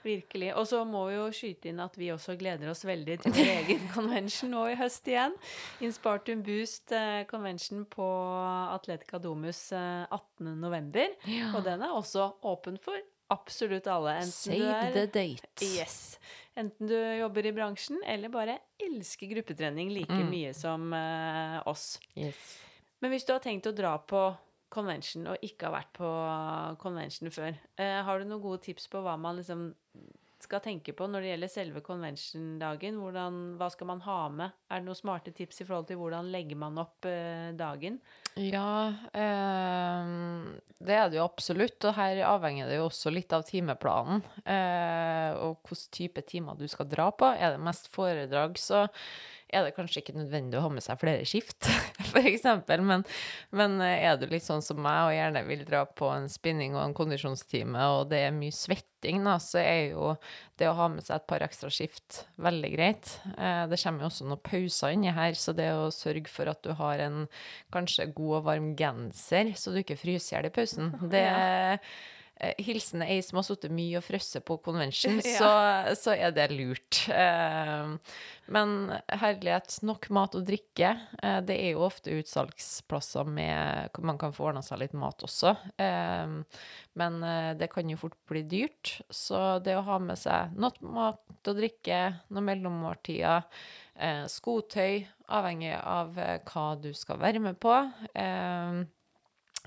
virkelig. 0.07 0.53
Og 0.55 0.67
så 0.69 0.79
må 0.87 1.01
vi 1.09 1.17
jo 1.17 1.25
skyte 1.35 1.67
inn 1.71 1.81
at 1.83 1.97
vi 1.99 2.07
også 2.13 2.37
gleder 2.39 2.69
oss 2.71 2.85
veldig 2.87 3.17
til 3.25 3.35
vår 3.35 3.51
egen 3.59 3.83
konvensjon 3.91 4.53
nå 4.55 4.63
i 4.71 4.77
høst 4.79 5.07
igjen. 5.11 5.35
Inspartum 5.83 6.41
Boost 6.47 6.93
eh, 6.95 7.25
convention 7.29 7.83
på 7.91 8.07
Atletica 8.77 9.19
Domus 9.19 9.65
eh, 9.75 10.05
18. 10.07 10.53
november. 10.61 11.11
Og 11.53 11.61
den 11.67 11.83
er 11.83 11.93
også 11.97 12.29
åpen 12.47 12.79
for 12.81 12.95
absolutt 13.33 13.87
alle. 13.91 14.13
Enten 14.21 14.31
du 14.55 14.63
Save 14.63 14.75
er 14.87 14.93
the 14.95 15.05
date. 15.11 15.65
Yes. 15.67 15.97
Enten 16.57 16.87
du 16.89 16.95
jobber 16.95 17.45
i 17.45 17.51
bransjen 17.53 17.99
eller 18.07 18.31
bare 18.33 18.55
elsker 18.81 19.27
gruppetrening 19.35 19.91
like 19.93 20.07
Mm. 20.15 20.29
mye 20.31 20.53
som 20.55 20.87
uh, 20.95 21.59
oss. 21.69 21.97
Yes. 22.15 22.55
Men 23.03 23.11
hvis 23.13 23.27
du 23.27 23.33
har 23.35 23.43
tenkt 23.43 23.67
å 23.69 23.75
dra 23.77 23.91
på 23.99 24.21
convention 24.73 25.27
og 25.31 25.43
ikke 25.45 25.67
har 25.67 25.77
vært 25.77 25.91
på 25.97 26.13
convention 26.81 27.33
før, 27.33 27.57
eh, 27.79 27.99
har 28.03 28.19
du 28.19 28.27
noen 28.27 28.43
gode 28.43 28.63
tips 28.67 28.89
på 28.91 29.01
hva 29.05 29.17
man 29.19 29.39
liksom 29.39 29.69
skal 30.47 30.61
tenke 30.61 30.93
på 30.95 31.07
når 31.09 31.23
det 31.23 31.29
gjelder 31.31 31.51
selve 31.51 31.81
convention-dagen? 31.85 32.99
Hva 33.57 33.69
skal 33.73 33.89
man 33.89 34.01
ha 34.05 34.17
med? 34.29 34.57
Er 34.69 34.81
det 34.81 34.87
noen 34.87 34.99
smarte 34.99 35.33
tips 35.35 35.63
i 35.63 35.67
forhold 35.67 35.87
til 35.89 35.99
hvordan 35.99 36.29
legger 36.33 36.59
man 36.61 36.77
opp 36.81 37.07
eh, 37.09 37.49
dagen? 37.57 37.97
Ja, 38.37 38.93
eh, 39.17 40.11
det 40.77 40.97
er 40.97 41.09
det 41.09 41.19
jo 41.19 41.25
absolutt, 41.25 41.79
og 41.89 41.97
her 41.97 42.21
avhenger 42.29 42.69
det 42.69 42.77
jo 42.77 42.85
også 42.89 43.13
litt 43.13 43.33
av 43.33 43.47
timeplanen, 43.47 44.21
eh, 44.45 45.31
og 45.41 45.57
hvilken 45.65 45.95
type 45.97 46.23
timer 46.29 46.59
du 46.59 46.67
skal 46.69 46.89
dra 46.91 47.09
på. 47.11 47.31
Er 47.33 47.55
det 47.55 47.65
mest 47.65 47.89
foredrag, 47.93 48.61
så 48.61 48.85
er 49.47 49.63
det 49.63 49.75
kanskje 49.77 50.01
ikke 50.01 50.15
nødvendig 50.17 50.59
å 50.59 50.65
ha 50.65 50.71
med 50.73 50.83
seg 50.83 50.99
flere 50.99 51.23
skift, 51.27 51.69
eksempel, 52.17 52.83
men, 52.83 53.05
men 53.55 53.77
eh, 53.83 54.03
er 54.09 54.17
du 54.19 54.25
litt 54.29 54.45
sånn 54.45 54.63
som 54.65 54.79
meg 54.83 55.05
og 55.05 55.15
gjerne 55.15 55.43
vil 55.47 55.63
dra 55.67 55.85
på 55.87 56.09
en 56.11 56.27
spinning 56.31 56.75
og 56.75 56.83
en 56.83 56.95
kondisjonstime, 56.97 57.85
og 57.95 58.09
det 58.11 58.25
er 58.25 58.35
mye 58.35 58.55
svetting, 58.55 59.23
da, 59.27 59.37
så 59.43 59.61
er 59.61 59.93
jo 59.93 60.11
det 60.59 60.67
å 60.67 60.75
ha 60.79 60.89
med 60.91 61.05
seg 61.05 61.19
et 61.19 61.29
par 61.29 61.45
ekstra 61.45 61.71
skift 61.71 62.23
veldig 62.43 62.73
greit. 62.75 63.13
Eh, 63.37 63.63
det 63.71 63.79
kommer 63.83 64.03
jo 64.03 64.11
også 64.11 64.27
noen 64.27 64.43
pauser 64.43 64.97
inni 64.97 65.15
her, 65.15 65.39
så 65.39 65.55
det 65.55 65.69
å 65.77 65.87
sørge 65.95 66.27
for 66.33 66.51
at 66.51 66.61
du 66.65 66.73
har 66.81 67.05
en 67.07 67.23
kanskje 67.73 68.09
god 68.17 68.41
og 68.41 68.45
varm 68.51 68.73
genser, 68.79 69.55
så 69.55 69.71
du 69.71 69.81
ikke 69.83 69.99
fryser 69.99 70.33
i 70.33 70.37
hjel 70.37 70.51
i 70.51 70.55
pausen, 70.59 70.93
det 71.07 71.27
hilsen 72.61 73.01
ei 73.01 73.19
som 73.25 73.39
har 73.39 73.45
sittet 73.47 73.71
mye 73.73 73.97
og 73.99 74.03
frosset 74.05 74.43
på 74.45 74.57
convention, 74.65 75.17
Ja. 75.25 75.37
så, 75.39 75.51
så 75.97 76.13
er 76.15 76.33
det 76.35 76.49
lurt. 76.53 76.99
Eh, 77.09 77.93
men 78.53 78.75
herlighet, 79.09 79.79
nok 79.87 80.09
mat 80.15 80.37
og 80.37 80.45
drikke. 80.47 80.91
Eh, 81.23 81.39
det 81.47 81.57
er 81.57 81.71
jo 81.73 81.85
ofte 81.87 82.13
utsalgsplasser 82.19 83.27
med 83.27 83.89
hvor 83.95 84.05
man 84.11 84.19
kan 84.21 84.35
få 84.35 84.49
ordna 84.51 84.61
seg 84.65 84.83
litt 84.83 84.93
mat 84.97 85.25
også. 85.25 85.55
Eh, 85.81 86.37
men 87.01 87.17
eh, 87.25 87.51
det 87.59 87.71
kan 87.73 87.89
jo 87.89 87.97
fort 87.99 88.17
bli 88.29 88.43
dyrt, 88.47 88.99
så 89.09 89.57
det 89.65 89.75
å 89.79 89.85
ha 89.89 89.97
med 90.01 90.17
seg 90.21 90.53
noe 90.57 90.93
mat 90.93 91.23
og 91.47 91.57
drikke, 91.57 91.99
noen 92.33 92.47
mellommåltider, 92.51 93.45
eh, 93.97 94.23
skotøy, 94.29 95.05
avhengig 95.33 95.73
av 95.79 96.17
eh, 96.21 96.37
hva 96.47 96.67
du 96.79 96.91
skal 96.95 97.19
være 97.21 97.41
med 97.43 97.57
på. 97.63 97.73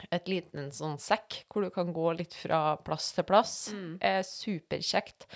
Eh, 0.01 0.16
et 0.16 0.30
liten 0.30 0.70
sånn 0.72 0.98
sekk 1.01 1.44
hvor 1.51 1.66
du 1.66 1.70
kan 1.74 1.92
gå 1.92 2.12
litt 2.18 2.34
fra 2.34 2.76
plass 2.84 3.12
til 3.16 3.26
plass. 3.28 3.72
er 4.01 4.22
superkjekt. 4.26 5.26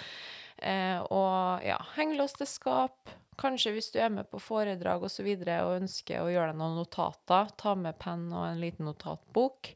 Eh, 0.59 1.01
og 1.11 1.65
ja, 1.67 1.79
hengelås 1.97 2.37
til 2.39 2.49
skap. 2.49 3.12
Kanskje 3.37 3.73
hvis 3.75 3.91
du 3.91 3.99
er 3.99 4.12
med 4.15 4.29
på 4.31 4.39
foredrag 4.39 5.03
og 5.03 5.11
så 5.11 5.25
videre 5.27 5.65
og 5.67 5.81
ønsker 5.81 6.23
å 6.23 6.31
gjøre 6.31 6.53
deg 6.53 6.61
noen 6.61 6.79
notater, 6.79 7.51
ta 7.59 7.75
med 7.75 7.99
penn 7.99 8.29
og 8.33 8.47
en 8.47 8.62
liten 8.62 8.87
notatbok. 8.87 9.75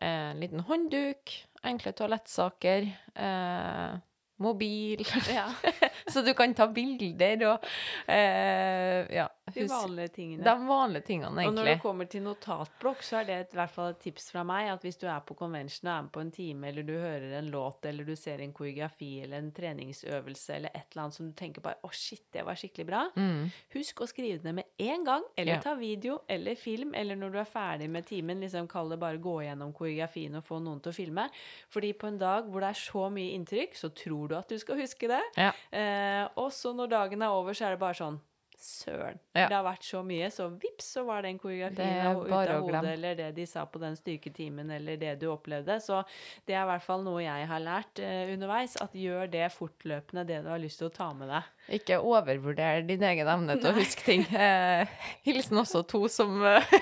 Eh, 0.00 0.32
en 0.32 0.42
liten 0.42 0.64
håndduk, 0.66 1.34
enkle 1.66 1.94
toalettsaker. 1.94 2.90
Eh, 3.14 3.98
mobil. 4.38 5.02
Ja. 5.32 5.48
så 6.12 6.22
du 6.24 6.32
kan 6.34 6.54
ta 6.54 6.66
bilder 6.72 7.44
og 7.52 7.64
eh, 8.08 9.06
Ja. 9.14 9.28
De 9.48 9.64
vanlige 9.64 10.08
tingene. 10.12 10.44
De 10.44 10.66
vanlige 10.68 11.06
tingene, 11.06 11.30
egentlig. 11.40 11.48
Og 11.48 11.54
når 11.56 11.64
det 11.70 11.76
kommer 11.80 12.04
til 12.12 12.20
notatblokk, 12.26 13.00
så 13.02 13.16
er 13.22 13.24
det 13.24 13.36
et, 13.40 13.54
i 13.54 13.56
hvert 13.56 13.72
fall 13.72 13.94
et 13.94 14.00
tips 14.02 14.26
fra 14.34 14.42
meg 14.44 14.68
at 14.74 14.82
hvis 14.84 14.98
du 15.00 15.06
er 15.08 15.22
på 15.24 15.32
convention 15.38 15.88
og 15.88 15.94
er 15.94 16.02
med 16.04 16.10
på 16.12 16.20
en 16.20 16.32
time, 16.36 16.68
eller 16.68 16.84
du 16.84 16.92
hører 17.00 17.38
en 17.38 17.48
låt, 17.48 17.86
eller 17.88 18.04
du 18.04 18.12
ser 18.20 18.42
en 18.44 18.52
koreografi 18.52 19.22
eller 19.24 19.38
en 19.40 19.48
treningsøvelse 19.56 20.52
eller 20.58 20.74
et 20.76 20.84
eller 20.92 21.02
annet 21.06 21.16
som 21.16 21.30
du 21.30 21.32
tenker 21.38 21.64
bare 21.64 21.80
'Å, 21.82 21.90
shit, 21.96 22.26
det 22.32 22.44
var 22.44 22.54
skikkelig 22.60 22.86
bra', 22.90 23.06
Mm. 23.16 23.50
husk 23.72 24.02
å 24.04 24.06
skrive 24.12 24.42
det 24.42 24.54
med 24.54 24.64
en 24.78 25.04
gang, 25.04 25.24
eller 25.36 25.52
Ja. 25.54 25.60
ta 25.60 25.74
video 25.74 26.20
eller 26.28 26.54
film, 26.54 26.92
eller 26.94 27.16
når 27.16 27.32
du 27.32 27.38
er 27.38 27.44
ferdig 27.48 27.88
med 27.88 28.04
timen, 28.06 28.40
liksom 28.40 28.68
kall 28.68 28.90
det 28.90 29.00
bare 29.00 29.16
gå 29.18 29.40
gjennom 29.48 29.72
koreografien 29.72 30.36
og 30.36 30.44
få 30.44 30.60
noen 30.60 30.80
til 30.82 30.92
å 30.92 30.94
filme. 30.94 31.30
Fordi 31.70 31.92
på 31.94 32.06
en 32.08 32.18
dag 32.18 32.44
hvor 32.44 32.60
det 32.60 32.68
er 32.68 32.74
så 32.92 33.08
mye 33.10 33.32
inntrykk, 33.32 33.72
så 33.74 33.88
tror 33.94 34.27
du 34.28 34.36
at 34.38 34.48
du 34.50 34.58
skal 34.60 34.80
huske 34.80 35.10
det. 35.10 35.22
Ja. 35.38 35.52
Eh, 35.70 36.24
og 36.40 36.52
så 36.54 36.74
når 36.76 36.94
dagen 36.94 37.24
er 37.24 37.34
over, 37.34 37.56
så 37.56 37.68
er 37.68 37.76
det 37.76 37.82
bare 37.82 37.98
sånn 37.98 38.20
Søren. 38.58 39.20
Ja. 39.36 39.44
Det 39.46 39.54
har 39.54 39.62
vært 39.62 39.84
så 39.86 40.00
mye, 40.02 40.28
så 40.34 40.48
vips, 40.50 40.88
så 40.96 41.04
var 41.06 41.22
den 41.22 41.36
koreografien 41.38 42.08
ut 42.18 42.32
av 42.34 42.64
hodet, 42.64 42.80
eller 42.90 43.14
det 43.14 43.28
de 43.36 43.44
sa 43.46 43.62
på 43.70 43.78
den 43.78 43.94
styrketimen, 43.94 44.72
eller 44.74 44.98
det 44.98 45.12
du 45.20 45.28
opplevde. 45.30 45.76
Så 45.78 46.00
det 46.42 46.56
er 46.56 46.64
i 46.64 46.70
hvert 46.72 46.82
fall 46.82 47.04
noe 47.06 47.22
jeg 47.22 47.46
har 47.46 47.62
lært 47.62 48.02
eh, 48.02 48.32
underveis, 48.32 48.74
at 48.82 48.96
gjør 48.98 49.30
det 49.30 49.44
fortløpende, 49.54 50.26
det 50.26 50.40
du 50.42 50.50
har 50.50 50.58
lyst 50.58 50.82
til 50.82 50.90
å 50.90 50.94
ta 50.96 51.06
med 51.14 51.30
deg. 51.30 51.52
Ikke 51.78 52.00
overvurder 52.02 52.82
din 52.88 53.06
egen 53.06 53.30
evne 53.30 53.60
til 53.60 53.70
å 53.70 53.76
huske 53.78 54.06
ting. 54.08 54.26
Eh, 54.48 54.90
hilsen 55.26 55.58
også 55.60 55.80
to 55.88 56.00
som 56.10 56.38
eh, 56.46 56.74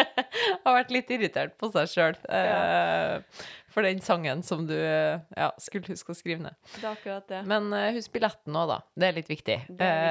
har 0.64 0.76
vært 0.76 0.92
litt 0.94 1.10
irritert 1.12 1.56
på 1.60 1.70
seg 1.74 1.90
sjøl 1.90 2.18
eh, 2.30 3.42
for 3.70 3.86
den 3.86 4.02
sangen 4.04 4.44
som 4.46 4.66
du 4.68 4.76
eh, 4.76 5.22
ja, 5.36 5.50
skulle 5.62 5.94
huske 5.94 6.14
å 6.14 6.18
skrive 6.18 6.44
ned. 6.44 6.58
Det 6.76 6.84
er 6.84 6.92
akkurat 6.92 7.28
det. 7.30 7.42
Men 7.48 7.70
uh, 7.74 7.88
husk 7.96 8.12
billetten 8.14 8.56
òg, 8.56 8.70
da. 8.74 8.80
Det 8.94 9.08
er 9.08 9.18
litt 9.20 9.30
viktig. 9.30 9.58
Det 9.80 9.90
er 9.90 10.10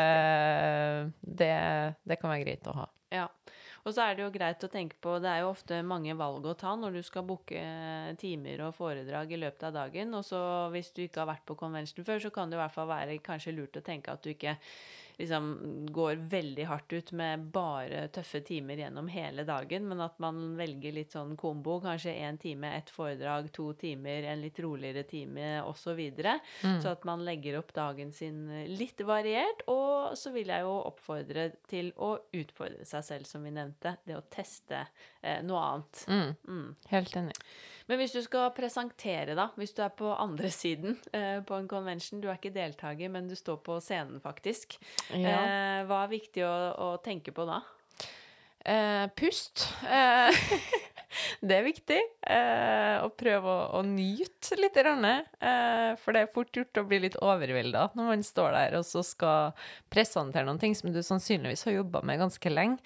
Eh, 0.99 1.07
det, 1.21 1.55
det 2.03 2.19
kan 2.19 2.31
være 2.31 2.45
greit 2.45 2.69
å 2.69 2.75
ha. 2.81 2.87
Ja. 3.13 3.27
Og 3.87 3.93
så 3.95 4.03
er 4.03 4.17
det 4.17 4.25
jo 4.25 4.31
greit 4.33 4.63
å 4.63 4.69
tenke 4.69 4.97
på, 5.01 5.15
det 5.23 5.29
er 5.31 5.41
jo 5.41 5.53
ofte 5.53 5.79
mange 5.87 6.13
valg 6.19 6.45
å 6.45 6.55
ta 6.59 6.73
når 6.77 6.99
du 6.99 7.01
skal 7.05 7.23
booke 7.25 7.61
timer 8.19 8.65
og 8.67 8.75
foredrag 8.75 9.31
i 9.33 9.39
løpet 9.39 9.69
av 9.69 9.77
dagen. 9.77 10.11
Og 10.19 10.25
så 10.27 10.39
hvis 10.73 10.91
du 10.93 11.05
ikke 11.05 11.23
har 11.23 11.29
vært 11.31 11.45
på 11.47 11.57
konvensjonen 11.57 12.07
før, 12.07 12.19
så 12.25 12.31
kan 12.35 12.51
det 12.51 12.59
i 12.59 12.61
hvert 12.61 12.75
fall 12.75 12.89
være 12.91 13.15
kanskje 13.23 13.55
lurt 13.55 13.79
å 13.79 13.85
tenke 13.85 14.13
at 14.13 14.25
du 14.25 14.33
ikke 14.33 14.57
liksom 15.19 15.85
går 15.91 16.15
veldig 16.31 16.65
hardt 16.69 16.93
ut 16.95 17.11
med 17.11 17.49
bare 17.53 18.05
tøffe 18.15 18.39
timer 18.47 18.79
gjennom 18.79 19.07
hele 19.11 19.43
dagen, 19.47 19.87
men 19.89 19.99
at 20.01 20.17
man 20.23 20.55
velger 20.57 20.93
litt 20.95 21.11
sånn 21.15 21.35
kombo. 21.39 21.79
Kanskje 21.83 22.13
én 22.23 22.37
time, 22.39 22.71
ett 22.77 22.89
foredrag, 22.89 23.51
to 23.55 23.73
timer, 23.73 24.23
en 24.31 24.41
litt 24.41 24.59
roligere 24.63 25.03
time 25.09 25.61
osv. 25.67 25.99
Så, 25.99 26.39
Mm. 26.63 26.81
så 26.81 26.91
at 26.91 27.03
man 27.05 27.23
legger 27.25 27.57
opp 27.59 27.73
dagen 27.73 28.11
sin 28.11 28.47
litt 28.77 28.99
variert. 29.05 29.61
Og 29.67 30.15
så 30.17 30.31
vil 30.33 30.47
jeg 30.47 30.61
jo 30.61 30.73
oppfordre 30.87 31.51
til 31.67 31.91
å 31.97 32.17
utfordre 32.33 32.85
seg 32.85 33.03
selv, 33.03 33.25
som 33.27 33.43
vi 33.43 33.51
nevnte. 33.51 33.97
Det 34.07 34.15
å 34.17 34.23
teste 34.31 34.85
eh, 35.21 35.41
noe 35.43 35.59
annet. 35.59 36.05
Mm, 36.07 36.35
Mm. 36.47 36.75
helt 36.89 37.15
enig. 37.15 37.35
Men 37.89 37.97
hvis 37.97 38.13
du 38.13 38.19
skal 38.21 38.51
presentere, 38.53 39.33
da, 39.37 39.47
hvis 39.57 39.73
du 39.73 39.81
er 39.85 39.89
på 39.97 40.11
andre 40.13 40.51
siden 40.61 40.95
eh, 41.11 41.39
på 41.45 41.57
en 41.57 41.67
convention, 41.71 42.21
du 42.21 42.29
er 42.29 42.37
ikke 42.37 42.53
deltaker, 42.53 43.09
men 43.09 43.27
du 43.31 43.35
står 43.37 43.57
på 43.65 43.79
scenen 43.83 44.21
faktisk, 44.23 44.77
Ja. 45.09 45.39
eh, 45.41 45.81
hva 45.89 46.03
er 46.05 46.13
viktig 46.13 46.45
å, 46.45 46.53
å 46.77 46.89
tenke 47.03 47.33
på 47.33 47.47
da? 47.49 47.61
Eh, 48.69 49.07
pust. 49.15 49.63
Eh, 49.87 50.35
det 51.47 51.55
er 51.55 51.63
viktig. 51.65 51.99
Eh, 52.27 52.97
å 53.01 53.07
prøve 53.17 53.47
å, 53.49 53.61
å 53.79 53.81
nyte 53.87 54.57
litt. 54.59 54.75
Eh, 54.77 55.95
for 56.03 56.13
det 56.13 56.21
er 56.25 56.33
fort 56.33 56.51
gjort 56.59 56.81
å 56.81 56.83
bli 56.89 56.99
litt 57.05 57.15
overvelda 57.23 57.87
når 57.97 58.09
man 58.11 58.25
står 58.27 58.51
der 58.57 58.75
og 58.81 58.85
så 58.85 59.01
skal 59.07 59.55
presentere 59.89 60.45
noen 60.45 60.59
ting 60.61 60.75
som 60.77 60.91
du 60.93 60.99
sannsynligvis 61.01 61.65
har 61.69 61.77
jobba 61.79 62.03
med 62.05 62.19
ganske 62.21 62.51
lenge. 62.51 62.77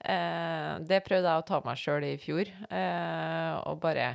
Eh, 0.00 0.72
det 0.88 1.04
prøvde 1.06 1.28
jeg 1.36 1.44
å 1.44 1.46
ta 1.52 1.62
meg 1.68 1.78
sjøl 1.84 2.08
i 2.08 2.16
fjor. 2.24 2.50
Eh, 2.72 3.54
og 3.68 3.78
bare 3.84 4.08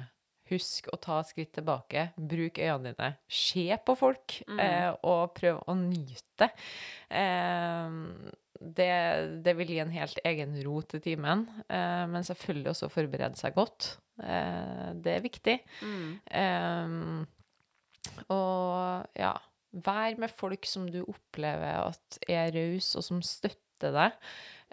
husk 0.52 0.88
å 0.94 1.00
ta 1.02 1.20
et 1.22 1.30
skritt 1.32 1.54
tilbake. 1.58 2.08
Bruk 2.18 2.60
øynene 2.62 2.94
dine. 2.94 3.12
Se 3.28 3.68
på 3.86 3.96
folk, 3.98 4.40
eh, 4.62 4.92
og 5.04 5.34
prøv 5.38 5.62
å 5.68 5.76
nyte. 5.80 6.50
Eh, 7.10 8.00
det, 8.62 8.92
det 9.44 9.54
vil 9.58 9.74
gi 9.74 9.80
en 9.84 9.92
helt 9.92 10.20
egen 10.26 10.56
ro 10.64 10.80
til 10.82 11.02
timen, 11.04 11.46
eh, 11.68 12.06
men 12.08 12.24
selvfølgelig 12.24 12.72
også 12.72 12.92
forberede 12.94 13.38
seg 13.40 13.56
godt. 13.58 13.98
Eh, 14.24 14.94
det 15.04 15.18
er 15.18 15.26
viktig. 15.26 15.58
Eh, 16.32 17.26
og 18.32 19.20
ja, 19.20 19.34
vær 19.86 20.18
med 20.22 20.32
folk 20.32 20.66
som 20.70 20.88
du 20.92 21.02
opplever 21.04 21.82
at 21.90 22.20
er 22.30 22.54
rause, 22.56 22.96
og 22.98 23.04
som 23.04 23.22
støtter 23.26 23.92
deg, 23.96 24.16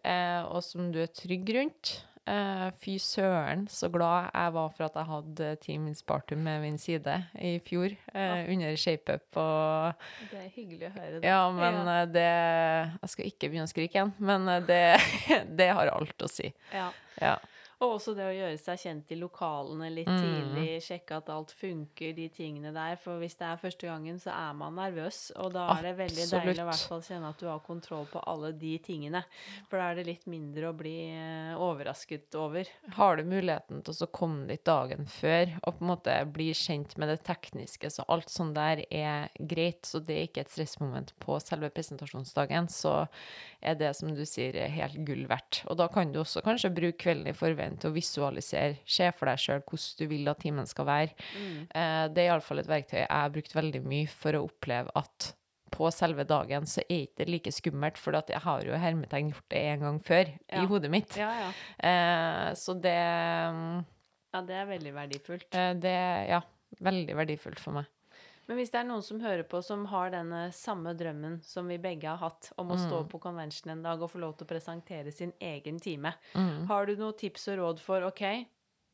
eh, 0.04 0.42
og 0.46 0.62
som 0.62 0.92
du 0.94 1.00
er 1.02 1.10
trygg 1.10 1.50
rundt. 1.56 1.96
Eh, 2.22 2.68
fy 2.78 2.92
søren, 3.02 3.64
så 3.66 3.88
glad 3.90 4.28
jeg 4.30 4.52
var 4.54 4.68
for 4.76 4.86
at 4.86 4.98
jeg 5.00 5.08
hadde 5.08 5.46
Team 5.64 5.88
Spartum 5.98 6.44
med 6.46 6.60
min 6.62 6.76
side 6.78 7.16
i 7.34 7.56
fjor, 7.66 7.96
ja. 8.14 8.44
under 8.46 8.76
ShapeUp 8.78 9.38
og 9.42 10.04
Det 10.30 10.38
er 10.38 10.52
hyggelig 10.54 10.86
å 10.86 10.92
høre. 10.94 11.16
det. 11.16 11.26
ja, 11.26 11.40
men 11.50 11.80
eh, 11.82 12.04
det 12.14 12.28
Jeg 12.28 13.10
skal 13.14 13.26
ikke 13.32 13.50
begynne 13.50 13.66
å 13.66 13.72
skrike 13.72 13.98
igjen, 13.98 14.14
men 14.22 14.46
eh, 14.54 14.62
det, 14.68 14.84
det 15.58 15.68
har 15.74 15.90
alt 15.90 16.22
å 16.22 16.30
si. 16.30 16.52
Ja. 16.70 16.92
Ja. 17.18 17.34
Og 17.82 17.96
også 17.96 18.12
det 18.14 18.22
å 18.28 18.34
gjøre 18.34 18.58
seg 18.62 18.78
kjent 18.78 19.10
i 19.10 19.16
lokalene 19.18 19.88
litt 19.90 20.06
Mm. 20.06 20.20
tidlig, 20.22 20.82
sjekke 20.86 21.16
at 21.18 21.30
alt 21.34 21.50
funker, 21.50 22.12
de 22.14 22.28
tingene 22.30 22.70
der. 22.72 22.94
For 22.96 23.18
hvis 23.18 23.34
det 23.40 23.46
er 23.48 23.56
første 23.58 23.88
gangen, 23.88 24.20
så 24.22 24.30
er 24.30 24.52
man 24.54 24.76
nervøs, 24.78 25.32
og 25.34 25.52
da 25.56 25.64
er 25.74 25.82
det 25.88 25.96
veldig 25.98 26.22
Absolutt. 26.22 26.44
deilig 26.44 26.60
å 26.62 26.62
i 26.62 26.68
hvert 26.70 26.88
fall 26.88 27.02
kjenne 27.02 27.28
at 27.32 27.38
du 27.42 27.46
har 27.50 27.58
kontroll 27.66 28.06
på 28.06 28.22
alle 28.30 28.52
de 28.52 28.78
tingene. 28.78 29.24
For 29.68 29.78
da 29.82 29.88
er 29.90 29.94
det 29.98 30.06
litt 30.06 30.26
mindre 30.30 30.70
å 30.70 30.76
bli 30.78 30.94
eh, 31.10 31.56
overrasket 31.58 32.34
over. 32.38 32.70
Har 32.94 33.16
du 33.16 33.24
muligheten 33.24 33.82
til 33.82 33.94
å 34.06 34.10
komme 34.12 34.46
dit 34.46 34.62
dagen 34.64 35.06
før 35.10 35.50
og 35.66 35.78
på 35.78 35.82
en 35.82 35.90
måte 35.90 36.16
bli 36.32 36.52
kjent 36.54 36.96
med 37.02 37.08
det 37.10 37.24
tekniske, 37.26 37.90
så 37.90 38.04
alt 38.08 38.30
sånn 38.30 38.54
der 38.54 38.84
er 38.92 39.28
greit, 39.40 39.82
så 39.90 39.98
det 39.98 40.14
er 40.20 40.28
ikke 40.28 40.44
et 40.46 40.54
stressmoment 40.54 41.12
på 41.18 41.40
selve 41.42 41.68
presentasjonsdagen, 41.74 42.68
så 42.70 43.08
er 43.60 43.74
det, 43.74 43.90
som 43.96 44.14
du 44.14 44.22
sier, 44.26 44.54
helt 44.70 45.02
gull 45.04 45.26
verdt. 45.26 45.64
Og 45.66 45.76
da 45.78 45.88
kan 45.88 46.12
du 46.12 46.20
også 46.22 46.42
kanskje 46.46 46.70
bruke 46.74 46.98
kvelden 47.02 47.26
i 47.26 47.32
forveien 47.36 47.71
til 47.80 47.90
å 47.90 47.94
visualisere, 47.94 48.78
se 48.86 49.10
for 49.12 49.26
deg 49.26 49.38
sjøl 49.38 49.62
hvordan 49.62 49.98
du 49.98 50.06
vil 50.10 50.28
at 50.28 50.38
timen 50.40 50.66
skal 50.66 50.84
være. 50.86 51.14
Eh, 51.74 52.08
Det 52.08 52.18
er 52.24 52.28
iallfall 52.32 52.58
et 52.60 52.66
verktøy 52.70 52.98
jeg 53.00 53.08
har 53.10 53.30
brukt 53.30 53.54
veldig 53.54 53.82
mye 53.84 54.08
for 54.08 54.32
å 54.32 54.44
oppleve 54.48 54.90
at 54.96 55.34
på 55.72 55.88
selve 55.90 56.26
dagen 56.28 56.66
så 56.68 56.82
er 56.84 57.06
ikke 57.06 57.16
det 57.22 57.28
like 57.32 57.50
skummelt, 57.52 57.96
for 57.96 58.12
jeg 58.12 58.40
har 58.44 58.60
jo 58.62 58.76
hermetegn 58.76 59.30
gjort 59.32 59.48
det 59.48 59.62
en 59.72 59.80
gang 59.80 60.00
før 60.04 60.26
Ja. 60.52 60.62
i 60.62 60.66
hodet 60.66 60.90
mitt. 60.90 61.16
Ja, 61.16 61.30
ja. 61.32 61.52
Eh, 61.88 62.52
så 62.54 62.74
det 62.78 62.92
Ja, 64.34 64.40
det 64.40 64.54
er 64.56 64.66
veldig 64.66 64.92
verdifullt. 64.94 65.54
eh, 65.54 65.72
Det 65.74 66.28
ja, 66.28 66.40
veldig 66.80 67.14
verdifullt 67.16 67.58
for 67.60 67.72
meg. 67.72 67.86
Men 68.52 68.58
hvis 68.60 68.68
det 68.68 68.82
er 68.82 68.84
noen 68.84 69.00
som 69.00 69.16
hører 69.22 69.46
på 69.48 69.62
som 69.64 69.86
har 69.88 70.10
denne 70.12 70.42
samme 70.52 70.92
drømmen 70.92 71.38
som 71.40 71.70
vi 71.72 71.78
begge 71.80 72.04
har 72.04 72.20
hatt, 72.20 72.50
om 72.60 72.74
å 72.74 72.76
stå 72.76 72.98
på 73.08 73.16
convention 73.24 73.72
en 73.72 73.80
dag 73.80 74.02
og 74.04 74.10
få 74.12 74.20
lov 74.20 74.34
til 74.36 74.44
å 74.44 74.50
presentere 74.50 75.08
sin 75.08 75.32
egen 75.40 75.78
time, 75.80 76.12
har 76.68 76.84
du 76.84 76.92
noen 76.98 77.16
tips 77.16 77.48
og 77.48 77.56
råd 77.62 77.80
for 77.80 78.04
OK, 78.10 78.20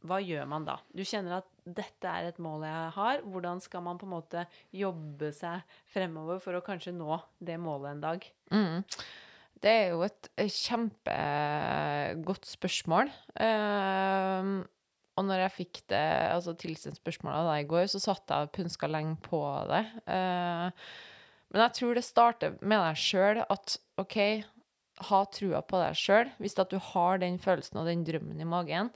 hva 0.06 0.20
gjør 0.22 0.46
man 0.46 0.62
da? 0.62 0.76
Du 0.94 1.02
kjenner 1.02 1.40
at 1.40 1.50
dette 1.66 2.06
er 2.06 2.28
et 2.28 2.38
mål 2.38 2.62
jeg 2.68 2.94
har. 3.00 3.26
Hvordan 3.26 3.58
skal 3.66 3.82
man 3.82 3.98
på 3.98 4.06
en 4.06 4.14
måte 4.14 4.46
jobbe 4.70 5.32
seg 5.34 5.66
fremover 5.90 6.38
for 6.44 6.54
å 6.54 6.62
kanskje 6.62 6.94
nå 6.94 7.18
det 7.42 7.58
målet 7.58 7.96
en 7.96 8.06
dag? 8.06 8.30
Mm. 8.54 8.86
Det 9.58 9.74
er 9.74 9.86
jo 9.90 10.06
et 10.06 10.30
kjempegodt 10.54 12.46
spørsmål. 12.46 13.10
Eh, 13.42 14.52
og 15.18 15.26
når 15.26 15.44
jeg 15.44 15.54
fikk 15.56 15.80
det 15.90 16.04
altså 16.30 16.54
tilsendt 16.58 17.02
av 17.26 17.48
deg 17.50 17.64
i 17.64 17.68
går, 17.70 17.88
så 17.90 18.00
satt 18.02 18.30
jeg 18.30 18.46
og 18.46 18.54
pønska 18.54 18.90
lenge 18.90 19.16
på 19.24 19.40
det. 19.70 19.82
Eh, 20.14 20.84
men 21.48 21.64
jeg 21.64 21.76
tror 21.78 21.98
det 21.98 22.04
starter 22.06 22.56
med 22.60 22.78
deg 22.84 23.00
sjøl 23.00 23.42
at 23.42 23.78
OK, 23.98 24.18
ha 25.08 25.20
trua 25.34 25.62
på 25.66 25.80
deg 25.82 25.98
sjøl. 25.98 26.30
Hvis 26.38 26.58
at 26.60 26.70
du 26.70 26.78
har 26.92 27.20
den 27.22 27.40
følelsen 27.42 27.80
og 27.80 27.90
den 27.90 28.04
drømmen 28.06 28.40
i 28.42 28.48
magen, 28.48 28.92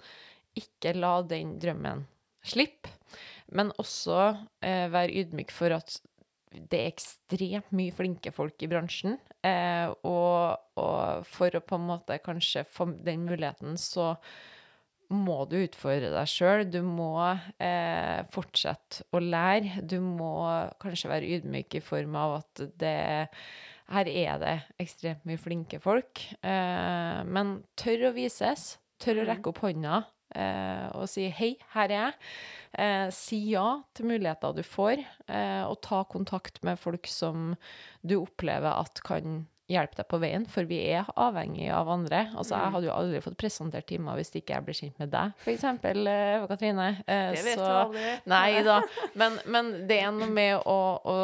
ikke 0.58 0.94
la 0.98 1.18
den 1.26 1.56
drømmen 1.62 2.06
slippe. 2.46 2.92
Men 3.52 3.72
også 3.80 4.32
eh, 4.64 4.88
være 4.92 5.22
ydmyk 5.22 5.52
for 5.54 5.74
at 5.74 5.98
det 6.52 6.78
er 6.78 6.90
ekstremt 6.90 7.70
mye 7.74 7.92
flinke 7.96 8.32
folk 8.34 8.60
i 8.62 8.68
bransjen. 8.70 9.16
Eh, 9.44 9.88
og, 10.06 10.60
og, 10.78 11.26
for 11.28 11.56
å 11.56 11.62
på 11.64 11.78
en 11.78 11.88
måte 11.88 12.20
kanskje 12.24 12.66
få 12.68 12.90
den 13.04 13.24
muligheten, 13.28 13.78
så 13.80 14.12
må 15.14 15.42
du 15.50 15.58
utfordre 15.62 16.12
deg 16.12 16.30
sjøl. 16.30 16.64
Du 16.70 16.80
må 16.86 17.14
eh, 17.22 18.22
fortsette 18.32 19.06
å 19.12 19.22
lære. 19.22 19.84
Du 19.88 19.98
må 20.04 20.34
kanskje 20.82 21.12
være 21.12 21.36
ydmyk 21.38 21.78
i 21.78 21.84
form 21.84 22.16
av 22.18 22.38
at 22.40 22.64
det 22.80 22.96
her 23.92 24.08
er 24.08 24.40
det 24.40 24.56
ekstremt 24.80 25.26
mye 25.28 25.40
flinke 25.40 25.80
folk. 25.82 26.24
Eh, 26.40 27.20
men 27.28 27.60
tør 27.78 28.08
å 28.10 28.16
vises. 28.16 28.76
Tør 29.02 29.22
å 29.22 29.24
mm. 29.26 29.30
rekke 29.32 29.52
opp 29.52 29.62
hånda 29.64 30.02
eh, 30.38 30.88
og 30.96 31.08
si 31.10 31.28
'hei, 31.28 31.56
her 31.74 31.90
er 31.90 31.96
jeg'. 31.98 32.18
Eh, 32.78 33.08
si 33.12 33.38
ja 33.52 33.82
til 33.94 34.08
muligheter 34.08 34.54
du 34.56 34.62
får, 34.62 35.04
eh, 35.28 35.64
og 35.66 35.80
ta 35.82 36.04
kontakt 36.04 36.62
med 36.64 36.78
folk 36.78 37.06
som 37.06 37.54
du 38.00 38.16
opplever 38.22 38.72
at 38.72 39.02
kan 39.04 39.46
hjelpe 39.72 39.98
deg 39.98 40.08
på 40.10 40.20
veien, 40.22 40.44
for 40.50 40.68
vi 40.68 40.78
er 40.92 41.08
avhengig 41.20 41.68
av 41.74 41.90
andre. 41.92 42.26
Altså, 42.30 42.56
Jeg 42.56 42.68
mm. 42.68 42.76
hadde 42.76 42.88
jo 42.88 42.94
aldri 42.96 43.22
fått 43.24 43.38
presentert 43.40 43.88
timer 43.88 44.20
hvis 44.20 44.32
ikke 44.38 44.56
jeg 44.56 44.66
ble 44.66 44.76
kjent 44.76 45.02
med 45.02 45.12
deg, 45.14 45.32
f.eks., 45.42 45.64
Eva 45.92 46.50
Katrine. 46.50 46.90
Eh, 47.06 47.32
det 47.36 47.42
vet 47.46 47.58
så, 47.58 47.64
du 47.64 47.80
aldri. 47.80 48.12
Nei 48.32 48.62
da. 48.66 48.78
Men, 49.20 49.40
men, 49.46 49.72
det 49.88 49.98
er 50.02 50.12
noe 50.14 50.28
med 50.32 50.54
å, 50.68 50.78
å 51.08 51.16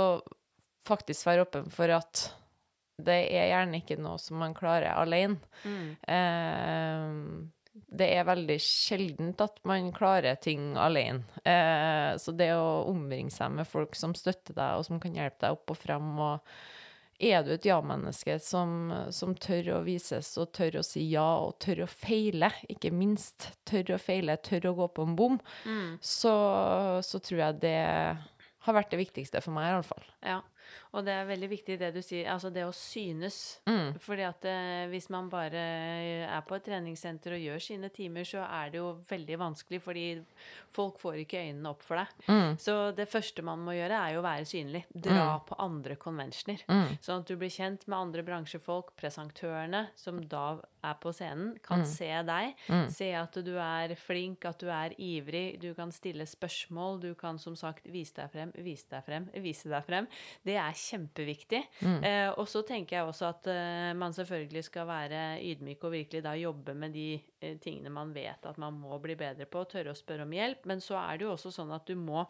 faktisk 0.89 1.29
være 1.29 1.47
åpen 1.47 1.71
for 1.73 1.93
at 1.93 2.25
det 2.99 3.21
er 3.31 3.53
gjerne 3.53 3.79
ikke 3.79 3.99
noe 4.03 4.19
som 4.21 4.41
man 4.43 4.57
klarer 4.57 4.97
alene. 4.99 5.39
Mm. 5.63 5.93
Eh, 6.15 7.47
det 7.87 8.09
er 8.17 8.27
veldig 8.27 8.57
sjeldent 8.63 9.43
at 9.45 9.61
man 9.69 9.93
klarer 9.95 10.39
ting 10.43 10.73
alene. 10.81 11.23
Eh, 11.45 12.17
så 12.21 12.35
det 12.37 12.51
å 12.57 12.89
omringe 12.91 13.33
seg 13.35 13.55
med 13.55 13.69
folk 13.69 13.97
som 13.99 14.17
støtter 14.19 14.57
deg, 14.57 14.79
og 14.79 14.87
som 14.89 15.01
kan 15.03 15.17
hjelpe 15.17 15.45
deg 15.45 15.57
opp 15.57 15.75
og 15.75 15.79
frem 15.79 16.11
og 16.17 16.53
er 17.19 17.43
du 17.43 17.53
et 17.55 17.67
ja-menneske 17.67 18.39
som, 18.43 18.93
som, 19.15 19.35
tør 19.35 19.73
å 19.77 19.81
vises 19.87 20.31
og 20.39 20.53
tør 20.55 20.79
å 20.81 20.85
si 20.87 21.03
ja, 21.11 21.27
og 21.43 21.59
tør 21.63 21.85
å 21.85 21.91
feile, 21.91 22.53
ikke 22.71 22.93
minst, 22.95 23.51
tør 23.69 23.97
å 23.97 24.01
feile, 24.03 24.39
tør 24.39 24.71
å 24.71 24.75
gå 24.79 24.89
på 24.95 25.07
en 25.09 25.17
bom, 25.19 25.39
mm. 25.67 25.99
så, 25.99 26.35
så, 27.05 27.23
tror 27.23 27.43
jeg 27.43 27.61
det 27.65 27.81
har 28.67 28.77
vært 28.77 28.95
det 28.95 29.03
viktigste 29.03 29.43
for 29.43 29.57
meg, 29.57 29.67
i 29.67 29.77
alle 29.79 29.89
fall. 29.89 30.07
Ja. 30.23 30.39
Og 30.97 31.05
det 31.05 31.15
er 31.15 31.29
veldig 31.29 31.49
viktig 31.51 31.77
det 31.81 31.91
du 31.95 32.01
sier, 32.05 32.29
altså 32.33 32.51
det 32.53 32.65
å 32.65 32.73
synes. 32.75 33.59
Mm. 33.69 33.99
Fordi 34.01 34.25
at 34.27 34.47
eh, 34.49 34.87
hvis 34.93 35.09
man 35.13 35.29
bare 35.33 35.65
er 36.25 36.47
på 36.49 36.57
et 36.57 36.65
treningssenter 36.69 37.37
og 37.37 37.45
gjør 37.45 37.65
sine 37.65 37.91
timer, 37.95 38.25
så 38.29 38.45
er 38.47 38.73
det 38.73 38.81
jo 38.81 38.95
veldig 39.09 39.39
vanskelig, 39.43 39.83
fordi 39.85 40.07
folk 40.75 40.99
får 41.03 41.23
ikke 41.25 41.43
øynene 41.45 41.73
opp 41.73 41.85
for 41.85 42.01
deg. 42.01 42.25
Mm. 42.29 42.57
Så 42.63 42.77
det 42.97 43.09
første 43.11 43.45
man 43.47 43.63
må 43.67 43.77
gjøre, 43.77 44.01
er 44.01 44.17
jo 44.17 44.23
å 44.23 44.27
være 44.27 44.49
synlig. 44.49 44.85
Dra 44.95 45.27
mm. 45.35 45.47
på 45.51 45.61
andre 45.69 45.99
konvensjoner. 46.01 46.65
Mm. 46.69 46.97
Sånn 47.05 47.23
at 47.23 47.31
du 47.31 47.37
blir 47.41 47.53
kjent 47.53 47.87
med 47.89 47.99
andre 47.99 48.25
bransjefolk, 48.27 48.95
presentørene, 48.99 49.89
som 49.99 50.23
da 50.31 50.59
er 50.87 50.97
på 51.03 51.13
scenen, 51.15 51.57
kan 51.65 51.83
mm. 51.83 51.89
se 51.91 52.11
deg. 52.29 52.65
Mm. 52.71 52.87
Se 52.95 53.09
at 53.19 53.39
du 53.45 53.53
er 53.61 53.95
flink, 53.99 54.47
at 54.49 54.61
du 54.63 54.71
er 54.73 54.95
ivrig, 55.03 55.59
du 55.63 55.73
kan 55.77 55.93
stille 55.95 56.27
spørsmål, 56.29 57.01
du 57.03 57.11
kan 57.19 57.41
som 57.43 57.57
sagt 57.59 57.89
vise 57.91 58.15
deg 58.19 58.31
frem, 58.33 58.55
vise 58.65 58.89
deg 58.93 59.07
frem, 59.07 59.29
vise 59.43 59.71
deg 59.73 59.87
frem. 59.87 60.09
Det 60.47 60.57
er 60.61 60.78
kjempeviktig. 60.79 61.61
Mm. 61.83 61.99
Eh, 62.07 62.31
og 62.39 62.49
så 62.51 62.63
tenker 62.67 62.99
jeg 62.99 63.09
også 63.09 63.29
at 63.29 63.49
eh, 63.53 63.91
man 63.99 64.15
selvfølgelig 64.17 64.65
skal 64.69 64.89
være 64.89 65.23
ydmyk 65.45 65.85
og 65.85 65.95
virkelig 65.95 66.25
da 66.25 66.35
jobbe 66.39 66.75
med 66.79 66.95
de 66.97 67.09
eh, 67.17 67.57
tingene 67.63 67.93
man 67.93 68.15
vet 68.17 68.47
at 68.49 68.61
man 68.63 68.79
må 68.79 68.99
bli 69.03 69.19
bedre 69.19 69.49
på, 69.51 69.65
og 69.65 69.73
tørre 69.73 69.95
å 69.95 69.99
spørre 69.99 70.27
om 70.29 70.35
hjelp. 70.35 70.67
Men 70.71 70.85
så 70.85 70.99
er 71.03 71.19
det 71.19 71.29
jo 71.29 71.35
også 71.35 71.55
sånn 71.61 71.75
at 71.77 71.89
du 71.89 71.97
må, 71.99 72.27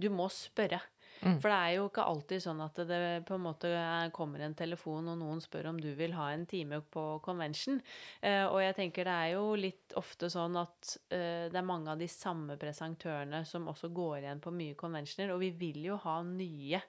du 0.00 0.10
må 0.14 0.30
spørre. 0.34 0.82
Mm. 1.20 1.36
For 1.40 1.52
det 1.52 1.56
er 1.56 1.74
jo 1.76 1.86
ikke 1.90 2.04
alltid 2.08 2.42
sånn 2.42 2.60
at 2.64 2.78
det 2.88 3.00
på 3.28 3.36
en 3.36 3.44
måte 3.44 3.70
kommer 4.16 4.40
en 4.44 4.56
telefon, 4.56 5.10
og 5.12 5.18
noen 5.20 5.42
spør 5.44 5.68
om 5.72 5.80
du 5.80 5.90
vil 5.98 6.14
ha 6.16 6.30
en 6.32 6.46
time 6.48 6.80
på 6.80 7.04
convention. 7.24 7.80
Eh, 8.24 8.46
og 8.46 8.60
jeg 8.62 8.76
tenker 8.78 9.08
det 9.08 9.16
er 9.26 9.34
jo 9.34 9.52
litt 9.60 9.96
ofte 10.00 10.30
sånn 10.32 10.56
at 10.60 10.94
eh, 11.12 11.50
det 11.52 11.60
er 11.60 11.66
mange 11.66 11.92
av 11.92 12.00
de 12.00 12.08
samme 12.10 12.56
presentørene 12.60 13.42
som 13.48 13.68
også 13.68 13.92
går 13.92 14.22
igjen 14.22 14.40
på 14.40 14.54
mye 14.54 14.78
conventioner, 14.80 15.34
og 15.34 15.44
vi 15.44 15.52
vil 15.60 15.82
jo 15.90 16.00
ha 16.06 16.20
nye 16.24 16.80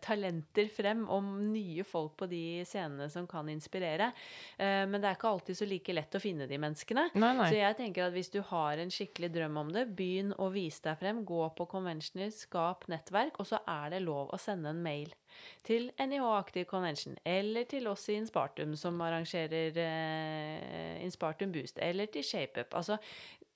talenter 0.00 0.68
frem, 0.72 1.04
om 1.12 1.52
nye 1.52 1.84
folk 1.84 2.16
på 2.16 2.28
de 2.30 2.42
scenene 2.68 3.08
som 3.12 3.26
kan 3.28 3.48
inspirere. 3.52 4.10
Eh, 4.56 4.84
men 4.88 5.00
det 5.00 5.10
er 5.10 5.18
ikke 5.18 5.32
alltid 5.32 5.60
så 5.60 5.68
like 5.68 5.96
lett 5.96 6.18
å 6.18 6.22
finne 6.22 6.48
de 6.48 6.60
menneskene. 6.60 7.08
Nei, 7.14 7.32
nei. 7.38 7.48
Så 7.50 7.60
jeg 7.60 7.78
tenker 7.80 8.08
at 8.08 8.16
hvis 8.16 8.32
du 8.34 8.40
har 8.50 8.80
en 8.80 8.92
skikkelig 8.92 9.32
drøm 9.34 9.60
om 9.64 9.72
det, 9.74 9.88
begynn 9.98 10.34
å 10.38 10.50
vise 10.54 10.84
deg 10.88 11.00
frem, 11.00 11.24
gå 11.28 11.44
på 11.58 11.68
conventioner, 11.70 12.32
skap 12.34 12.88
nettverk. 12.88 13.38
og 13.38 13.48
så 13.48 13.62
er 13.68 13.96
det 13.96 14.04
lov 14.04 14.32
å 14.32 14.40
sende 14.40 14.72
en 14.72 14.82
mail 14.82 15.12
til 15.66 15.90
NIH 16.00 16.24
Active 16.38 16.64
Convention, 16.68 17.16
eller 17.26 17.66
til 17.68 17.88
oss 17.90 18.08
i 18.08 18.16
Inspartum, 18.18 18.74
som 18.76 19.00
arrangerer 19.04 19.76
eh, 19.82 21.04
Inspartum 21.04 21.52
Boost, 21.52 21.78
eller 21.82 22.10
til 22.12 22.24
ShapeUp. 22.24 22.74
Altså, 22.74 22.98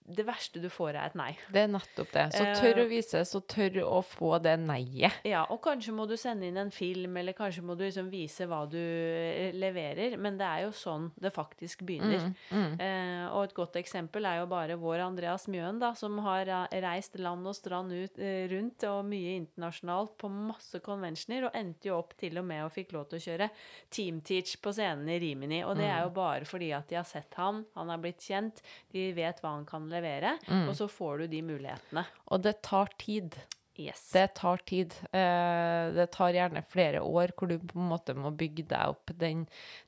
det 0.04 0.24
verste 0.26 0.60
du 0.62 0.68
får, 0.72 0.96
er 0.96 1.10
et 1.10 1.16
nei. 1.18 1.30
Det 1.52 1.62
er 1.62 1.70
nettopp 1.70 2.10
det. 2.14 2.24
Så 2.34 2.44
tør 2.58 2.82
å 2.82 2.86
vise, 2.90 3.22
så 3.28 3.40
tør 3.46 3.78
å 3.86 4.00
få 4.04 4.34
det 4.42 4.56
nei-et. 4.60 5.22
Ja, 5.28 5.44
og 5.52 5.60
kanskje 5.64 5.94
må 5.94 6.06
du 6.10 6.16
sende 6.18 6.48
inn 6.48 6.58
en 6.58 6.72
film, 6.74 7.16
eller 7.20 7.36
kanskje 7.36 7.62
må 7.66 7.76
du 7.78 7.84
liksom 7.84 8.10
vise 8.12 8.48
hva 8.50 8.64
du 8.70 8.78
eh, 8.80 9.54
leverer. 9.54 10.16
Men 10.20 10.40
det 10.40 10.48
er 10.48 10.64
jo 10.66 10.72
sånn 10.76 11.08
det 11.22 11.32
faktisk 11.34 11.84
begynner. 11.86 12.28
Mm, 12.50 12.58
mm. 12.58 12.74
Eh, 12.82 13.26
og 13.30 13.46
et 13.46 13.56
godt 13.56 13.78
eksempel 13.80 14.26
er 14.28 14.40
jo 14.40 14.48
bare 14.50 14.78
vår 14.80 15.04
Andreas 15.06 15.46
Mjøen, 15.52 15.78
da, 15.82 15.92
som 15.98 16.18
har 16.26 16.50
reist 16.82 17.18
land 17.22 17.46
og 17.48 17.56
strand 17.56 17.94
ut, 17.94 18.18
eh, 18.18 18.48
rundt, 18.50 18.88
og 18.90 19.06
mye 19.06 19.36
internasjonalt 19.38 20.16
på 20.18 20.32
masse 20.32 20.82
conventioner, 20.84 21.46
og 21.48 21.58
endte 21.58 21.92
jo 21.92 22.00
opp 22.00 22.16
til 22.18 22.42
og 22.42 22.48
med 22.48 22.66
og 22.66 22.74
fikk 22.74 22.96
lov 22.96 23.06
til 23.10 23.20
å 23.20 23.26
kjøre 23.28 23.50
teamteach 23.92 24.58
på 24.62 24.74
scenen 24.74 25.14
i 25.14 25.20
Rimini. 25.22 25.62
Og 25.68 25.78
det 25.78 25.86
er 25.86 26.02
jo 26.02 26.10
mm. 26.10 26.18
bare 26.18 26.48
fordi 26.48 26.72
at 26.74 26.90
de 26.90 26.98
har 26.98 27.08
sett 27.08 27.38
han, 27.38 27.62
han 27.78 27.92
har 27.92 28.02
blitt 28.02 28.26
kjent, 28.26 28.62
de 28.92 29.08
vet 29.16 29.38
hva 29.42 29.54
han 29.56 29.66
kan 29.68 29.91
levere, 29.92 30.36
mm. 30.48 30.68
og 30.68 30.76
så 30.78 30.88
får 30.90 31.24
du 31.24 31.32
de 31.36 31.42
mulighetene. 31.52 32.06
Og 32.32 32.44
det 32.44 32.58
tar 32.66 32.92
tid. 33.00 33.36
Yes. 33.76 34.10
Det 34.12 34.26
tar 34.36 34.56
tid. 34.56 34.94
Eh, 35.12 35.92
det 35.96 36.06
tar 36.12 36.34
gjerne 36.36 36.60
flere 36.68 37.00
år 37.00 37.32
hvor 37.32 37.48
du 37.48 37.56
på 37.56 37.78
en 37.80 37.88
måte 37.88 38.12
må 38.12 38.28
bygge 38.36 38.66
deg 38.68 38.92
opp 38.92 39.12
den 39.16 39.46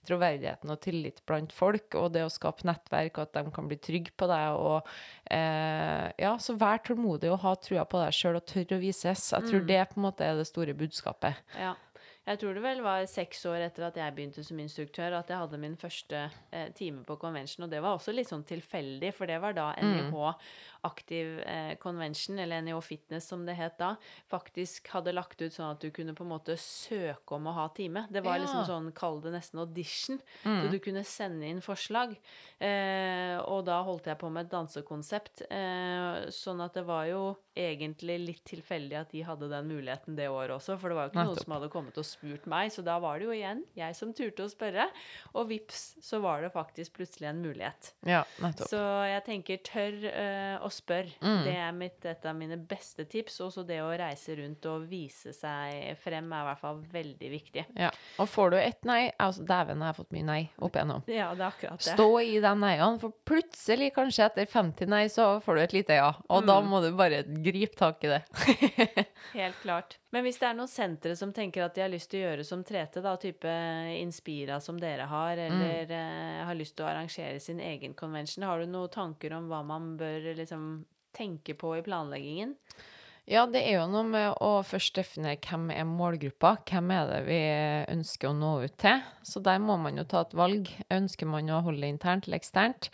troverdigheten 0.08 0.72
og 0.72 0.80
tillit 0.84 1.20
blant 1.28 1.52
folk, 1.52 1.92
og 2.00 2.14
det 2.14 2.24
å 2.24 2.32
skape 2.32 2.64
nettverk, 2.64 3.18
og 3.18 3.26
at 3.26 3.36
de 3.36 3.52
kan 3.54 3.68
bli 3.68 3.76
trygge 3.76 4.14
på 4.16 4.28
deg. 4.30 4.56
og 4.56 4.88
eh, 5.28 6.08
Ja, 6.24 6.32
så 6.40 6.56
vær 6.60 6.80
tålmodig 6.86 7.32
og 7.34 7.42
ha 7.44 7.54
trua 7.60 7.84
på 7.84 8.00
deg 8.00 8.16
sjøl 8.16 8.40
og 8.40 8.46
tørre 8.48 8.78
å 8.78 8.82
vises. 8.82 9.28
Jeg 9.36 9.50
tror 9.50 9.66
mm. 9.66 9.68
det 9.68 9.82
på 9.92 10.00
en 10.00 10.08
måte 10.08 10.30
er 10.30 10.40
det 10.40 10.48
store 10.48 10.76
budskapet. 10.78 11.44
Ja. 11.60 11.74
Jeg 12.24 12.40
tror 12.40 12.56
det 12.56 12.62
vel 12.64 12.78
var 12.80 13.04
seks 13.10 13.42
år 13.50 13.66
etter 13.66 13.84
at 13.90 13.98
jeg 14.00 14.14
begynte 14.16 14.44
som 14.46 14.60
instruktør, 14.62 15.18
at 15.18 15.28
jeg 15.28 15.42
hadde 15.42 15.58
min 15.60 15.74
første 15.76 16.22
eh, 16.56 16.70
time 16.72 17.02
på 17.04 17.18
convention. 17.20 17.66
Og 17.66 17.72
det 17.72 17.82
var 17.84 17.98
også 17.98 18.14
litt 18.16 18.30
sånn 18.30 18.46
tilfeldig, 18.48 19.10
for 19.12 19.28
det 19.28 19.36
var 19.42 19.56
da 19.56 19.66
NIH 19.76 20.08
mm. 20.08 20.46
Aktiv 20.84 21.38
eh, 21.42 21.74
Convention, 21.82 22.38
eller 22.38 22.62
NIH 22.64 22.80
Fitness 22.84 23.28
som 23.28 23.44
det 23.46 23.56
het 23.58 23.78
da, 23.80 23.94
faktisk 24.30 24.88
hadde 24.94 25.14
lagt 25.14 25.40
ut 25.42 25.52
sånn 25.52 25.74
at 25.74 25.82
du 25.82 25.90
kunne 25.94 26.14
på 26.16 26.26
en 26.26 26.32
måte 26.34 26.56
søke 26.60 27.38
om 27.38 27.48
å 27.50 27.56
ha 27.58 27.68
time. 27.76 28.06
Det 28.10 28.22
var 28.24 28.40
liksom 28.40 28.60
ja. 28.60 28.64
liksom 28.64 28.86
sånn, 28.86 28.92
kall 28.96 29.20
det 29.24 29.34
nesten 29.34 29.62
audition. 29.62 30.20
Mm. 30.44 30.60
Så 30.60 30.72
du 30.72 30.78
kunne 30.84 31.04
sende 31.08 31.48
inn 31.48 31.62
forslag. 31.64 32.14
Eh, 32.58 33.36
og 33.44 33.64
da 33.68 33.80
holdt 33.86 34.08
jeg 34.10 34.20
på 34.20 34.30
med 34.32 34.46
et 34.46 34.52
dansekonsept. 34.52 35.46
Eh, 35.48 36.28
sånn 36.34 36.62
at 36.64 36.76
det 36.78 36.84
var 36.88 37.08
jo 37.10 37.22
egentlig 37.54 38.16
litt 38.22 38.42
tilfeldig 38.48 38.96
at 38.98 39.12
de 39.14 39.22
hadde 39.26 39.48
den 39.50 39.68
muligheten 39.70 40.16
det 40.18 40.26
året 40.32 40.56
også, 40.56 40.74
for 40.80 40.90
det 40.90 40.98
var 40.98 41.06
jo 41.06 41.12
ikke 41.12 41.26
noen 41.28 41.38
som 41.44 41.54
hadde 41.54 41.70
kommet 41.70 42.00
og 42.00 42.06
spurt 42.06 42.48
meg, 42.50 42.72
så 42.74 42.82
da 42.82 42.96
var 43.02 43.20
det 43.20 43.28
jo 43.28 43.34
igjen 43.36 43.62
jeg 43.78 43.94
som 43.94 44.10
turte 44.16 44.46
å 44.46 44.50
spørre. 44.50 44.88
Og 45.38 45.48
vips, 45.50 45.84
så 46.02 46.20
var 46.24 46.42
det 46.42 46.50
faktisk 46.54 46.98
plutselig 46.98 47.30
en 47.30 47.42
mulighet. 47.44 47.92
Ja, 48.08 48.24
nettopp. 48.42 48.70
Så 48.70 48.80
jeg 49.06 49.24
tenker 49.28 49.62
tør 49.66 50.08
eh, 50.10 50.56
å 50.58 50.70
spør. 50.74 51.08
Mm. 51.22 51.40
Det 51.46 51.54
er 51.56 51.72
mitt, 51.78 52.04
et 52.10 52.26
av 52.26 52.34
mine 52.38 52.58
beste 52.70 53.06
tips. 53.10 53.38
Også 53.46 53.64
det 53.66 53.78
å 53.84 53.88
reise 53.96 54.34
rundt 54.38 54.66
og 54.70 54.84
vise 54.90 55.32
seg 55.36 55.94
frem 56.02 56.32
er 56.34 56.42
i 56.44 56.48
hvert 56.50 56.60
fall 56.62 56.82
veldig 56.92 57.30
viktig. 57.32 57.64
Ja. 57.78 57.90
Og 58.22 58.28
får 58.30 58.50
du 58.54 58.58
ett 58.60 58.84
nei 58.88 59.00
altså 59.22 59.44
Dæven, 59.48 59.78
jeg 59.82 59.90
har 59.92 59.96
fått 59.98 60.12
mye 60.16 60.26
nei 60.28 60.40
opp 60.58 60.76
igjennom. 60.78 61.04
Ja, 61.10 61.30
det 61.34 61.44
er 61.46 61.48
akkurat 61.52 61.78
det. 61.84 61.94
Stå 61.94 62.08
i 62.24 62.38
de 62.42 62.54
neien, 62.60 62.98
for 63.02 63.14
plutselig, 63.28 63.92
kanskje 63.96 64.26
etter 64.28 64.50
50 64.50 64.90
nei, 64.90 65.04
så 65.12 65.28
får 65.44 65.54
du 65.60 65.64
et 65.64 65.76
lite 65.80 65.98
ja. 66.00 66.10
Og 66.28 66.46
da 66.48 66.60
Mm. 66.64 66.68
må 66.70 66.80
du 66.80 66.90
bare 66.96 67.22
gripe 67.44 67.76
tak 67.76 68.04
i 68.04 68.08
det. 68.14 68.22
Helt 69.34 69.56
klart. 69.62 69.98
Men 70.14 70.22
hvis 70.26 70.38
det 70.38 70.46
er 70.46 70.54
noen 70.56 70.70
sentre 70.70 71.16
som 71.18 71.32
tenker 71.34 71.64
at 71.64 71.74
de 71.74 71.82
har 71.82 71.90
lyst 71.90 72.10
til 72.12 72.20
å 72.22 72.28
gjøre 72.28 72.44
som 72.46 72.62
3T, 72.64 73.00
da, 73.02 73.16
type 73.20 73.50
Inspira 73.98 74.60
som 74.62 74.78
dere 74.80 75.08
har, 75.10 75.40
eller 75.48 75.90
eh, 75.90 76.44
har 76.46 76.54
lyst 76.54 76.76
til 76.78 76.86
å 76.86 76.90
arrangere 76.92 77.40
sin 77.42 77.58
egen 77.60 77.96
convention, 77.98 78.46
har 78.46 78.62
du 78.62 78.70
noen 78.70 78.92
tanker 78.94 79.34
om 79.34 79.48
hva 79.50 79.62
man 79.66 79.96
bør 80.00 80.30
liksom 80.38 80.63
tenke 81.14 81.56
på 81.58 81.76
i 81.78 81.84
planleggingen? 81.86 82.56
Ja, 83.24 83.46
det 83.48 83.62
er 83.64 83.78
jo 83.78 83.84
noe 83.88 84.04
med 84.04 84.40
å 84.44 84.58
først 84.68 84.98
definere 84.98 85.38
hvem 85.40 85.70
er 85.72 85.86
målgruppa, 85.88 86.58
hvem 86.68 86.90
er 86.92 87.06
det 87.08 87.20
vi 87.24 87.38
ønsker 87.94 88.28
å 88.28 88.36
nå 88.36 88.50
ut 88.66 88.74
til. 88.82 89.00
Så 89.24 89.40
der 89.44 89.62
må 89.64 89.78
man 89.80 89.96
jo 89.96 90.04
ta 90.08 90.26
et 90.26 90.34
valg. 90.36 90.68
Ønsker 90.92 91.30
man 91.30 91.48
å 91.48 91.62
holde 91.64 91.86
det 91.86 91.94
internt 91.94 92.28
eller 92.28 92.42
eksternt? 92.42 92.90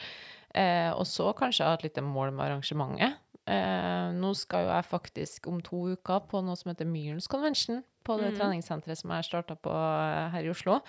Eh, 0.55 0.91
og 0.95 1.03
så 1.11 1.33
kanskje 1.35 1.67
ha 1.67 1.75
et 1.75 1.89
lite 1.89 2.05
mål 2.07 2.31
med 2.37 2.47
arrangementet. 2.47 3.19
Eh, 3.51 4.13
nå 4.15 4.31
skal 4.39 4.69
jo 4.69 4.71
jeg 4.71 4.87
faktisk 4.87 5.51
om 5.51 5.59
to 5.67 5.83
uker 5.97 6.23
på 6.31 6.45
noe 6.47 6.59
som 6.59 6.71
heter 6.71 6.87
Myrens 6.87 7.27
Convention, 7.31 7.83
på 8.07 8.17
det 8.21 8.33
mm. 8.33 8.37
treningssenteret 8.39 8.99
som 8.99 9.13
jeg 9.15 9.29
starta 9.29 9.57
på 9.59 9.73
eh, 9.73 10.29
her 10.35 10.47
i 10.47 10.53
Oslo. 10.53 10.81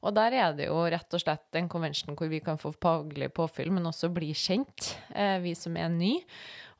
Og 0.00 0.16
der 0.16 0.36
er 0.38 0.56
det 0.56 0.70
jo 0.70 0.78
rett 0.92 1.16
og 1.16 1.22
slett 1.22 1.58
en 1.58 1.68
convention 1.72 2.16
hvor 2.16 2.30
vi 2.32 2.40
kan 2.44 2.60
få 2.60 2.72
faglig 2.76 3.30
påfyll, 3.36 3.72
men 3.74 3.88
også 3.90 4.12
bli 4.14 4.32
kjent, 4.36 4.94
eh, 5.12 5.38
vi 5.44 5.54
som 5.58 5.76
er 5.76 5.92
nye. 5.92 6.24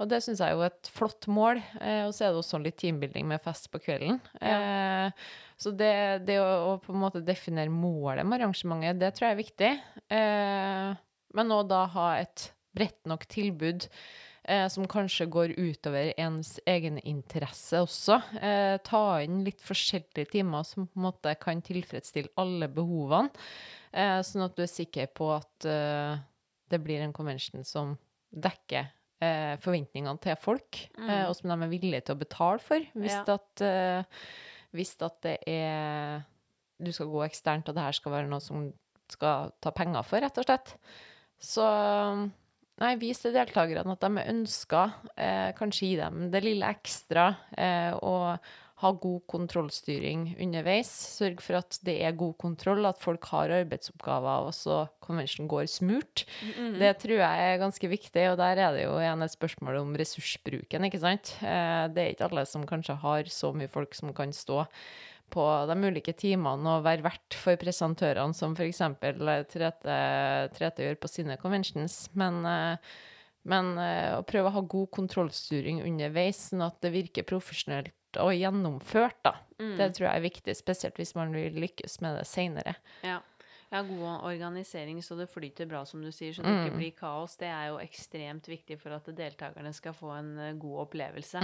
Og 0.00 0.08
det 0.08 0.22
syns 0.24 0.40
jeg 0.40 0.54
er 0.54 0.56
jo 0.56 0.64
et 0.64 0.90
flott 0.94 1.28
mål. 1.28 1.60
Eh, 1.80 2.06
og 2.06 2.14
så 2.16 2.26
er 2.26 2.32
det 2.32 2.40
også 2.40 2.62
litt 2.64 2.78
teambuilding 2.80 3.28
med 3.28 3.42
fest 3.44 3.68
på 3.72 3.82
kvelden. 3.84 4.16
Eh, 4.40 5.28
så 5.60 5.74
det, 5.76 5.92
det 6.24 6.38
å, 6.40 6.78
på 6.80 6.94
en 6.94 7.02
måte 7.02 7.20
definere 7.24 7.72
målet 7.72 8.24
med 8.24 8.40
arrangementet, 8.40 9.00
det 9.02 9.12
tror 9.16 9.28
jeg 9.28 9.36
er 9.36 9.42
viktig. 9.42 9.70
Eh, 10.16 10.88
men 11.36 11.54
òg 11.54 11.68
da 11.70 11.84
ha 11.92 12.08
et 12.22 12.48
bredt 12.76 13.02
nok 13.10 13.26
tilbud 13.30 13.90
eh, 14.50 14.66
som 14.72 14.86
kanskje 14.90 15.28
går 15.30 15.54
utover 15.56 16.10
ens 16.20 16.56
egen 16.68 16.98
interesse 17.06 17.78
også. 17.84 18.18
Eh, 18.42 18.76
ta 18.86 19.02
inn 19.24 19.44
litt 19.46 19.62
forskjellige 19.64 20.32
timer 20.34 20.66
som 20.66 20.88
på 20.90 20.98
en 21.00 21.06
måte 21.06 21.34
kan 21.40 21.62
tilfredsstille 21.64 22.32
alle 22.42 22.68
behovene, 22.72 23.30
eh, 23.94 24.18
sånn 24.26 24.44
at 24.48 24.56
du 24.58 24.64
er 24.66 24.72
sikker 24.72 25.06
på 25.14 25.30
at 25.38 25.68
eh, 25.70 26.18
det 26.70 26.82
blir 26.82 27.02
en 27.04 27.14
convention 27.16 27.64
som 27.66 27.96
dekker 28.30 28.90
eh, 29.22 29.56
forventningene 29.62 30.20
til 30.22 30.36
folk, 30.40 30.78
eh, 30.98 31.24
og 31.28 31.34
som 31.36 31.50
de 31.50 31.56
er 31.66 31.72
villige 31.72 32.04
til 32.06 32.16
å 32.16 32.20
betale 32.22 32.62
for, 32.62 32.84
hvis, 32.94 33.16
Ja. 33.18 33.24
at, 33.34 33.60
eh, 33.66 34.20
hvis 34.72 34.96
at 35.02 35.20
det 35.26 35.38
er 35.46 36.22
Du 36.80 36.88
skal 36.96 37.10
gå 37.12 37.20
eksternt, 37.26 37.68
og 37.68 37.74
det 37.76 37.82
her 37.84 37.92
skal 37.92 38.12
være 38.14 38.28
noe 38.30 38.40
som 38.40 38.72
skal 39.12 39.50
ta 39.60 39.68
penger 39.70 40.02
for, 40.02 40.22
rett 40.24 40.38
og 40.40 40.46
slett. 40.46 40.70
Så 41.38 41.60
Nei, 42.80 42.94
vis 42.96 43.20
til 43.20 43.34
deltakerne 43.36 43.92
at 43.92 44.00
de 44.06 44.24
ønsker, 44.32 44.96
eh, 45.20 45.52
kanskje 45.58 45.90
gi 45.90 45.96
dem 46.00 46.30
det 46.32 46.40
lille 46.46 46.64
ekstra, 46.72 47.34
eh, 47.52 47.92
og 48.00 48.38
ha 48.80 48.90
god 48.96 49.20
kontrollstyring 49.28 50.22
underveis. 50.40 50.88
Sørg 50.88 51.42
for 51.44 51.58
at 51.58 51.76
det 51.84 51.98
er 52.00 52.16
god 52.16 52.38
kontroll, 52.40 52.86
at 52.88 53.00
folk 53.02 53.26
har 53.28 53.52
arbeidsoppgaver, 53.52 54.46
og 54.48 54.54
så 54.56 54.88
konvensjonen 55.04 55.50
går 55.52 55.68
smurt. 55.68 56.24
Det 56.80 56.94
tror 57.02 57.20
jeg 57.20 57.50
er 57.50 57.60
ganske 57.60 57.90
viktig, 57.92 58.24
og 58.30 58.38
der 58.40 58.56
er 58.56 58.72
det 58.72 58.86
jo 58.86 58.96
igjen 58.96 59.22
et 59.26 59.36
spørsmål 59.36 59.82
om 59.82 59.92
ressursbruken, 60.00 60.88
ikke 60.88 61.02
sant. 61.02 61.36
Eh, 61.44 61.84
det 61.92 62.00
er 62.00 62.14
ikke 62.14 62.30
alle 62.30 62.46
som 62.48 62.64
kanskje 62.64 62.96
har 63.04 63.28
så 63.28 63.52
mye 63.52 63.68
folk 63.68 63.92
som 63.94 64.14
kan 64.16 64.32
stå 64.32 64.64
på 65.32 65.44
de 65.70 65.76
ulike 65.86 66.14
timene 66.18 66.76
og 66.76 66.84
være 66.86 67.04
vert 67.06 67.36
for 67.38 67.60
presentørene, 67.60 68.36
som 68.36 68.56
f.eks. 68.56 68.82
Trete, 69.52 70.00
Trete 70.56 70.86
gjør 70.86 71.00
på 71.00 71.10
sine 71.10 71.38
conventions. 71.40 72.02
Men, 72.18 72.42
eh, 72.48 72.92
men 73.50 73.72
eh, 73.80 74.18
å 74.18 74.26
prøve 74.26 74.50
å 74.50 74.56
ha 74.58 74.66
god 74.76 74.90
kontrollstyring 74.98 75.82
underveis, 75.86 76.50
sånn 76.50 76.66
at 76.66 76.80
det 76.84 76.94
virker 76.96 77.28
profesjonelt 77.28 77.94
og 78.20 78.34
gjennomført, 78.34 79.20
da. 79.26 79.36
Det 79.78 79.90
tror 79.94 80.08
jeg 80.08 80.18
er 80.18 80.24
viktig, 80.24 80.54
spesielt 80.58 80.96
hvis 80.98 81.12
man 81.14 81.34
vil 81.36 81.58
lykkes 81.62 82.00
med 82.02 82.16
det 82.18 82.24
seinere. 82.26 82.74
Ja. 83.06 83.20
Ja, 83.70 83.82
god 83.86 84.24
organisering 84.26 84.98
så 85.02 85.14
det 85.14 85.28
flyter 85.30 85.66
bra, 85.70 85.84
som 85.86 86.02
du 86.02 86.10
sier, 86.12 86.34
så 86.34 86.42
det 86.42 86.54
ikke 86.58 86.78
blir 86.78 86.94
kaos. 86.98 87.36
Det 87.38 87.46
er 87.46 87.68
jo 87.70 87.76
ekstremt 87.78 88.48
viktig 88.50 88.76
for 88.80 88.96
at 88.96 89.06
deltakerne 89.14 89.70
skal 89.76 89.94
få 89.94 90.10
en 90.16 90.30
eh, 90.42 90.56
god 90.58 90.86
opplevelse. 90.86 91.42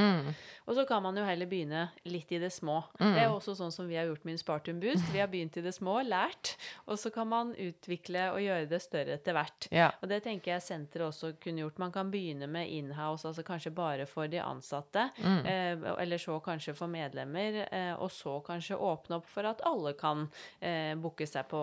Og 0.67 0.75
så 0.75 0.85
kan 0.89 1.05
man 1.05 1.17
jo 1.19 1.27
heller 1.27 1.47
begynne 1.47 1.85
litt 2.11 2.33
i 2.35 2.41
det 2.43 2.51
små. 2.51 2.81
Det 2.99 3.13
er 3.23 3.29
jo 3.29 3.37
også 3.37 3.55
sånn 3.59 3.75
som 3.75 3.87
vi 3.87 3.99
har 3.99 4.09
gjort 4.11 4.27
med 4.27 4.41
Spartum 4.43 4.81
Boost. 4.83 5.07
Vi 5.15 5.21
har 5.23 5.31
begynt 5.31 5.57
i 5.61 5.63
det 5.63 5.75
små, 5.77 6.01
lært, 6.03 6.57
og 6.91 6.99
så 6.99 7.13
kan 7.15 7.31
man 7.31 7.53
utvikle 7.55 8.27
og 8.33 8.41
gjøre 8.43 8.67
det 8.71 8.83
større 8.83 9.17
etter 9.21 9.37
hvert. 9.37 9.69
Ja. 9.71 9.93
Og 10.03 10.11
det 10.11 10.23
tenker 10.27 10.57
jeg 10.57 10.67
senteret 10.67 11.07
også 11.07 11.33
kunne 11.43 11.63
gjort. 11.63 11.79
Man 11.83 11.95
kan 11.95 12.11
begynne 12.11 12.51
med 12.51 12.73
inhouse, 12.75 13.29
altså 13.31 13.47
kanskje 13.47 13.71
bare 13.77 14.09
for 14.11 14.27
de 14.31 14.43
ansatte, 14.43 15.07
eh, 15.23 15.79
eller 15.95 16.19
så 16.19 16.41
kanskje 16.43 16.75
for 16.75 16.91
medlemmer, 16.91 17.63
eh, 17.71 17.95
og 17.95 18.11
så 18.11 18.41
kanskje 18.47 18.79
åpne 18.83 19.21
opp 19.21 19.31
for 19.31 19.47
at 19.47 19.63
alle 19.67 19.95
kan 19.99 20.27
eh, 20.59 20.95
booke 20.99 21.27
seg 21.31 21.47
på 21.55 21.63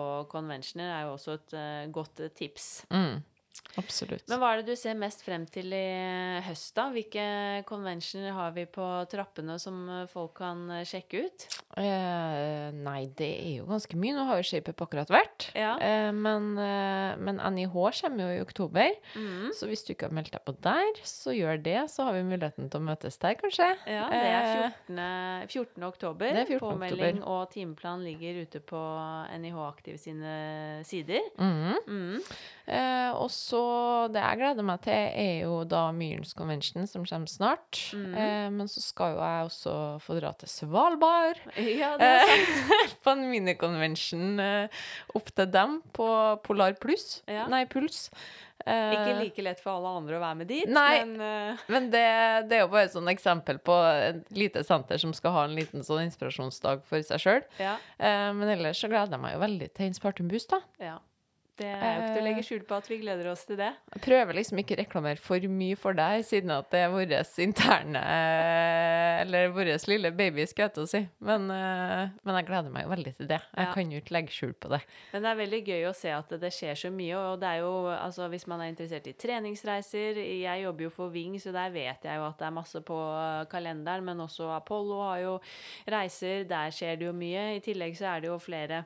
conventioner, 0.54 0.84
er 0.94 1.02
jo 1.02 1.12
også 1.12 1.36
et 1.38 1.54
eh, 1.58 1.92
godt 1.92 2.20
eh, 2.20 2.30
tips. 2.30 2.86
Mm. 2.90 3.22
Absolutt. 3.78 4.26
Men 4.30 4.38
hva 4.38 4.52
er 4.54 4.62
det 4.62 4.72
du 4.74 4.78
ser 4.78 4.94
mest 4.98 5.24
frem 5.26 5.44
til 5.50 5.72
i 5.74 6.40
høst, 6.46 6.72
da? 6.76 6.88
Hvilke 6.94 7.24
conventioner 7.68 8.32
har 8.36 8.52
vi 8.56 8.64
på 8.70 8.84
trappene 9.10 9.56
som 9.62 10.06
folk 10.12 10.36
kan 10.38 10.66
sjekke 10.86 11.24
ut? 11.26 11.46
Eh, 11.78 12.68
nei, 12.76 13.00
det 13.18 13.30
er 13.42 13.52
jo 13.58 13.66
ganske 13.68 13.98
mye. 13.98 14.14
Nå 14.14 14.26
har 14.28 14.38
jo 14.40 14.46
ShapeUp 14.46 14.84
akkurat 14.86 15.10
vært. 15.10 15.48
Ja. 15.58 15.74
Eh, 15.82 16.10
men, 16.14 16.52
eh, 16.58 17.16
men 17.18 17.40
NIH 17.42 17.74
kommer 17.74 18.24
jo 18.24 18.30
i 18.38 18.42
oktober. 18.44 18.94
mm. 19.16 19.50
Så 19.58 19.66
hvis 19.70 19.84
du 19.86 19.92
ikke 19.94 20.08
har 20.08 20.14
meldt 20.14 20.32
deg 20.34 20.44
på 20.46 20.54
der, 20.62 21.02
så 21.02 21.34
gjør 21.34 21.60
det. 21.62 21.90
Så 21.90 22.04
har 22.06 22.14
vi 22.14 22.22
muligheten 22.22 22.70
til 22.70 22.80
å 22.80 22.84
møtes 22.84 23.18
der, 23.18 23.34
kanskje. 23.34 23.70
Ja, 23.86 24.08
det 24.10 24.22
er 24.22 24.44
Eh, 24.54 24.70
14. 24.86 25.48
14. 25.48 25.82
oktober. 25.84 26.30
Det 26.32 26.42
er 26.44 26.50
14. 26.58 26.60
Påmelding 26.64 27.22
og 27.24 27.50
timeplan 27.50 28.04
ligger 28.04 28.42
ute 28.44 28.60
på 28.60 28.80
NIH 29.40 29.58
Aktiv 29.66 29.96
sine 29.98 30.84
sider. 30.84 31.20
Mm. 31.38 31.74
Mm. 31.86 32.22
Eh, 32.66 33.10
og 33.12 33.28
så 33.30 33.43
Det 34.14 34.20
jeg 34.22 34.38
gleder 34.40 34.66
meg 34.66 34.80
til, 34.84 34.92
er 35.24 35.34
jo 35.44 35.58
da 35.68 35.82
Myrens 35.96 36.34
Convention, 36.36 36.86
som 36.90 37.04
kommer 37.08 37.30
snart. 37.30 37.80
Mm. 37.92 38.14
Eh, 38.14 38.46
men 38.54 38.70
så 38.70 38.82
skal 38.84 39.14
jo 39.14 39.20
jeg 39.22 39.48
også 39.50 39.74
få 40.04 40.16
dra 40.20 40.32
til 40.40 40.50
Svalbard. 40.52 41.40
Ja, 41.58 41.94
det 42.00 42.08
er 42.08 42.24
sant. 42.30 42.72
Eh, 42.78 42.96
på 43.04 43.14
en 43.14 43.26
miniconvention 43.30 44.40
eh, 44.40 44.82
opp 45.14 45.30
til 45.34 45.50
dem 45.54 45.78
på 45.96 46.08
Polar 46.46 46.76
Pluss. 46.80 47.22
Ja. 47.30 47.46
Nei, 47.52 47.64
Puls. 47.70 48.08
Eh, 48.64 48.92
Ikke 48.94 49.16
like 49.18 49.42
lett 49.44 49.60
for 49.60 49.74
alle 49.74 49.90
andre 49.98 50.16
å 50.16 50.20
være 50.22 50.38
med 50.40 50.48
dit, 50.48 50.68
Nei. 50.70 51.02
men 51.02 51.16
uh... 51.20 51.64
Men 51.68 51.88
det, 51.92 52.04
det 52.48 52.56
er 52.56 52.62
jo 52.62 52.70
bare 52.72 52.86
et 52.86 52.94
sånn 52.94 53.10
eksempel 53.10 53.58
på 53.60 53.74
et 53.90 54.22
lite 54.32 54.62
senter 54.64 55.00
som 55.02 55.12
skal 55.12 55.34
ha 55.34 55.42
en 55.48 55.56
liten 55.58 55.84
sånn 55.84 56.06
inspirasjonsdag 56.06 56.84
for 56.88 57.02
seg 57.04 57.20
sjøl. 57.20 57.42
ja. 57.60 57.74
Eh, 57.98 58.30
men 58.38 58.48
ellers 58.54 58.80
så 58.80 58.88
gleder 58.88 59.18
jeg 59.18 59.24
meg 59.26 59.34
jo 59.34 59.42
veldig 59.42 59.68
til 59.74 59.90
Inspartum 59.90 60.30
Boost, 60.30 60.54
da. 60.54 60.62
ja. 60.80 60.96
Det 61.54 61.68
er 61.70 61.92
jo 61.94 62.00
ikke 62.02 62.14
til 62.14 62.20
å 62.20 62.26
legge 62.26 62.42
skjul 62.42 62.62
på 62.66 62.74
at 62.80 62.88
vi 62.90 62.96
gleder 62.98 63.28
oss 63.30 63.44
til 63.46 63.58
det. 63.60 63.68
Jeg 63.94 64.02
prøver 64.02 64.34
liksom 64.34 64.58
ikke 64.58 64.74
å 64.74 64.78
reklamere 64.80 65.20
for 65.22 65.44
mye 65.54 65.76
for 65.78 65.94
deg, 65.94 66.24
siden 66.26 66.50
at 66.50 66.66
det 66.72 66.80
er 66.82 66.90
vår 66.90 67.12
interne 67.44 68.00
eh, 68.00 69.20
Eller 69.22 69.52
vår 69.54 69.70
lille 69.86 70.10
baby, 70.18 70.46
skal 70.50 70.66
jeg 70.66 70.72
til 70.74 70.82
å 70.82 70.90
si. 70.90 71.02
Men, 71.22 71.46
eh, 71.54 72.08
men 72.26 72.38
jeg 72.40 72.48
gleder 72.48 72.74
meg 72.74 72.88
jo 72.88 72.90
veldig 72.94 73.12
til 73.20 73.28
det. 73.30 73.38
Jeg 73.54 73.66
Ja. 73.68 73.72
kan 73.76 73.92
jo 73.94 74.00
ikke 74.02 74.16
legge 74.16 74.34
skjul 74.34 74.54
på 74.58 74.68
det. 74.74 74.80
Men 75.12 75.22
det 75.22 75.30
er 75.30 75.40
veldig 75.44 75.62
gøy 75.68 75.86
å 75.90 75.94
se 75.94 76.10
at 76.10 76.28
det 76.40 76.50
skjer 76.52 76.74
så 76.74 76.90
mye. 76.90 77.14
Og 77.22 77.38
det 77.40 77.48
er 77.52 77.58
jo, 77.62 77.86
altså 77.94 78.28
hvis 78.28 78.46
man 78.50 78.60
er 78.60 78.72
interessert 78.72 79.06
i 79.06 79.12
treningsreiser 79.14 80.18
Jeg 80.18 80.62
jobber 80.64 80.82
jo 80.88 80.90
for 80.90 81.08
Ving, 81.14 81.38
så 81.38 81.52
der 81.54 81.70
vet 81.70 82.02
jeg 82.02 82.16
jo 82.18 82.26
at 82.26 82.38
det 82.38 82.46
er 82.48 82.50
masse 82.58 82.80
på 82.82 82.98
eh, 82.98 83.44
kalenderen. 83.46 84.04
Men 84.04 84.18
også 84.26 84.50
Apollo 84.56 85.00
har 85.06 85.18
jo 85.22 85.38
reiser. 85.86 86.44
Der 86.50 86.70
skjer 86.74 86.98
det 86.98 87.06
jo 87.06 87.12
mye. 87.12 87.54
I 87.56 87.60
tillegg 87.64 87.94
så 87.96 88.16
er 88.16 88.20
det 88.24 88.32
jo 88.32 88.38
flere 88.42 88.84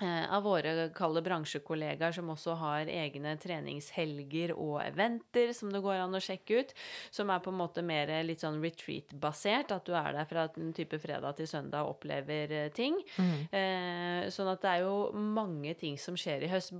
av 0.00 0.44
våre 0.46 0.88
kalde 0.96 1.20
bransjekollegaer 1.24 2.14
som 2.16 2.30
også 2.32 2.54
har 2.60 2.90
egne 2.90 3.34
treningshelger 3.40 4.54
og 4.54 4.78
eventer 4.84 5.52
som 5.56 5.72
det 5.72 5.82
går 5.84 6.00
an 6.00 6.16
å 6.16 6.22
sjekke 6.22 6.62
ut. 6.62 6.74
Som 7.12 7.32
er 7.32 7.42
på 7.44 7.52
en 7.52 7.58
måte 7.60 7.84
mer 7.84 8.12
litt 8.24 8.44
sånn 8.44 8.60
retreat-basert. 8.64 9.74
At 9.74 9.88
du 9.88 9.94
er 9.98 10.14
der 10.16 10.28
fra 10.30 10.46
en 10.56 10.72
type 10.76 10.98
fredag 11.02 11.36
til 11.38 11.50
søndag 11.50 11.84
og 11.84 11.98
opplever 11.98 12.70
ting. 12.76 12.90
ting. 12.90 13.48
Eh, 13.52 14.28
sånn 14.32 14.50
at 14.50 14.62
det 14.64 14.72
er 14.72 14.84
jo 14.84 15.10
mange 15.14 15.74
ting 15.78 15.98
som 16.00 16.16
skjer 16.18 16.44
i 16.46 16.50
høst. 16.50 16.74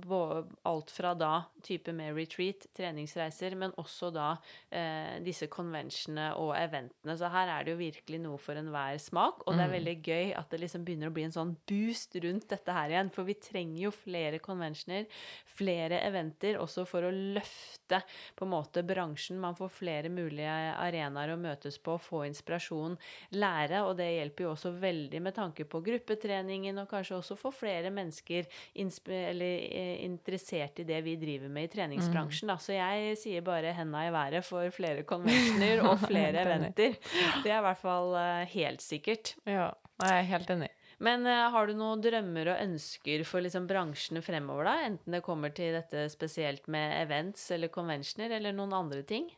Alt 0.67 0.91
fra 0.93 1.13
da 1.17 1.45
type 1.65 1.93
med 1.95 2.15
retreat, 2.17 2.67
treningsreiser, 2.77 3.55
men 3.59 3.73
også 3.81 4.11
da 4.13 4.29
eh, 4.69 5.19
disse 5.25 5.47
conventionene 5.51 6.31
og 6.39 6.53
eventene. 6.57 7.15
Så 7.17 7.29
her 7.31 7.51
er 7.51 7.65
det 7.65 7.75
jo 7.75 7.81
virkelig 7.81 8.21
noe 8.23 8.39
for 8.41 8.59
enhver 8.59 8.99
smak. 9.01 9.45
Og 9.45 9.57
det 9.57 9.65
er 9.65 9.75
veldig 9.75 9.97
gøy 10.01 10.33
at 10.39 10.51
det 10.51 10.61
liksom 10.63 10.85
begynner 10.87 11.11
å 11.11 11.15
bli 11.15 11.25
en 11.27 11.35
sånn 11.35 11.55
boost 11.69 12.17
rundt 12.23 12.49
dette 12.51 12.75
her 12.75 12.93
igjen. 12.93 13.00
Igjen. 13.01 13.11
For 13.13 13.27
vi 13.27 13.33
trenger 13.33 13.83
jo 13.87 13.91
flere 13.91 14.39
conventioner, 14.39 15.05
flere 15.45 16.01
eventer, 16.05 16.59
også 16.61 16.85
for 16.85 17.05
å 17.07 17.11
løfte 17.11 18.01
på 18.35 18.45
en 18.45 18.51
måte 18.53 18.83
bransjen. 18.83 19.39
Man 19.41 19.55
får 19.55 19.71
flere 19.73 20.09
mulige 20.09 20.51
arenaer 20.51 21.33
å 21.33 21.39
møtes 21.39 21.77
på, 21.81 21.97
få 21.99 22.25
inspirasjon, 22.29 22.97
lære. 23.31 23.83
Og 23.87 23.97
det 23.99 24.09
hjelper 24.11 24.45
jo 24.45 24.53
også 24.53 24.73
veldig 24.79 25.21
med 25.21 25.35
tanke 25.35 25.65
på 25.65 25.81
gruppetreningen, 25.85 26.79
og 26.81 26.89
kanskje 26.89 27.17
også 27.19 27.37
få 27.39 27.51
flere 27.51 27.91
mennesker 27.91 28.47
eller, 28.75 29.57
eh, 29.71 30.03
interessert 30.05 30.79
i 30.79 30.83
det 30.87 31.01
vi 31.03 31.15
driver 31.15 31.49
med 31.49 31.69
i 31.69 31.71
treningsbransjen. 31.75 32.47
Da. 32.47 32.57
Så 32.57 32.75
jeg 32.75 33.17
sier 33.17 33.41
bare 33.41 33.73
henda 33.73 34.05
i 34.07 34.11
været 34.11 34.45
for 34.45 34.69
flere 34.71 35.03
conventioner 35.03 35.83
og 35.85 35.99
flere 36.09 36.45
eventer. 36.45 36.97
Det 37.43 37.51
er 37.51 37.59
i 37.59 37.65
hvert 37.65 37.81
fall 37.81 38.13
uh, 38.15 38.45
helt 38.51 38.81
sikkert. 38.81 39.35
Ja, 39.45 39.71
jeg 40.01 40.17
er 40.17 40.29
helt 40.31 40.49
enig. 40.49 40.71
Men 41.01 41.25
uh, 41.25 41.49
har 41.53 41.67
du 41.67 41.75
noen 41.77 42.01
drømmer 42.03 42.53
og 42.53 42.63
ønsker 42.67 43.25
for 43.27 43.41
liksom, 43.43 43.67
bransjene 43.69 44.21
fremover, 44.25 44.69
da? 44.69 44.77
Enten 44.91 45.17
det 45.17 45.25
kommer 45.25 45.53
til 45.57 45.73
dette 45.77 46.05
spesielt 46.13 46.69
med 46.71 46.93
events 47.01 47.49
eller 47.55 47.73
conventioner, 47.73 48.37
eller 48.37 48.53
noen 48.55 48.75
andre 48.77 49.01
ting? 49.07 49.31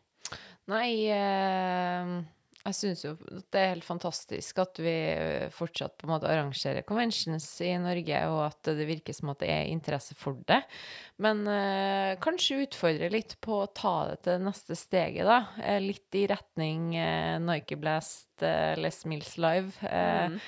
Nei, 0.71 1.07
uh, 1.11 2.17
jeg 2.63 2.77
syns 2.77 3.03
jo 3.03 3.13
det 3.51 3.59
er 3.59 3.71
helt 3.73 3.87
fantastisk 3.87 4.59
at 4.63 4.79
vi 4.79 4.95
fortsatt 5.51 5.97
på 5.99 6.07
en 6.07 6.13
måte 6.13 6.29
arrangerer 6.31 6.85
conventions 6.87 7.47
i 7.63 7.73
Norge, 7.79 8.21
og 8.31 8.39
at 8.45 8.71
det 8.79 8.87
virker 8.87 9.15
som 9.15 9.31
at 9.33 9.41
det 9.43 9.49
er 9.51 9.71
interesse 9.71 10.15
for 10.15 10.39
det. 10.47 10.61
Men 11.23 11.43
kanskje 12.23 12.61
utfordre 12.63 13.11
litt 13.11 13.35
på 13.43 13.59
å 13.65 13.71
ta 13.75 13.95
det 14.13 14.21
til 14.29 14.47
neste 14.47 14.79
steget, 14.79 15.27
da. 15.27 15.41
litt 15.83 16.15
i 16.15 16.23
retning 16.31 16.93
Nike 17.43 17.75
Blast, 17.83 18.31
Les 18.39 19.03
Mills 19.11 19.35
Live. 19.43 19.75
Mm. 19.83 20.39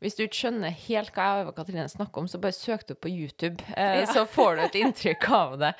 Hvis 0.00 0.16
du 0.16 0.22
ikke 0.24 0.38
skjønner 0.38 0.72
helt 0.86 1.12
hva 1.16 1.26
jeg 1.28 1.48
og 1.50 1.54
Katrine 1.58 1.84
snakker 1.92 2.22
om, 2.22 2.28
så 2.30 2.40
bare 2.40 2.56
søk 2.56 2.86
det 2.88 2.96
på 3.04 3.12
YouTube, 3.12 3.60
eh, 3.76 4.00
ja. 4.00 4.08
så 4.08 4.24
får 4.28 4.56
du 4.56 4.62
et 4.64 4.78
inntrykk 4.80 5.28
av 5.36 5.56
det. 5.60 5.72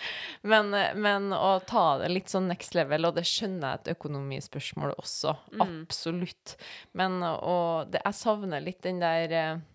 Men, 0.43 0.75
men, 1.01 1.31
å 1.33 1.55
ta 1.65 1.87
det 2.03 2.13
litt 2.13 2.33
sånn 2.33 2.51
next 2.53 2.77
level, 2.77 3.09
og 3.09 3.17
det 3.17 3.25
skjønner 3.29 3.67
jeg 3.67 3.81
et 3.81 3.93
økonomispørsmål 3.97 4.95
også, 4.99 5.35
mm. 5.57 5.65
absolutt. 5.67 6.57
Men 6.93 7.21
og 7.25 7.91
det, 7.93 8.05
jeg 8.05 8.21
savner 8.21 8.65
litt 8.65 8.83
den 8.85 9.01
der 9.03 9.37
eh, 9.37 9.67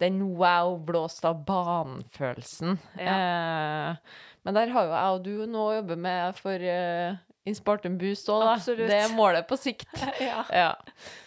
den 0.00 0.20
wow, 0.36 0.78
blåst 0.84 1.24
av 1.28 1.44
banen-følelsen. 1.44 2.78
Ja. 2.96 3.16
Eh, 3.16 3.96
men 4.42 4.56
der 4.56 4.72
har 4.72 4.86
jo 4.86 4.94
jeg 4.94 5.16
og 5.16 5.24
du 5.26 5.50
nå 5.50 5.64
å 5.66 5.74
jobbe 5.76 5.96
med 6.00 6.38
for 6.40 6.64
eh, 6.64 7.18
in 7.48 7.56
Spartan 7.56 7.96
Boost 8.00 8.28
òg, 8.30 8.44
da. 8.44 8.54
Absolutt. 8.58 8.88
Det 8.90 9.02
er 9.06 9.12
målet 9.16 9.48
på 9.48 9.58
sikt. 9.60 9.90
ja. 10.28 10.44
ja. 10.52 10.70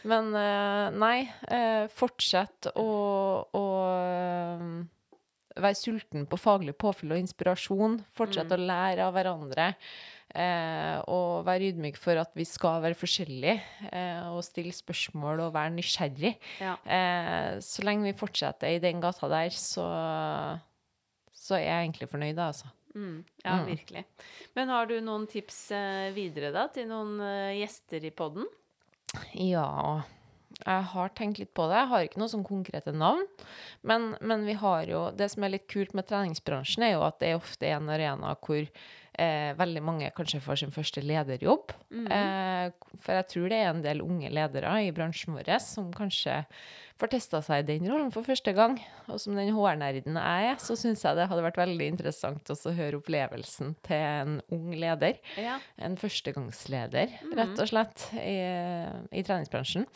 Men 0.10 0.32
uh, 0.36 0.90
nei, 0.94 1.26
uh, 1.50 1.86
fortsett 1.94 2.70
å, 2.78 2.90
å 3.50 3.64
uh, 3.90 4.68
være 5.58 5.80
sulten 5.80 6.28
på 6.30 6.40
faglig 6.42 6.76
påfyll 6.82 7.16
og 7.16 7.24
inspirasjon. 7.24 8.02
Fortsett 8.18 8.52
mm. 8.52 8.58
å 8.58 8.68
lære 8.74 9.08
av 9.08 9.16
hverandre. 9.18 9.72
og 11.14 11.44
være 11.46 11.68
ydmyk 11.70 11.98
for 12.02 12.18
at 12.18 12.32
vi 12.34 12.42
skal 12.50 12.80
være 12.82 12.98
forskjellige, 12.98 13.54
og 14.34 14.40
stille 14.42 14.74
spørsmål 14.74 15.44
og 15.44 15.52
være 15.54 15.76
nysgjerrig. 15.76 16.32
Ja. 16.58 16.74
så 17.62 17.86
lenge 17.86 18.08
vi 18.08 18.18
fortsetter 18.18 18.74
i 18.74 18.82
den 18.82 19.04
gata 19.04 19.30
der, 19.30 19.54
så, 19.54 19.86
så 21.38 21.60
er 21.60 21.68
jeg 21.68 21.84
egentlig 21.84 22.10
fornøyd, 22.10 22.42
altså. 22.42 22.74
Mm, 22.94 23.24
ja, 23.44 23.54
mm. 23.54 23.66
virkelig. 23.66 24.04
Men 24.54 24.70
har 24.70 24.90
du 24.90 24.98
noen 25.02 25.28
tips 25.30 25.60
eh, 25.74 26.10
videre 26.16 26.52
da, 26.54 26.68
til 26.74 26.90
noen 26.90 27.16
eh, 27.24 27.60
gjester 27.62 28.06
i 28.06 28.14
podden? 28.14 28.46
Ja, 29.38 30.04
jeg 30.62 30.88
har 30.94 31.14
tenkt 31.18 31.42
litt 31.42 31.54
på 31.58 31.66
det. 31.70 31.80
Jeg 31.82 31.92
har 31.92 32.08
ikke 32.08 32.22
noen 32.22 32.34
sånn 32.34 32.48
konkrete 32.48 32.94
navn. 32.96 33.26
Men, 33.82 34.14
men, 34.22 34.46
vi 34.48 34.56
har 34.62 34.90
jo 34.90 35.06
Det 35.18 35.30
som 35.34 35.46
er 35.46 35.56
litt 35.56 35.68
kult 35.72 35.96
med 35.98 36.08
treningsbransjen, 36.10 36.86
er 36.86 36.96
jo 36.96 37.06
at 37.08 37.20
det 37.22 37.32
er 37.32 37.42
ofte 37.42 37.70
en 37.74 37.90
arena 37.94 38.36
hvor 38.38 38.68
eh, 39.20 39.52
veldig 39.58 39.84
mange 39.86 40.12
kanskje 40.16 40.42
får 40.44 40.62
sin 40.64 40.74
første 40.74 41.04
lederjobb. 41.04 41.74
Mm 41.94 42.08
eh, 42.12 42.72
for 43.04 43.18
jeg 43.18 43.28
tror 43.32 43.50
det 43.52 43.58
er 43.60 43.70
en 43.70 43.82
del 43.84 44.02
unge 44.04 44.30
ledere 44.32 44.72
i 44.86 44.92
bransjen 44.96 45.36
vår 45.36 45.50
som 45.60 45.90
kanskje 45.92 46.38
får 47.02 47.12
testa 47.12 47.42
seg 47.44 47.64
i 47.64 47.66
den 47.68 47.90
rollen 47.92 48.12
for 48.14 48.24
første 48.24 48.54
gang. 48.56 48.78
Og 49.12 49.20
som 49.20 49.36
den 49.36 49.52
HR-nerden 49.52 50.20
jeg 50.22 50.52
er, 50.52 50.62
så 50.64 50.78
syns 50.80 51.04
jeg 51.04 51.18
det 51.18 51.28
hadde 51.28 51.44
vært 51.44 51.60
veldig 51.60 51.90
interessant 51.96 52.54
å 52.54 52.76
høre 52.78 53.02
opplevelsen 53.02 53.74
til 53.84 54.06
en 54.06 54.38
ung 54.54 54.70
leder. 54.72 55.20
Ja. 55.36 55.58
En 55.76 55.98
førstegangsleder, 56.00 57.18
mm 57.20 57.34
rett 57.34 57.60
og 57.60 57.68
slett, 57.68 58.08
i, 58.22 58.38
i 59.12 59.26
treningsbransjen. 59.26 59.90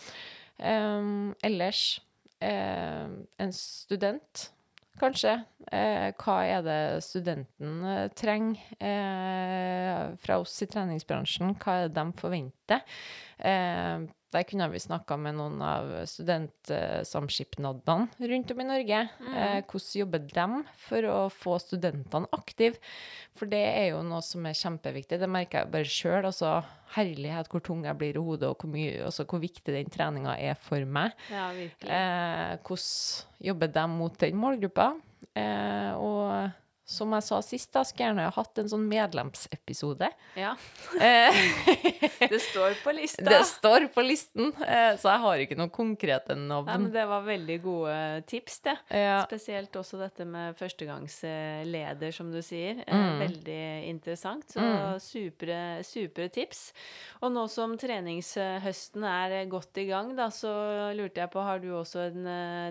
Um, 0.57 1.31
ellers 1.45 2.01
Eh, 2.39 3.07
en 3.37 3.53
student 3.53 4.51
kanskje. 4.99 5.33
Eh, 5.71 6.09
hva 6.21 6.37
er 6.47 6.61
det 6.65 6.81
studenten 7.03 7.81
eh, 7.83 8.05
trenger 8.15 8.61
eh, 8.79 10.15
fra 10.23 10.39
oss 10.41 10.55
i 10.63 10.69
treningsbransjen? 10.71 11.55
Hva 11.59 11.81
er 11.81 11.89
det 11.89 11.97
de 11.97 12.21
forventer? 12.21 12.85
Der 14.35 14.43
kunne 14.43 14.65
vi 14.73 14.79
snakka 14.83 15.15
med 15.23 15.37
noen 15.37 15.61
av 15.63 15.85
studentsamskipnadene 16.11 18.27
rundt 18.31 18.49
om 18.51 18.59
i 18.59 18.65
Norge. 18.67 18.97
Mm. 19.23 19.33
Eh, 19.33 19.59
hvordan 19.63 19.99
jobber 20.01 20.25
de 20.33 20.47
for 20.83 21.07
å 21.07 21.29
få 21.31 21.55
studentene 21.63 22.27
aktive? 22.35 22.75
For 23.39 23.47
det 23.47 23.63
er 23.69 23.87
jo 23.93 24.01
noe 24.03 24.19
som 24.25 24.43
er 24.49 24.59
kjempeviktig. 24.59 25.21
Det 25.21 25.29
merker 25.31 25.63
jeg 25.63 25.71
bare 25.77 25.95
sjøl. 25.95 26.27
Altså, 26.27 26.49
herlighet 26.97 27.47
hvor 27.53 27.63
tung 27.63 27.87
jeg 27.87 27.99
blir 27.99 28.19
i 28.19 28.25
hodet, 28.27 28.51
og 28.51 28.59
hvor, 28.59 28.71
mye, 28.73 29.05
altså, 29.07 29.23
hvor 29.29 29.39
viktig 29.43 29.71
den 29.71 29.91
treninga 29.93 30.35
er 30.35 30.55
for 30.59 30.83
meg. 30.83 31.15
Ja, 31.31 31.47
eh, 31.55 32.59
hvordan 32.67 33.47
jobber 33.47 33.71
de 33.79 33.85
mot 33.95 34.19
den 34.19 34.35
målgruppa? 34.43 34.87
Eh, 35.37 35.91
og 35.95 36.51
som 36.87 37.11
jeg 37.17 37.23
sa 37.25 37.41
sist, 37.43 37.67
da, 37.75 37.81
skulle 37.83 38.05
gjerne 38.07 38.29
hatt 38.31 38.59
en 38.61 38.69
sånn 38.71 38.85
medlemsepisode. 38.87 40.07
Ja. 40.39 40.53
Eh, 41.03 41.35
det 42.31 42.39
står 42.45 42.77
på 42.79 42.93
lista. 42.95 43.25
Det 43.27 43.41
står 43.49 43.89
på 43.91 44.05
listen, 44.05 44.53
eh, 44.63 44.95
så 44.95 45.09
jeg 45.11 45.19
har 45.25 45.43
ikke 45.43 45.57
noe 45.59 45.67
konkrete 45.73 46.37
navn. 46.39 46.69
Nei, 46.69 46.77
men 46.85 46.93
det 46.93 47.03
var 47.09 47.25
veldig 47.27 47.57
gode 47.65 47.97
tips, 48.31 48.55
det. 48.69 48.77
Ja. 49.03 49.17
Spesielt 49.27 49.75
også 49.75 49.99
dette 49.99 50.23
med 50.31 50.55
førstegangsleder, 50.55 52.11
som 52.15 52.31
du 52.31 52.39
sier. 52.39 52.79
Eh, 52.87 52.95
mm. 52.95 53.19
Veldig 53.25 53.59
interessant. 53.89 54.47
Så 54.55 54.63
mm. 54.63 54.95
supre, 55.03 55.83
supre 55.83 56.31
tips. 56.31 56.71
Og 57.19 57.35
nå 57.35 57.51
som 57.51 57.75
treningshøsten 57.75 59.03
er 59.11 59.43
godt 59.51 59.75
i 59.83 59.91
gang, 59.91 60.15
da, 60.15 60.31
så 60.31 60.55
lurte 60.95 61.19
jeg 61.25 61.27
på, 61.35 61.43
har 61.43 61.59
du 61.59 61.75
også 61.81 62.07
en 62.07 62.23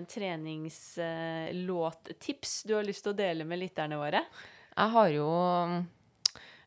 treningslåttips 0.09 2.65
du 2.65 2.73
har 2.79 2.85
lyst 2.87 3.03
til 3.05 3.13
å 3.13 3.21
dele 3.21 3.45
med 3.45 3.61
lytterne 3.61 3.93
våre? 3.93 4.06
Våre? 4.07 4.23
Jeg 4.77 4.93
har 4.95 5.13
jo 5.13 5.29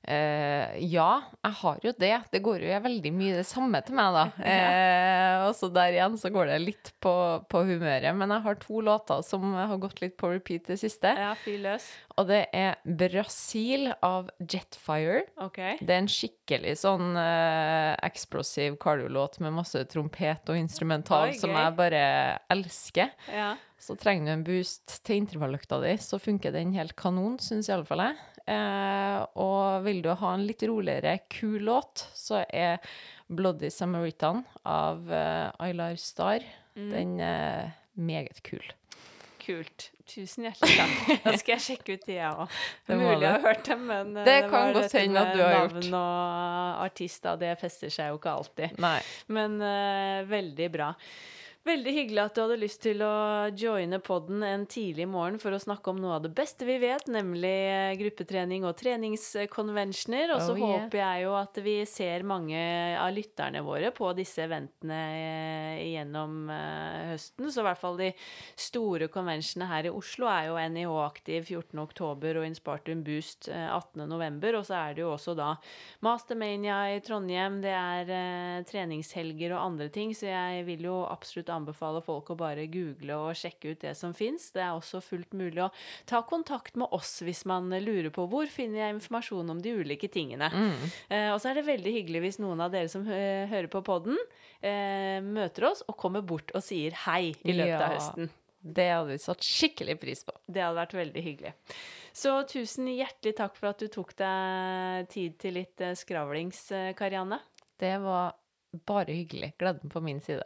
Uh, 0.01 0.72
ja, 0.80 1.20
jeg 1.45 1.57
har 1.61 1.82
jo 1.84 1.91
det. 2.01 2.14
Det 2.32 2.41
går 2.43 2.62
jo 2.64 2.78
veldig 2.86 3.11
mye 3.12 3.34
det 3.36 3.45
samme 3.47 3.82
til 3.84 3.99
meg, 3.99 4.16
da. 4.16 4.22
Uh, 4.41 5.34
og 5.51 5.53
så 5.59 5.68
der 5.70 5.93
igjen 5.93 6.16
så 6.18 6.30
går 6.32 6.49
det 6.51 6.57
litt 6.62 6.91
på, 7.05 7.12
på, 7.53 7.62
humøret. 7.68 8.09
Men 8.16 8.32
jeg 8.32 8.45
har 8.47 8.59
to 8.62 8.80
låter 8.84 9.20
som 9.26 9.53
har 9.55 9.76
gått 9.82 10.01
litt 10.03 10.16
på 10.20 10.32
repeat 10.32 10.72
det 10.72 10.80
siste. 10.80 11.12
Ja, 11.14 11.34
fyr 11.38 11.61
løs. 11.62 11.86
Og 12.16 12.26
det 12.32 12.43
er 12.57 12.80
'Brasil' 12.84 13.93
av 14.03 14.32
Jetfire. 14.41 15.26
Okay. 15.47 15.76
Det 15.78 15.95
er 15.95 16.03
en 16.03 16.11
skikkelig 16.11 16.74
sånn 16.80 17.14
uh, 17.14 17.95
eksplosiv 18.09 18.80
cardio-låt 18.80 19.38
med 19.45 19.55
masse 19.61 19.84
trompet 19.93 20.49
og 20.49 20.59
instrumental 20.59 21.30
Oi, 21.30 21.38
som 21.38 21.53
jeg 21.55 21.76
bare 21.76 22.05
elsker. 22.51 23.12
Ja. 23.28 23.55
Så 23.80 23.96
trenger 23.96 24.28
du 24.28 24.32
en 24.34 24.44
boost 24.44 24.98
til 25.06 25.22
intervalløkta 25.22 25.78
di, 25.80 25.94
så 26.04 26.20
funker 26.20 26.52
den 26.52 26.74
helt 26.76 26.92
kanon, 27.00 27.38
syns 27.40 27.70
iallfall 27.70 28.02
jeg. 28.04 28.18
Eh, 28.50 29.20
og 29.40 29.86
vil 29.86 30.02
du 30.04 30.10
ha 30.20 30.34
en 30.36 30.44
litt 30.44 30.64
roligere, 30.68 31.16
kul 31.32 31.62
låt, 31.64 32.04
så 32.16 32.42
er 32.44 32.76
'Bloody 33.30 33.70
Samaritan' 33.70 34.44
av 34.66 35.08
eh, 35.12 35.48
Aylar 35.62 35.96
Star. 35.96 36.44
Mm. 36.76 36.90
Den 36.90 37.16
er 37.20 37.72
meget 37.94 38.42
kul. 38.42 38.64
Kult. 39.40 39.90
Tusen 40.10 40.44
hjertelig 40.44 40.76
takk. 40.76 41.10
Da 41.24 41.36
skal 41.38 41.56
jeg 41.56 41.64
sjekke 41.64 41.96
ut 41.96 42.06
de, 42.06 42.16
jeg 42.18 42.30
òg. 42.34 42.60
Mulig 42.90 43.22
jeg 43.22 43.32
har 43.32 43.44
hørt 43.46 43.66
dem, 43.70 43.84
men 43.88 44.16
eh, 44.16 44.24
det, 44.26 44.38
det 44.42 44.50
kan 44.52 44.72
godt 44.76 44.96
hende 44.98 45.24
at 45.24 45.32
du 45.32 45.42
har 45.42 45.56
gjort. 45.56 45.76
Navn 45.78 45.98
og 46.00 46.84
artist, 46.84 47.28
det 47.40 47.56
fester 47.62 47.92
seg 47.94 48.12
jo 48.12 48.18
ikke 48.20 48.34
alltid. 48.42 48.80
Nei. 48.82 48.98
Men 49.32 49.60
uh, 49.62 50.26
veldig 50.28 50.72
bra. 50.74 50.94
Veldig 51.61 51.92
hyggelig 51.92 52.22
at 52.22 52.36
du 52.36 52.40
hadde 52.40 52.56
lyst 52.56 52.80
til 52.80 53.02
å 53.04 53.14
joine 53.52 53.98
podden 54.00 54.40
en 54.48 54.62
tidlig 54.64 55.04
morgen 55.12 55.34
for 55.42 55.52
å 55.52 55.58
snakke 55.61 55.92
om 55.92 55.98
noe 56.00 56.14
av 56.16 56.22
det 56.24 56.30
beste 56.32 56.64
vi 56.64 56.78
vet, 56.80 57.04
nemlig 57.12 57.50
eh, 57.68 57.96
gruppetrening 58.00 58.64
og 58.64 58.78
treningskonvensjoner. 58.80 60.32
Og 60.32 60.40
så 60.40 60.54
oh, 60.54 60.56
yeah. 60.56 60.70
håper 60.86 61.00
jeg 61.02 61.26
jo 61.26 61.34
at 61.36 61.61
vi 61.61 61.74
ser 61.84 62.24
mange 62.24 62.62
av 62.96 63.12
lytterne 63.12 63.61
våre 63.66 63.90
på 63.92 64.08
disse 64.16 64.46
eventene 64.46 65.00
eh, 65.18 65.82
gjennom 65.90 66.48
eh, 66.48 67.11
høsten. 67.11 67.50
Så 67.52 67.61
i 67.61 67.68
hvert 67.68 67.82
fall 67.82 68.00
de 68.00 68.08
store 68.56 69.11
konvensjonene 69.12 69.68
her 69.68 69.90
i 69.90 69.92
Oslo 69.92 70.32
er 70.32 70.48
jo 70.48 70.56
NIH 70.56 70.96
Aktiv 71.04 71.52
14.10 71.58 72.40
og 72.40 72.48
Inspartum 72.48 73.04
Boost 73.04 73.50
18.11. 73.52 74.48
Og 74.62 74.64
så 74.64 74.78
er 74.78 74.96
det 74.96 75.04
jo 75.04 75.12
også 75.12 75.36
da 75.36 75.50
Mastermania 76.08 76.80
i 76.96 77.04
Trondheim, 77.04 77.61
det 77.61 77.76
er 77.76 78.64
treningshelger 78.64 79.58
og 79.58 79.66
andre 79.66 79.92
ting, 79.92 80.16
så 80.16 80.32
jeg 80.32 80.64
vil 80.64 80.88
jo 80.88 81.02
absolutt 81.04 81.49
absolutt 81.51 81.61
anbefale 81.61 82.01
folk 82.05 82.30
å 82.30 82.36
bare 82.38 82.66
google 82.70 83.16
og 83.16 83.34
sjekke 83.36 83.72
ut 83.74 83.80
det 83.82 83.94
som 83.98 84.12
fins. 84.14 84.51
Det 84.55 84.62
er 84.62 84.72
også 84.76 85.01
fullt 85.03 85.32
mulig 85.36 85.62
å 85.64 85.70
ta 86.07 86.22
kontakt 86.22 86.76
med 86.76 86.88
oss 86.92 87.20
hvis 87.22 87.44
man 87.46 87.68
lurer 87.70 88.11
på 88.11 88.26
hvor 88.30 88.46
finner 88.51 88.84
jeg 88.84 88.94
informasjon 88.98 89.51
om 89.51 89.61
de 89.61 89.74
ulike 89.80 90.09
tingene. 90.11 90.51
Mm. 90.51 90.90
Eh, 91.11 91.28
og 91.34 91.40
så 91.40 91.51
er 91.51 91.61
det 91.61 91.66
veldig 91.68 91.92
hyggelig 91.98 92.20
hvis 92.24 92.40
noen 92.40 92.61
av 92.61 92.70
dere 92.72 92.88
som 92.88 93.05
hører 93.07 93.68
på 93.70 93.82
podden, 93.86 94.16
eh, 94.62 95.20
møter 95.20 95.70
oss 95.70 95.82
og 95.88 95.96
kommer 96.01 96.22
bort 96.22 96.51
og 96.55 96.62
sier 96.62 96.92
hei 97.07 97.34
i 97.44 97.53
løpet 97.53 97.80
av 97.80 97.90
Ja. 97.90 97.96
høsten. 97.98 98.30
Det 98.62 98.90
hadde 98.92 99.09
vi 99.09 99.18
satt 99.18 99.40
skikkelig 99.40 99.98
pris 100.01 100.22
på. 100.24 100.34
Det 100.46 100.61
hadde 100.61 100.76
vært 100.76 100.92
veldig 100.92 101.22
hyggelig. 101.24 101.55
Så 102.12 102.34
tusen 102.46 102.86
hjertelig 102.92 103.36
takk 103.36 103.57
for 103.57 103.68
at 103.70 103.78
du 103.78 103.88
tok 103.88 104.14
deg 104.16 105.09
tid 105.09 105.38
til 105.38 105.55
litt 105.55 105.80
eh, 105.80 105.94
skravlings, 105.96 106.70
eh, 106.72 106.92
Karianne. 106.92 107.40
Det 107.80 107.94
var 108.03 108.34
bare 108.86 109.07
hyggelig. 109.16 109.55
Gleden 109.59 109.88
på 109.90 110.03
min 110.03 110.20
side. 110.20 110.44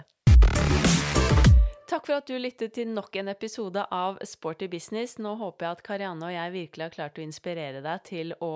Takk 1.94 2.08
for 2.08 2.18
at 2.18 2.26
du 2.26 2.34
lyttet 2.40 2.72
til 2.74 2.88
nok 2.90 3.14
en 3.20 3.30
episode 3.30 3.78
av 3.94 4.16
Sporty 4.26 4.66
business. 4.66 5.12
Nå 5.22 5.36
håper 5.38 5.62
jeg 5.62 5.76
at 5.76 5.82
Karianne 5.86 6.26
og 6.26 6.32
jeg 6.34 6.50
virkelig 6.50 6.82
har 6.82 6.94
klart 6.96 7.18
å 7.20 7.22
inspirere 7.22 7.82
deg 7.84 8.00
til 8.08 8.32
å 8.42 8.48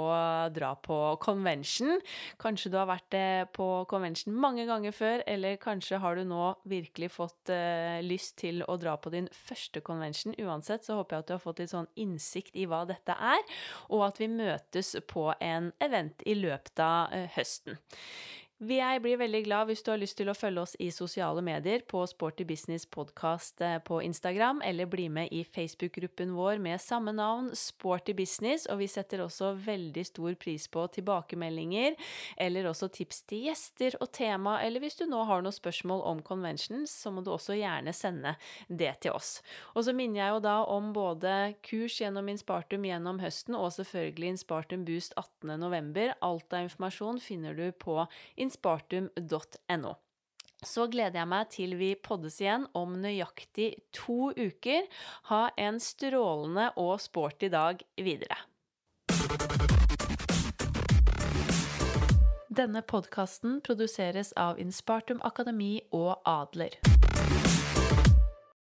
dra 0.50 0.72
på 0.82 0.96
convention. 1.22 2.00
Kanskje 2.42 2.72
du 2.72 2.74
har 2.80 2.88
vært 2.90 3.14
eh, 3.14 3.44
på 3.54 3.68
convention 3.92 4.34
mange 4.34 4.64
ganger 4.66 4.96
før, 4.96 5.22
eller 5.30 5.54
kanskje 5.62 6.00
har 6.02 6.18
du 6.18 6.24
nå 6.26 6.48
virkelig 6.66 7.12
fått 7.14 7.52
uh, 7.54 8.00
lyst 8.02 8.40
til 8.42 8.64
å 8.66 8.74
dra 8.74 8.96
på 8.98 9.12
din 9.14 9.30
første 9.30 9.84
convention. 9.86 10.34
Uansett 10.42 10.88
så 10.88 10.98
håper 10.98 11.20
jeg 11.20 11.22
at 11.22 11.30
du 11.30 11.34
har 11.36 11.44
fått 11.44 11.62
litt 11.62 11.70
sånn 11.76 11.86
innsikt 11.94 12.58
i 12.58 12.66
hva 12.66 12.82
dette 12.90 13.14
er, 13.14 13.62
og 13.86 14.02
at 14.08 14.18
vi 14.18 14.26
møtes 14.34 14.96
på 15.06 15.28
en 15.38 15.70
event 15.78 16.26
i 16.26 16.34
løpet 16.42 16.82
av 16.82 17.14
uh, 17.14 17.30
høsten. 17.38 17.78
Jeg 18.58 19.04
blir 19.04 19.20
veldig 19.20 19.44
glad 19.46 19.68
hvis 19.68 19.84
du 19.86 19.92
har 19.92 20.00
lyst 20.02 20.16
til 20.18 20.26
å 20.26 20.34
følge 20.34 20.62
oss 20.64 20.72
i 20.82 20.88
sosiale 20.90 21.38
medier 21.46 21.84
på 21.86 22.00
Sporty 22.10 22.42
Business 22.42 22.88
Podcast 22.90 23.60
eh, 23.62 23.76
på 23.78 24.00
Instagram, 24.02 24.64
eller 24.66 24.88
bli 24.90 25.04
med 25.14 25.30
i 25.30 25.44
Facebook-gruppen 25.46 26.32
vår 26.34 26.58
med 26.58 26.82
samme 26.82 27.12
navn, 27.14 27.52
Sporty 27.54 28.16
Business, 28.18 28.64
og 28.66 28.80
vi 28.80 28.88
setter 28.90 29.22
også 29.22 29.52
veldig 29.62 30.02
stor 30.08 30.34
pris 30.42 30.66
på 30.74 30.82
tilbakemeldinger, 30.96 31.94
eller 32.34 32.66
også 32.66 32.88
tips 32.96 33.20
til 33.30 33.44
gjester 33.46 33.94
og 34.02 34.10
tema, 34.18 34.56
eller 34.66 34.82
hvis 34.82 34.98
du 34.98 35.04
nå 35.06 35.22
har 35.30 35.46
noen 35.46 35.54
spørsmål 35.54 36.02
om 36.10 36.24
conventions, 36.26 36.90
så 36.90 37.14
må 37.14 37.22
du 37.22 37.30
også 37.36 37.54
gjerne 37.60 37.94
sende 37.94 38.34
det 38.66 38.90
til 39.06 39.14
oss. 39.14 39.36
Og 39.76 39.86
så 39.86 39.94
minner 39.94 40.24
jeg 40.24 40.34
jo 40.34 40.42
da 40.48 40.56
om 40.66 40.90
både 40.98 41.36
kurs 41.62 42.00
gjennom 42.02 42.34
Inspartum 42.34 42.90
gjennom 42.90 43.22
høsten, 43.22 43.54
og 43.54 43.70
selvfølgelig 43.78 44.34
Inspartum 44.34 44.82
Boost 44.90 45.14
18.11. 45.14 46.18
Alt 46.26 46.58
av 46.58 46.66
informasjon 46.66 47.22
finner 47.22 47.54
du 47.54 47.68
på 47.86 48.00
inspartum.no. 48.48 49.94
Så 50.66 50.88
gleder 50.90 51.20
jeg 51.20 51.30
meg 51.30 51.50
til 51.54 51.76
vi 51.78 51.92
poddes 51.94 52.40
igjen 52.42 52.66
om 52.76 52.96
nøyaktig 52.98 53.70
to 53.94 54.32
uker. 54.34 54.88
Ha 55.30 55.42
en 55.54 55.78
strålende 55.82 56.72
og 56.80 56.96
sporty 57.02 57.52
dag 57.52 57.84
videre. 57.94 58.40
Denne 62.58 62.82
podkasten 62.82 63.60
produseres 63.62 64.32
av 64.34 64.58
Inspartum 64.58 65.22
Akademi 65.22 65.76
og 65.94 66.16
Adler. 66.26 66.74